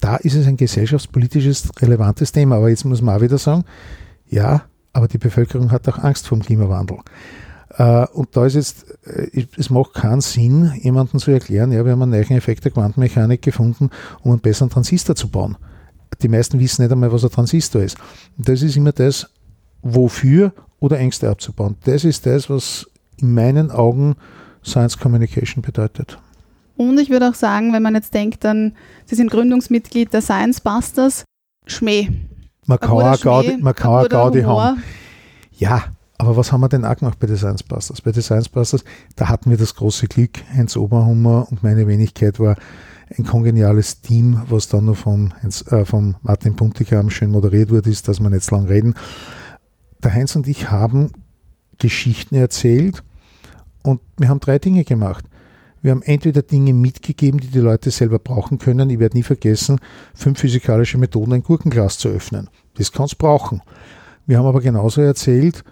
Da 0.00 0.16
ist 0.16 0.34
es 0.34 0.46
ein 0.46 0.56
gesellschaftspolitisches 0.56 1.70
relevantes 1.80 2.32
Thema. 2.32 2.56
Aber 2.56 2.68
jetzt 2.68 2.84
muss 2.84 3.02
man 3.02 3.16
auch 3.16 3.22
wieder 3.22 3.38
sagen, 3.38 3.64
ja, 4.28 4.64
aber 4.92 5.08
die 5.08 5.18
Bevölkerung 5.18 5.70
hat 5.70 5.88
auch 5.88 5.98
Angst 5.98 6.26
vor 6.26 6.38
dem 6.38 6.44
Klimawandel. 6.44 6.98
Äh, 7.76 8.06
und 8.08 8.36
da 8.36 8.46
ist 8.46 8.54
jetzt, 8.54 8.86
äh, 9.04 9.46
es 9.56 9.70
macht 9.70 9.94
keinen 9.94 10.20
Sinn, 10.20 10.72
jemandem 10.82 11.20
zu 11.20 11.30
erklären, 11.30 11.70
ja, 11.70 11.84
wir 11.84 11.92
haben 11.92 12.02
einen 12.02 12.12
neuen 12.12 12.32
Effekt 12.32 12.64
der 12.64 12.72
Quantenmechanik 12.72 13.42
gefunden, 13.42 13.90
um 14.22 14.32
einen 14.32 14.40
besseren 14.40 14.70
Transistor 14.70 15.14
zu 15.14 15.28
bauen. 15.28 15.56
Die 16.20 16.28
meisten 16.28 16.58
wissen 16.58 16.82
nicht 16.82 16.92
einmal, 16.92 17.12
was 17.12 17.24
ein 17.24 17.30
Transistor 17.30 17.82
ist. 17.82 17.96
Und 18.36 18.48
das 18.48 18.62
ist 18.62 18.76
immer 18.76 18.92
das, 18.92 19.28
wofür 19.82 20.52
oder 20.80 20.98
Ängste 20.98 21.28
abzubauen. 21.30 21.76
Das 21.84 22.04
ist 22.04 22.26
das, 22.26 22.50
was 22.50 22.86
in 23.18 23.34
meinen 23.34 23.70
Augen 23.70 24.16
Science 24.64 24.98
Communication 24.98 25.62
bedeutet. 25.62 26.18
Und 26.76 26.98
ich 26.98 27.08
würde 27.08 27.30
auch 27.30 27.34
sagen, 27.34 27.72
wenn 27.72 27.82
man 27.82 27.94
jetzt 27.94 28.12
denkt, 28.12 28.44
dann, 28.44 28.74
Sie 29.06 29.14
sind 29.14 29.30
Gründungsmitglied 29.30 30.12
der 30.12 30.20
Science 30.20 30.60
Busters, 30.60 31.24
Schmäh. 31.66 32.10
Man 32.66 32.78
kann 32.78 32.90
auch 32.90 33.20
Gaudi, 33.20 33.56
man 33.58 33.74
kann 33.74 33.92
auch 33.92 34.08
Gaudi 34.08 34.42
haben. 34.42 34.82
Ja, 35.52 35.84
aber 36.18 36.36
was 36.36 36.52
haben 36.52 36.60
wir 36.60 36.68
denn 36.68 36.84
auch 36.84 36.96
gemacht 36.96 37.18
bei 37.18 37.26
den 37.26 37.36
Science 37.36 37.62
Busters? 37.62 38.00
Bei 38.00 38.12
den 38.12 38.22
Science 38.22 38.48
Busters, 38.48 38.84
da 39.14 39.28
hatten 39.28 39.50
wir 39.50 39.56
das 39.56 39.74
große 39.74 40.06
Glück, 40.06 40.42
Heinz 40.54 40.76
Oberhummer 40.76 41.46
und 41.50 41.62
meine 41.62 41.86
Wenigkeit 41.86 42.38
war 42.40 42.56
ein 43.16 43.24
kongeniales 43.24 44.00
Team, 44.00 44.42
was 44.48 44.68
dann 44.68 44.86
noch 44.86 44.96
von, 44.96 45.32
Heinz, 45.42 45.64
äh, 45.70 45.84
von 45.84 46.16
Martin 46.22 46.56
Puntigam 46.56 47.10
schön 47.10 47.30
moderiert 47.30 47.70
wurde, 47.70 47.90
ist, 47.90 48.08
dass 48.08 48.20
wir 48.20 48.30
nicht 48.30 48.50
lang 48.50 48.66
reden. 48.66 48.94
Der 50.02 50.12
Heinz 50.12 50.36
und 50.36 50.46
ich 50.46 50.70
haben 50.70 51.12
Geschichten 51.78 52.34
erzählt 52.34 53.02
und 53.82 54.00
wir 54.16 54.28
haben 54.28 54.40
drei 54.40 54.58
Dinge 54.58 54.84
gemacht. 54.84 55.24
Wir 55.82 55.92
haben 55.92 56.02
entweder 56.02 56.42
Dinge 56.42 56.72
mitgegeben, 56.72 57.38
die 57.38 57.48
die 57.48 57.60
Leute 57.60 57.90
selber 57.90 58.18
brauchen 58.18 58.58
können. 58.58 58.90
Ich 58.90 58.98
werde 58.98 59.16
nie 59.16 59.22
vergessen, 59.22 59.78
fünf 60.14 60.40
physikalische 60.40 60.98
Methoden, 60.98 61.34
ein 61.34 61.42
Gurkenglas 61.42 61.98
zu 61.98 62.08
öffnen. 62.08 62.48
Das 62.74 62.90
kann 62.90 63.04
es 63.04 63.14
brauchen. 63.14 63.62
Wir 64.26 64.38
haben 64.38 64.46
aber 64.46 64.60
genauso 64.60 65.00
erzählt, 65.00 65.62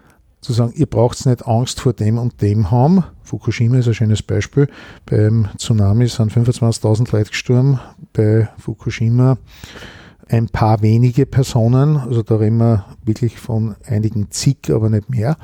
zu 0.41 0.53
sagen, 0.53 0.73
ihr 0.77 0.87
braucht 0.87 1.25
nicht 1.27 1.47
Angst 1.47 1.81
vor 1.81 1.95
dem 1.95 2.19
und 2.19 2.41
dem 2.43 2.71
haben. 2.71 3.03
Fukushima 3.23 3.79
ist 3.79 3.89
ein 3.89 3.95
schönes 3.95 4.23
Beispiel. 4.23 4.69
Beim 5.07 5.49
Tsunami 5.59 6.07
sind 6.07 6.33
25.000 6.33 7.11
Leute 7.13 7.31
gestorben. 7.31 7.81
Bei 8.13 8.49
Fukushima 8.59 9.39
ein 10.29 10.49
paar 10.49 10.83
wenige 10.83 11.27
Personen. 11.27 11.97
Also 11.97 12.23
da 12.23 12.37
reden 12.37 12.59
wir 12.59 12.87
wirklich 13.05 13.39
von 13.39 13.77
einigen 13.87 14.31
zig, 14.31 14.71
aber 14.71 14.91
nicht 14.91 15.11
mehr. 15.11 15.37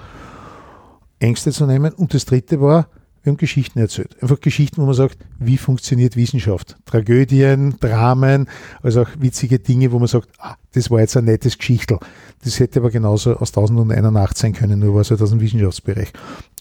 Ängste 1.18 1.53
zu 1.53 1.66
nehmen. 1.66 1.93
Und 1.93 2.14
das 2.14 2.24
dritte 2.24 2.61
war, 2.61 2.89
wir 3.22 3.33
haben 3.33 3.37
Geschichten 3.37 3.78
erzählt. 3.78 4.16
Einfach 4.22 4.41
Geschichten, 4.41 4.81
wo 4.81 4.87
man 4.87 4.95
sagt, 4.95 5.18
wie 5.39 5.59
funktioniert 5.59 6.16
Wissenschaft? 6.16 6.76
Tragödien, 6.87 7.76
Dramen, 7.78 8.49
also 8.83 9.03
auch 9.03 9.09
witzige 9.18 9.59
Dinge, 9.59 9.93
wo 9.93 9.99
man 9.99 10.09
sagt, 10.09 10.31
ah, 10.39 10.55
das 10.72 10.91
war 10.91 11.01
jetzt 11.01 11.16
ein 11.18 11.24
nettes 11.26 11.59
Geschichtel. 11.59 11.99
Das 12.43 12.59
hätte 12.59 12.81
aber 12.81 12.91
genauso 12.91 13.37
aus 13.37 13.51
1001 13.51 14.39
sein 14.39 14.55
können, 14.55 14.81
nur 14.81 14.95
war 14.95 15.03
es 15.03 15.11
halt 15.11 15.20
aus 15.20 15.31
dem 15.31 15.41
Wissenschaftsbereich. 15.41 16.12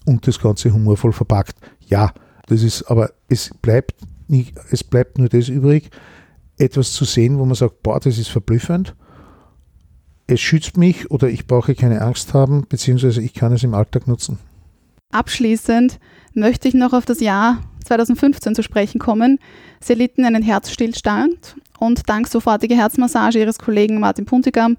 Und 0.06 0.28
das 0.28 0.40
Ganze 0.40 0.74
humorvoll 0.74 1.14
verpackt. 1.14 1.56
Ja, 1.88 2.12
das 2.48 2.64
ist, 2.64 2.84
aber 2.84 3.12
es 3.30 3.52
bleibt 3.62 3.96
nicht, 4.28 4.56
es 4.70 4.84
bleibt 4.84 5.18
nur 5.18 5.30
das 5.30 5.48
übrig, 5.48 5.90
etwas 6.60 6.94
zu 6.94 7.06
sehen, 7.06 7.40
wo 7.40 7.46
man 7.46 7.56
sagt, 7.56 7.82
boah, 7.82 8.00
das 8.00 8.18
ist 8.18 8.30
verblüffend. 8.30 8.96
Es 10.28 10.40
schützt 10.40 10.78
mich 10.78 11.10
oder 11.10 11.28
ich 11.30 11.48
brauche 11.48 11.74
keine 11.74 12.02
Angst 12.02 12.34
haben, 12.34 12.66
beziehungsweise 12.68 13.22
ich 13.22 13.34
kann 13.34 13.52
es 13.54 13.64
im 13.64 13.74
Alltag 13.74 14.08
nutzen. 14.08 14.38
Abschließend 15.12 16.00
möchte 16.34 16.68
ich 16.68 16.76
noch 16.76 16.94
auf 16.94 17.06
das 17.06 17.20
Jahr 17.20 17.64
2015 17.86 18.54
zu 18.54 18.62
sprechen 18.62 19.00
kommen. 19.00 19.40
Sie 19.80 19.94
erlitten 19.94 20.26
einen 20.26 20.44
Herzstillstand 20.44 21.56
und 21.80 22.08
dank 22.08 22.28
sofortiger 22.28 22.76
Herzmassage 22.76 23.40
ihres 23.40 23.58
Kollegen 23.58 24.00
Martin 24.00 24.26
Puntigam 24.26 24.78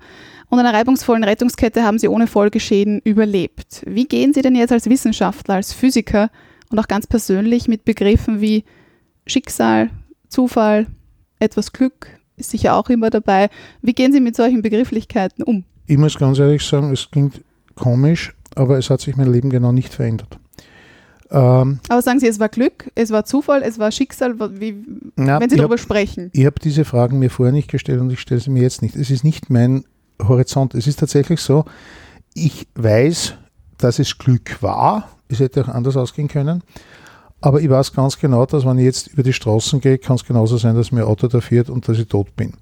und 0.51 0.59
einer 0.59 0.75
reibungsvollen 0.75 1.25
Rettungskette 1.25 1.83
haben 1.83 1.99
sie 1.99 2.09
ohne 2.09 2.27
Folgeschäden 2.27 3.01
überlebt. 3.03 3.83
Wie 3.87 4.05
gehen 4.05 4.33
Sie 4.33 4.43
denn 4.43 4.55
jetzt 4.55 4.73
als 4.73 4.89
Wissenschaftler, 4.89 5.55
als 5.55 5.73
Physiker 5.73 6.31
und 6.71 6.79
auch 6.79 6.89
ganz 6.89 7.07
persönlich 7.07 7.67
mit 7.67 7.85
Begriffen 7.85 8.41
wie 8.41 8.65
Schicksal, 9.27 9.91
Zufall, 10.29 10.87
etwas 11.41 11.73
Glück 11.73 12.07
ist 12.37 12.51
sicher 12.51 12.75
auch 12.75 12.89
immer 12.89 13.11
dabei. 13.11 13.51
Wie 13.83 13.93
gehen 13.93 14.13
Sie 14.13 14.21
mit 14.21 14.37
solchen 14.37 14.63
Begrifflichkeiten 14.63 15.43
um? 15.43 15.65
Ich 15.87 15.99
muss 15.99 16.17
ganz 16.17 16.39
ehrlich 16.39 16.63
sagen, 16.63 16.93
es 16.93 17.11
klingt 17.11 17.43
komisch, 17.75 18.35
aber 18.55 18.79
es 18.79 18.91
hat 18.91 19.01
sich 19.01 19.17
mein 19.17 19.33
Leben 19.33 19.51
genau 19.51 19.73
nicht 19.73 19.93
verändert. 19.93 20.39
Ähm, 21.31 21.79
Aber 21.89 22.03
sagen 22.03 22.19
Sie, 22.19 22.27
es 22.27 22.41
war 22.41 22.49
Glück, 22.49 22.91
es 22.95 23.11
war 23.11 23.25
Zufall, 23.25 23.63
es 23.63 23.79
war 23.79 23.93
Schicksal, 23.93 24.35
wie, 24.61 24.85
na, 25.17 25.41
wenn 25.41 25.49
Sie 25.49 25.57
darüber 25.57 25.75
hab, 25.75 25.81
sprechen? 25.81 26.31
Ich 26.33 26.45
habe 26.45 26.59
diese 26.61 26.85
Fragen 26.85 27.19
mir 27.19 27.31
vorher 27.31 27.53
nicht 27.53 27.71
gestellt 27.71 28.01
und 28.01 28.13
ich 28.13 28.21
stelle 28.21 28.41
sie 28.41 28.51
mir 28.51 28.63
jetzt 28.63 28.83
nicht. 28.83 28.97
Es 28.97 29.11
ist 29.11 29.23
nicht 29.23 29.49
mein 29.49 29.85
Horizont. 30.21 30.75
Es 30.75 30.87
ist 30.89 30.99
tatsächlich 30.99 31.41
so, 31.41 31.65
ich 32.35 32.67
weiß, 32.75 33.35
dass 33.79 33.99
es 34.01 34.19
Glück 34.19 34.61
war. 34.61 35.09
Es 35.29 35.39
hätte 35.39 35.63
auch 35.63 35.69
anders 35.69 35.97
ausgehen 35.97 36.27
können. 36.27 36.63
Aber 37.41 37.61
ich 37.61 37.71
weiß 37.71 37.93
ganz 37.93 38.19
genau, 38.19 38.45
dass 38.45 38.67
wenn 38.67 38.79
ich 38.79 38.85
jetzt 38.85 39.09
über 39.09 39.23
die 39.23 39.33
Straßen 39.33 39.81
gehe, 39.81 39.99
kann 39.99 40.17
es 40.17 40.25
genauso 40.25 40.59
sein, 40.59 40.75
dass 40.75 40.93
mir 40.93 41.03
ein 41.03 41.07
Auto 41.07 41.27
da 41.27 41.41
fährt 41.41 41.71
und 41.71 41.89
dass 41.89 41.99
ich 41.99 42.09
tot 42.09 42.37
bin. 42.37 42.53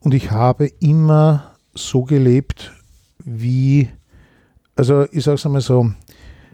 Und 0.00 0.14
ich 0.14 0.30
habe 0.30 0.66
immer 0.80 1.52
so 1.74 2.04
gelebt, 2.04 2.72
wie, 3.18 3.88
also 4.76 5.06
ich 5.12 5.24
sage 5.24 5.34
es 5.34 5.46
einmal 5.46 5.60
so, 5.60 5.90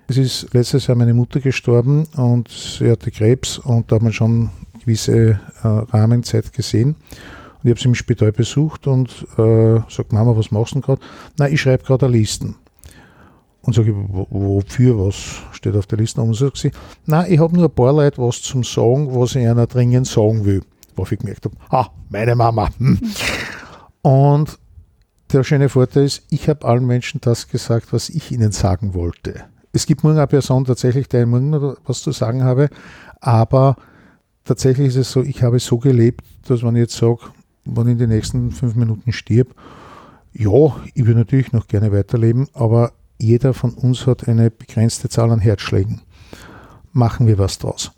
es 0.09 0.17
ist 0.17 0.53
letztes 0.53 0.87
Jahr 0.87 0.97
meine 0.97 1.15
Mutter 1.15 1.41
gestorben 1.41 2.07
und 2.17 2.49
sie 2.49 2.91
hatte 2.91 3.11
Krebs 3.11 3.59
und 3.59 3.91
da 3.91 3.97
hat 3.97 4.03
man 4.03 4.13
schon 4.13 4.51
gewisse 4.81 5.41
äh, 5.63 5.67
Rahmenzeit 5.67 6.53
gesehen. 6.53 6.97
Und 7.63 7.65
ich 7.65 7.71
habe 7.71 7.81
sie 7.81 7.89
im 7.89 7.95
Spital 7.95 8.33
besucht 8.33 8.87
und 8.87 9.27
äh, 9.39 9.81
sagt, 9.89 10.13
Mama, 10.13 10.37
was 10.37 10.51
machst 10.51 10.75
du 10.75 10.81
gerade? 10.81 11.01
Na, 11.39 11.49
ich 11.49 11.61
schreibe 11.61 11.85
gerade 11.85 12.07
Listen. 12.07 12.57
Und 13.65 13.75
sage 13.75 13.91
ich, 13.91 13.97
wofür, 14.31 14.99
was 14.99 15.15
steht 15.53 15.75
auf 15.75 15.87
der 15.87 15.99
Liste? 15.99 16.21
Und 16.21 16.35
sagt 16.35 16.59
sie, 16.59 16.71
na, 17.07 17.27
ich 17.27 17.39
habe 17.39 17.55
nur 17.55 17.65
ein 17.65 17.75
paar 17.75 17.93
Leute 17.93 18.19
was 18.19 18.43
zum 18.43 18.63
Sagen, 18.63 19.15
was 19.15 19.35
ich 19.35 19.47
einer 19.47 19.67
dringend 19.67 20.07
sagen 20.07 20.45
will. 20.45 20.63
Worauf 20.95 21.13
ich 21.13 21.19
gemerkt 21.19 21.47
habe, 21.47 21.57
ah, 21.71 21.89
meine 22.11 22.35
Mama. 22.35 22.69
Und 24.03 24.59
der 25.33 25.45
schöne 25.45 25.69
Vorteil 25.69 26.05
ist, 26.05 26.23
ich 26.29 26.49
habe 26.49 26.67
allen 26.67 26.87
Menschen 26.87 27.21
das 27.23 27.49
gesagt, 27.49 27.93
was 27.93 28.11
ich 28.11 28.31
ihnen 28.31 28.53
sagen 28.53 28.95
wollte. 28.95 29.45
Es 29.73 29.87
gibt 29.87 30.05
morgen 30.05 30.19
eine 30.19 30.27
Person 30.27 30.65
tatsächlich, 30.65 31.09
der 31.09 31.27
morgen 31.27 31.75
was 31.85 32.03
zu 32.03 32.13
sagen 32.13 32.45
habe, 32.45 32.69
aber 33.21 33.77
tatsächlich 34.45 34.89
ist 34.89 34.97
es 34.97 35.11
so, 35.11 35.23
ich 35.23 35.43
habe 35.43 35.59
so 35.59 35.79
gelebt, 35.79 36.23
dass 36.47 36.63
man 36.63 36.77
jetzt 36.77 36.97
sagt, 36.97 37.23
wenn 37.65 37.87
ich 37.87 37.93
in 37.93 37.99
den 37.99 38.11
nächsten 38.11 38.51
fünf 38.53 38.77
Minuten 38.77 39.11
stirb, 39.13 39.55
ja, 40.33 40.77
ich 40.95 41.07
will 41.07 41.15
natürlich 41.15 41.53
noch 41.53 41.67
gerne 41.67 41.91
weiterleben, 41.91 42.47
aber 42.53 42.93
jeder 43.19 43.55
von 43.55 43.73
uns 43.75 44.07
hat 44.07 44.29
eine 44.29 44.51
begrenzte 44.51 45.09
Zahl 45.09 45.31
an 45.31 45.41
Herzschlägen. 45.41 46.03
Machen 46.93 47.27
wir 47.27 47.39
was 47.39 47.59
draus. 47.59 47.93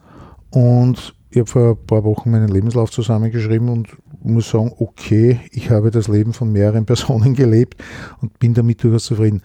Und 0.50 1.14
ich 1.30 1.38
habe 1.38 1.50
vor 1.50 1.70
ein 1.70 1.86
paar 1.86 2.04
Wochen 2.04 2.30
meinen 2.30 2.48
Lebenslauf 2.48 2.90
zusammengeschrieben 2.90 3.68
und 3.68 3.88
muss 4.22 4.50
sagen, 4.50 4.72
okay, 4.78 5.40
ich 5.50 5.70
habe 5.70 5.90
das 5.90 6.08
Leben 6.08 6.32
von 6.32 6.52
mehreren 6.52 6.86
Personen 6.86 7.34
gelebt 7.34 7.82
und 8.20 8.38
bin 8.38 8.54
damit 8.54 8.82
durchaus 8.82 9.04
zufrieden 9.04 9.42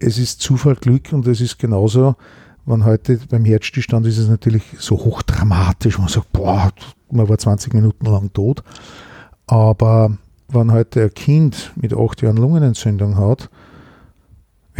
es 0.00 0.18
ist 0.18 0.40
Zufall, 0.40 0.76
Glück 0.76 1.12
und 1.12 1.26
es 1.26 1.40
ist 1.40 1.58
genauso, 1.58 2.16
wenn 2.64 2.84
heute 2.84 3.20
beim 3.28 3.44
Herzstillstand 3.44 4.06
ist 4.06 4.18
es 4.18 4.28
natürlich 4.28 4.62
so 4.78 4.96
hochdramatisch, 4.96 5.98
man 5.98 6.08
sagt, 6.08 6.32
boah, 6.32 6.70
man 7.10 7.28
war 7.28 7.38
20 7.38 7.74
Minuten 7.74 8.06
lang 8.06 8.32
tot. 8.32 8.62
Aber 9.46 10.16
wenn 10.48 10.72
heute 10.72 11.04
ein 11.04 11.14
Kind 11.14 11.72
mit 11.76 11.94
acht 11.94 12.22
Jahren 12.22 12.38
Lungenentzündung 12.38 13.16
hat, 13.16 13.50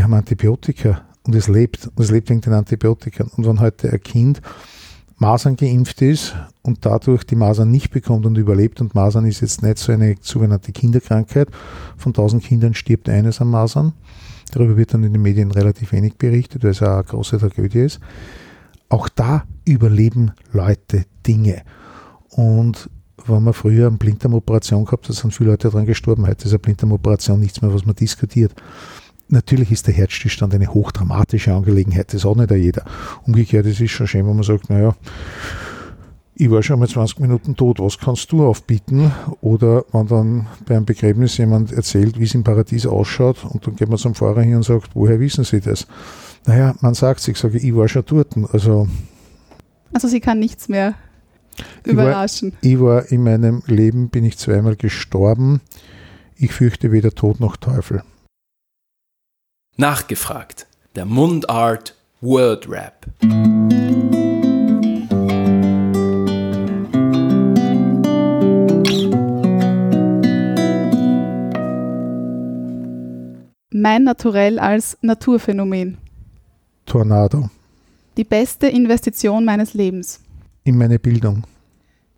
wir 0.00 0.04
haben 0.04 0.14
Antibiotika 0.14 1.02
und 1.24 1.34
es 1.34 1.46
lebt, 1.46 1.88
und 1.88 2.00
es 2.00 2.10
lebt 2.10 2.30
wegen 2.30 2.40
den 2.40 2.54
Antibiotika. 2.54 3.26
Und 3.36 3.46
wenn 3.46 3.60
heute 3.60 3.92
ein 3.92 4.00
Kind 4.00 4.40
Masern 5.18 5.56
geimpft 5.56 6.00
ist 6.00 6.34
und 6.62 6.86
dadurch 6.86 7.24
die 7.24 7.36
Masern 7.36 7.70
nicht 7.70 7.90
bekommt 7.90 8.24
und 8.24 8.38
überlebt, 8.38 8.80
und 8.80 8.94
Masern 8.94 9.26
ist 9.26 9.42
jetzt 9.42 9.62
nicht 9.62 9.76
so 9.76 9.92
eine 9.92 10.14
sogenannte 10.22 10.72
Kinderkrankheit, 10.72 11.48
von 11.98 12.10
1000 12.10 12.42
Kindern 12.42 12.72
stirbt 12.72 13.10
eines 13.10 13.42
an 13.42 13.48
Masern, 13.48 13.92
Darüber 14.52 14.76
wird 14.78 14.94
dann 14.94 15.04
in 15.04 15.12
den 15.12 15.20
Medien 15.22 15.52
relativ 15.52 15.92
wenig 15.92 16.16
berichtet, 16.16 16.64
weil 16.64 16.70
es 16.70 16.82
eine 16.82 17.04
große 17.04 17.38
Tragödie 17.38 17.80
ist. 17.80 18.00
Auch 18.88 19.08
da 19.10 19.44
überleben 19.66 20.32
Leute 20.50 21.04
Dinge. 21.24 21.62
Und 22.30 22.88
wenn 23.26 23.44
man 23.44 23.52
früher 23.52 23.86
eine 23.86 23.98
Blinddarmoperation 23.98 24.86
gehabt 24.86 25.08
hat, 25.08 25.14
sind 25.14 25.34
viele 25.34 25.50
Leute 25.50 25.68
daran 25.68 25.86
gestorben. 25.86 26.26
Heute 26.26 26.46
ist 26.46 26.52
eine 26.52 26.58
Blinddarmoperation 26.58 27.38
nichts 27.38 27.62
mehr, 27.62 27.72
was 27.72 27.84
man 27.84 27.94
diskutiert. 27.94 28.54
Natürlich 29.32 29.70
ist 29.70 29.86
der 29.86 29.94
Herzstillstand 29.94 30.54
eine 30.54 30.74
hochdramatische 30.74 31.54
Angelegenheit, 31.54 32.12
das 32.12 32.24
hat 32.24 32.36
nicht 32.36 32.50
jeder. 32.50 32.84
Umgekehrt 33.26 33.64
ist 33.64 33.80
es 33.80 33.90
schon 33.90 34.08
schön, 34.08 34.26
wenn 34.26 34.34
man 34.34 34.42
sagt, 34.42 34.68
naja, 34.70 34.96
ich 36.34 36.50
war 36.50 36.62
schon 36.64 36.80
mal 36.80 36.88
20 36.88 37.20
Minuten 37.20 37.54
tot, 37.54 37.78
was 37.78 37.98
kannst 37.98 38.32
du 38.32 38.44
aufbieten? 38.44 39.12
Oder 39.40 39.84
wenn 39.92 40.06
dann 40.08 40.46
beim 40.66 40.84
Begräbnis 40.84 41.36
jemand 41.36 41.70
erzählt, 41.70 42.18
wie 42.18 42.24
es 42.24 42.34
im 42.34 42.42
Paradies 42.42 42.86
ausschaut 42.86 43.44
und 43.44 43.64
dann 43.66 43.76
geht 43.76 43.88
man 43.88 43.98
zum 43.98 44.14
Fahrer 44.14 44.42
hin 44.42 44.56
und 44.56 44.64
sagt, 44.64 44.90
woher 44.94 45.20
wissen 45.20 45.44
Sie 45.44 45.60
das? 45.60 45.86
Naja, 46.46 46.74
man 46.80 46.94
sagt 46.94 47.20
sich, 47.20 47.36
sage 47.36 47.58
ich 47.58 47.76
war 47.76 47.86
schon 47.88 48.04
dort. 48.06 48.34
Also, 48.52 48.88
also 49.92 50.08
sie 50.08 50.20
kann 50.20 50.40
nichts 50.40 50.68
mehr 50.68 50.94
überraschen. 51.84 52.54
Ich 52.62 52.80
war, 52.80 53.04
ich 53.04 53.10
war 53.10 53.12
in 53.12 53.22
meinem 53.22 53.62
Leben, 53.66 54.08
bin 54.08 54.24
ich 54.24 54.38
zweimal 54.38 54.74
gestorben. 54.74 55.60
Ich 56.36 56.52
fürchte 56.52 56.90
weder 56.90 57.10
Tod 57.10 57.38
noch 57.38 57.58
Teufel. 57.58 58.02
Nachgefragt. 59.80 60.66
Der 60.94 61.06
Mundart 61.06 61.96
Word 62.20 62.68
Rap. 62.68 63.06
Mein 73.70 74.04
Naturell 74.04 74.58
als 74.58 74.98
Naturphänomen. 75.00 75.96
Tornado. 76.84 77.48
Die 78.18 78.24
beste 78.24 78.66
Investition 78.66 79.46
meines 79.46 79.72
Lebens. 79.72 80.20
In 80.64 80.76
meine 80.76 80.98
Bildung. 80.98 81.44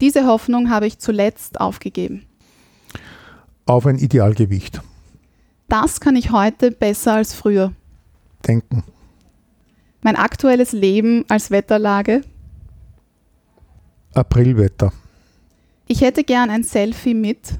Diese 0.00 0.26
Hoffnung 0.26 0.68
habe 0.68 0.88
ich 0.88 0.98
zuletzt 0.98 1.60
aufgegeben. 1.60 2.26
Auf 3.66 3.86
ein 3.86 3.98
Idealgewicht. 3.98 4.82
Das 5.72 6.00
kann 6.00 6.16
ich 6.16 6.30
heute 6.30 6.70
besser 6.70 7.14
als 7.14 7.32
früher. 7.32 7.72
Denken. 8.46 8.84
Mein 10.02 10.16
aktuelles 10.16 10.72
Leben 10.72 11.24
als 11.30 11.50
Wetterlage. 11.50 12.20
Aprilwetter. 14.12 14.92
Ich 15.86 16.02
hätte 16.02 16.24
gern 16.24 16.50
ein 16.50 16.62
Selfie 16.62 17.14
mit. 17.14 17.58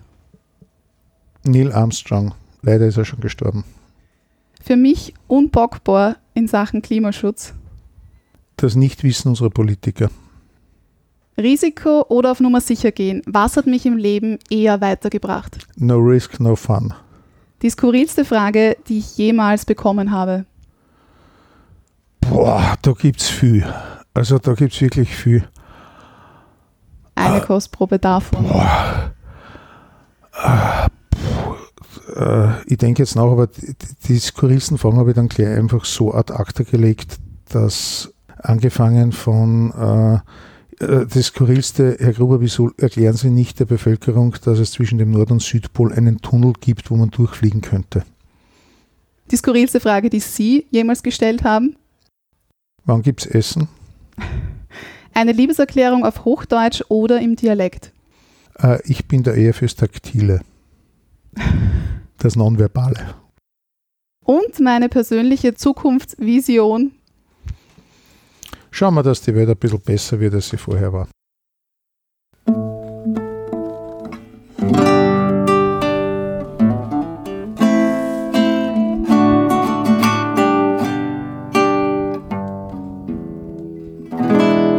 Neil 1.44 1.72
Armstrong. 1.72 2.34
Leider 2.60 2.86
ist 2.86 2.98
er 2.98 3.06
schon 3.06 3.20
gestorben. 3.20 3.64
Für 4.62 4.76
mich 4.76 5.14
unbockbar 5.26 6.16
in 6.34 6.48
Sachen 6.48 6.82
Klimaschutz. 6.82 7.54
Das 8.56 8.76
Nichtwissen 8.76 9.30
unserer 9.30 9.48
Politiker. 9.48 10.10
Risiko 11.38 12.04
oder 12.10 12.32
auf 12.32 12.40
Nummer 12.40 12.60
sicher 12.60 12.92
gehen? 12.92 13.22
Was 13.24 13.56
hat 13.56 13.66
mich 13.66 13.86
im 13.86 13.96
Leben 13.96 14.38
eher 14.50 14.82
weitergebracht? 14.82 15.66
No 15.76 15.96
risk, 15.96 16.40
no 16.40 16.56
fun. 16.56 16.92
Die 17.62 17.70
skurrilste 17.70 18.24
Frage, 18.24 18.76
die 18.88 18.98
ich 18.98 19.16
jemals 19.16 19.64
bekommen 19.64 20.10
habe. 20.10 20.44
Boah, 22.20 22.76
da 22.82 22.92
gibt's 22.92 23.28
viel. 23.28 23.64
Also 24.14 24.38
da 24.38 24.54
gibt's 24.54 24.80
wirklich 24.80 25.14
viel. 25.14 25.48
Eine 27.14 27.40
Kostprobe 27.40 27.98
davon. 27.98 28.48
Boah. 28.48 29.12
Ah, 30.32 30.88
äh, 32.16 32.62
ich 32.66 32.78
denke 32.78 33.02
jetzt 33.02 33.16
nach, 33.16 33.24
aber 33.24 33.48
die, 34.08 34.18
skurrilsten 34.18 34.78
Fragen 34.78 34.98
habe 34.98 35.10
ich 35.10 35.16
dann 35.16 35.28
gleich 35.28 35.48
einfach 35.56 35.84
so 35.84 36.12
ad 36.12 36.32
acta 36.32 36.64
gelegt, 36.64 37.18
dass 37.50 38.12
angefangen 38.38 39.12
von 39.12 39.70
äh, 39.72 40.18
das 40.86 41.26
Skurrilste, 41.26 41.96
Herr 42.00 42.12
Gruber, 42.12 42.40
wieso 42.40 42.70
erklären 42.76 43.16
Sie 43.16 43.30
nicht 43.30 43.60
der 43.60 43.66
Bevölkerung, 43.66 44.34
dass 44.44 44.58
es 44.58 44.72
zwischen 44.72 44.98
dem 44.98 45.12
Nord- 45.12 45.30
und 45.30 45.40
Südpol 45.40 45.92
einen 45.92 46.20
Tunnel 46.20 46.54
gibt, 46.60 46.90
wo 46.90 46.96
man 46.96 47.10
durchfliegen 47.10 47.60
könnte? 47.60 48.04
Die 49.30 49.36
skurrilste 49.36 49.80
Frage, 49.80 50.10
die 50.10 50.20
Sie 50.20 50.66
jemals 50.70 51.02
gestellt 51.02 51.44
haben? 51.44 51.76
Wann 52.84 53.02
gibt 53.02 53.24
es 53.24 53.26
Essen? 53.26 53.68
Eine 55.14 55.32
Liebeserklärung 55.32 56.04
auf 56.04 56.24
Hochdeutsch 56.24 56.82
oder 56.88 57.20
im 57.20 57.36
Dialekt? 57.36 57.92
Äh, 58.58 58.78
ich 58.84 59.06
bin 59.06 59.22
da 59.22 59.32
eher 59.32 59.54
fürs 59.54 59.76
Taktile. 59.76 60.40
Das 62.18 62.36
Nonverbale. 62.36 63.16
Und 64.24 64.60
meine 64.60 64.88
persönliche 64.88 65.54
Zukunftsvision. 65.54 66.92
Schauen 68.74 68.94
wir, 68.94 69.02
dass 69.02 69.20
die 69.20 69.34
Welt 69.34 69.50
ein 69.50 69.56
bisschen 69.56 69.80
besser 69.80 70.18
wird, 70.18 70.34
als 70.34 70.48
sie 70.48 70.56
vorher 70.56 70.92
war. 70.94 71.06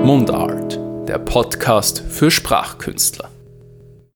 Mundart, 0.04 0.80
der 1.08 1.20
Podcast 1.20 2.00
für 2.00 2.32
Sprachkünstler. 2.32 3.33